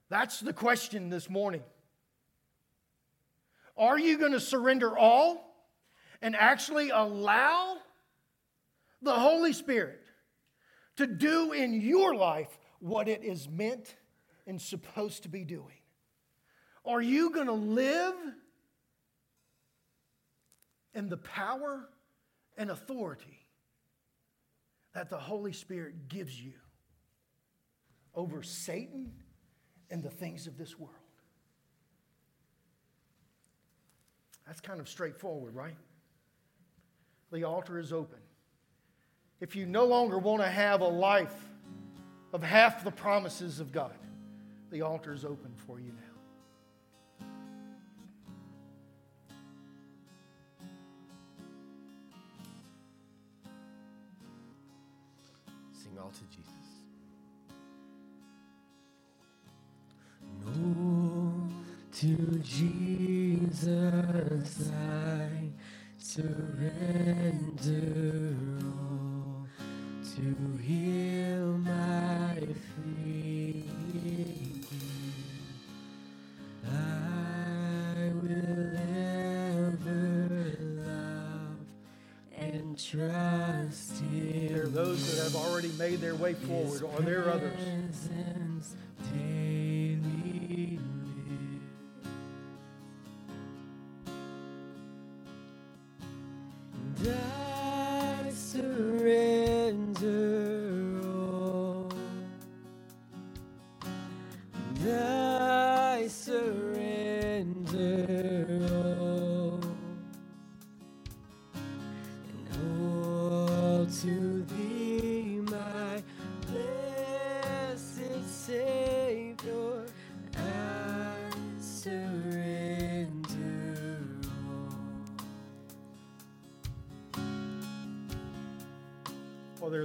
That's 0.10 0.40
the 0.40 0.54
question 0.54 1.10
this 1.10 1.30
morning. 1.30 1.64
Are 3.76 3.98
you 3.98 4.20
going 4.20 4.34
to 4.34 4.40
surrender 4.40 4.96
all 4.96 5.66
and 6.22 6.36
actually 6.36 6.92
allow 6.92 7.78
the 9.02 9.14
Holy 9.14 9.52
Spirit 9.52 10.05
to 10.98 11.08
do 11.08 11.52
in 11.52 11.82
your 11.82 12.16
life 12.16 12.58
what 12.80 13.08
it 13.08 13.24
is 13.24 13.50
meant 13.50 13.96
and 14.48 14.62
supposed 14.62 15.24
to 15.24 15.30
be 15.30 15.44
doing? 15.44 15.80
Are 16.86 17.02
you 17.02 17.32
going 17.32 17.48
to 17.48 17.54
live 17.54 18.16
in 20.94 21.10
the 21.10 21.18
power 21.18 21.90
and 22.58 22.70
authority 22.70 23.40
that 24.94 25.10
the 25.10 25.18
Holy 25.18 25.52
Spirit 25.52 26.08
gives 26.08 26.40
you 26.40 26.54
over 28.14 28.44
Satan 28.44 29.12
and 29.90 30.04
the 30.04 30.10
things 30.10 30.48
of 30.48 30.58
this 30.58 30.78
world? 30.78 30.94
That's 34.46 34.62
kind 34.62 34.80
of 34.80 34.88
straightforward, 34.88 35.56
right? 35.56 35.76
The 37.32 37.44
altar 37.44 37.80
is 37.80 37.92
open. 37.92 38.20
If 39.46 39.56
you 39.56 39.66
no 39.68 39.86
longer 39.86 40.18
want 40.18 40.42
to 40.42 40.50
have 40.50 40.82
a 40.82 40.88
life 40.88 41.36
of 42.34 42.42
half 42.42 42.84
the 42.84 42.90
promises 42.90 43.60
of 43.60 43.72
God, 43.72 43.94
the 44.72 44.82
altar 44.82 45.14
is 45.14 45.24
open 45.24 45.54
for 45.68 45.80
you 45.80 45.92
now. 45.92 46.02
Sing 55.74 55.96
all 56.02 56.10
to 56.10 56.24
Jesus. 56.36 56.52
No, 60.44 61.48
to 61.92 62.40
Jesus 62.40 64.72
I 64.72 65.52
surrender 66.00 67.84
all 68.80 68.85
to 70.16 70.58
heal 70.64 71.58
my 71.58 72.38
freedom. 72.74 73.66
I 76.66 78.12
will 78.22 78.78
ever 79.68 80.58
love 80.62 81.58
and 82.38 82.80
trust 82.80 84.00
Him. 84.00 84.54
There 84.54 84.64
are 84.64 84.68
those 84.68 85.16
that 85.16 85.24
have 85.26 85.36
already 85.36 85.72
made 85.78 86.00
their 86.00 86.16
way 86.16 86.34
forward. 86.34 86.84
Are 86.98 87.02
there 87.02 87.30
others? 87.30 88.10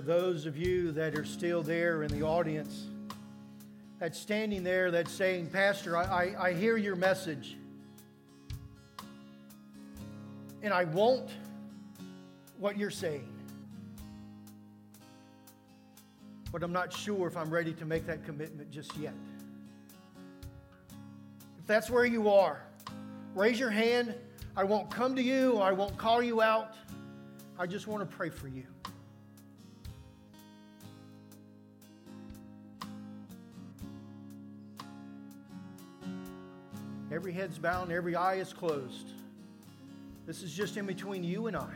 Those 0.01 0.47
of 0.47 0.57
you 0.57 0.93
that 0.93 1.17
are 1.17 1.25
still 1.25 1.63
there 1.63 2.03
in 2.03 2.11
the 2.11 2.23
audience 2.23 2.87
that's 3.99 4.19
standing 4.19 4.65
there 4.65 4.91
that's 4.91 5.13
saying, 5.13 5.49
Pastor, 5.49 5.97
I, 5.97 6.05
I, 6.05 6.47
I 6.49 6.53
hear 6.55 6.79
your 6.79 6.97
message. 6.97 7.57
And 10.63 10.73
I 10.73 10.85
want 10.85 11.29
what 12.59 12.79
you're 12.79 12.91
saying. 12.91 13.29
But 16.51 16.63
I'm 16.63 16.73
not 16.73 16.93
sure 16.93 17.27
if 17.27 17.37
I'm 17.37 17.51
ready 17.51 17.75
to 17.75 17.85
make 17.85 18.07
that 18.07 18.25
commitment 18.25 18.71
just 18.71 18.97
yet. 18.97 19.15
If 21.59 21.67
that's 21.67 21.91
where 21.91 22.07
you 22.07 22.31
are, 22.31 22.63
raise 23.35 23.61
your 23.61 23.71
hand. 23.71 24.15
I 24.57 24.65
won't 24.65 24.91
come 24.91 25.15
to 25.15 25.23
you, 25.23 25.59
I 25.59 25.73
won't 25.73 25.97
call 25.97 26.23
you 26.23 26.41
out. 26.41 26.75
I 27.59 27.67
just 27.67 27.87
want 27.87 28.09
to 28.09 28.17
pray 28.17 28.31
for 28.31 28.49
you. 28.49 28.65
Every 37.21 37.35
head's 37.35 37.59
bowed, 37.59 37.93
every 37.93 38.17
eye 38.17 38.37
is 38.37 38.55
closed. 38.55 39.09
This 40.27 40.43
is 40.43 40.55
just 40.55 40.79
in 40.79 40.87
between 40.87 41.23
you 41.23 41.49
and 41.49 41.57
I. 41.57 41.69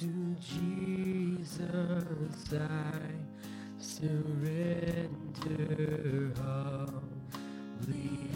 to 0.00 0.36
Jesus 0.38 1.62
I 2.52 3.08
surrender 3.78 5.14
all. 6.46 7.02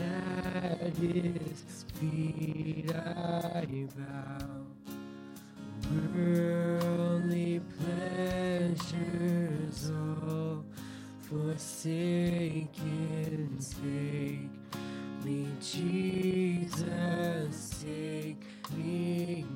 At 0.01 0.97
his 0.97 1.85
feet 2.01 2.91
I 2.91 3.67
bow. 3.99 4.98
Worldly 5.91 7.61
pleasures 7.79 8.91
oh, 9.91 10.19
all 10.29 10.65
forsaken, 11.23 12.69
take 13.59 14.51
me, 15.25 15.49
Jesus, 15.61 16.77
take 17.83 18.45
me 18.77 19.47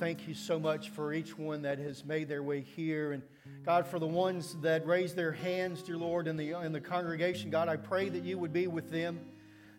thank 0.00 0.26
you 0.26 0.32
so 0.32 0.58
much 0.58 0.88
for 0.88 1.12
each 1.12 1.36
one 1.36 1.60
that 1.60 1.78
has 1.78 2.06
made 2.06 2.26
their 2.26 2.42
way 2.42 2.62
here. 2.62 3.12
And 3.12 3.22
God, 3.66 3.86
for 3.86 3.98
the 3.98 4.06
ones 4.06 4.56
that 4.62 4.86
raised 4.86 5.14
their 5.14 5.30
hands, 5.30 5.82
dear 5.82 5.98
Lord, 5.98 6.26
in 6.26 6.38
the, 6.38 6.58
in 6.64 6.72
the 6.72 6.80
congregation, 6.80 7.50
God, 7.50 7.68
I 7.68 7.76
pray 7.76 8.08
that 8.08 8.24
you 8.24 8.38
would 8.38 8.52
be 8.52 8.66
with 8.66 8.90
them. 8.90 9.20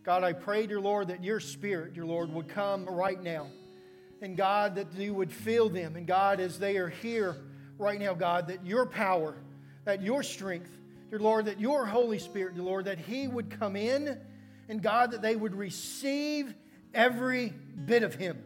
God, 0.03 0.23
I 0.23 0.33
pray, 0.33 0.67
dear 0.67 0.79
Lord, 0.79 1.07
that 1.07 1.23
your 1.23 1.39
spirit, 1.39 1.95
dear 1.95 2.05
Lord, 2.05 2.31
would 2.31 2.47
come 2.47 2.85
right 2.85 3.21
now. 3.21 3.47
And 4.21 4.37
God, 4.37 4.75
that 4.75 4.93
you 4.93 5.15
would 5.15 5.31
fill 5.31 5.69
them. 5.69 5.95
And 5.95 6.05
God, 6.05 6.39
as 6.39 6.59
they 6.59 6.77
are 6.77 6.89
here 6.89 7.35
right 7.79 7.99
now, 7.99 8.13
God, 8.13 8.49
that 8.49 8.63
your 8.63 8.85
power, 8.85 9.35
that 9.85 10.03
your 10.03 10.21
strength, 10.21 10.69
dear 11.09 11.17
Lord, 11.17 11.45
that 11.45 11.59
your 11.59 11.83
Holy 11.83 12.19
Spirit, 12.19 12.53
dear 12.53 12.63
Lord, 12.63 12.85
that 12.85 12.99
He 12.99 13.27
would 13.27 13.49
come 13.59 13.75
in, 13.75 14.19
and 14.69 14.83
God, 14.83 15.13
that 15.13 15.23
they 15.23 15.35
would 15.35 15.55
receive 15.55 16.53
every 16.93 17.49
bit 17.85 18.03
of 18.03 18.13
Him. 18.13 18.37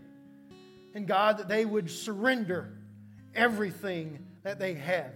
And 0.95 1.05
God, 1.05 1.37
that 1.39 1.49
they 1.49 1.65
would 1.65 1.91
surrender 1.91 2.71
everything 3.35 4.25
that 4.43 4.59
they 4.59 4.73
have. 4.75 5.11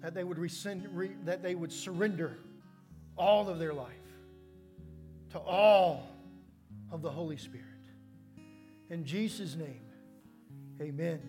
That 0.00 0.14
they 0.14 0.24
would, 0.24 0.38
rescind, 0.38 0.88
re, 0.92 1.12
that 1.24 1.44
they 1.44 1.54
would 1.54 1.72
surrender 1.72 2.36
all 3.16 3.48
of 3.48 3.60
their 3.60 3.72
life 3.72 3.88
to 5.30 5.38
all 5.38 6.08
of 6.90 7.02
the 7.02 7.10
Holy 7.10 7.36
Spirit. 7.36 7.66
In 8.90 9.04
Jesus' 9.04 9.54
name, 9.54 9.80
amen. 10.80 11.20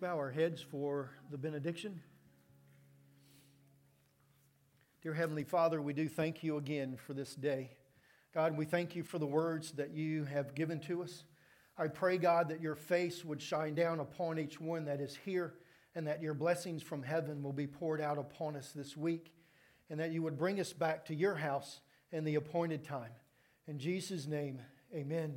Bow 0.00 0.16
our 0.16 0.30
heads 0.30 0.62
for 0.62 1.10
the 1.30 1.36
benediction. 1.36 2.00
Dear 5.02 5.12
Heavenly 5.12 5.44
Father, 5.44 5.82
we 5.82 5.92
do 5.92 6.08
thank 6.08 6.42
you 6.42 6.56
again 6.56 6.96
for 6.96 7.12
this 7.12 7.34
day. 7.34 7.72
God, 8.32 8.56
we 8.56 8.64
thank 8.64 8.96
you 8.96 9.02
for 9.02 9.18
the 9.18 9.26
words 9.26 9.72
that 9.72 9.90
you 9.90 10.24
have 10.24 10.54
given 10.54 10.80
to 10.80 11.02
us. 11.02 11.24
I 11.76 11.88
pray, 11.88 12.16
God, 12.16 12.48
that 12.48 12.62
your 12.62 12.76
face 12.76 13.26
would 13.26 13.42
shine 13.42 13.74
down 13.74 14.00
upon 14.00 14.38
each 14.38 14.58
one 14.58 14.86
that 14.86 15.02
is 15.02 15.18
here 15.22 15.52
and 15.94 16.06
that 16.06 16.22
your 16.22 16.32
blessings 16.32 16.82
from 16.82 17.02
heaven 17.02 17.42
will 17.42 17.52
be 17.52 17.66
poured 17.66 18.00
out 18.00 18.16
upon 18.16 18.56
us 18.56 18.72
this 18.72 18.96
week 18.96 19.34
and 19.90 20.00
that 20.00 20.12
you 20.12 20.22
would 20.22 20.38
bring 20.38 20.60
us 20.60 20.72
back 20.72 21.04
to 21.06 21.14
your 21.14 21.34
house 21.34 21.82
in 22.10 22.24
the 22.24 22.36
appointed 22.36 22.84
time. 22.84 23.12
In 23.66 23.78
Jesus' 23.78 24.26
name, 24.26 24.60
amen. 24.94 25.36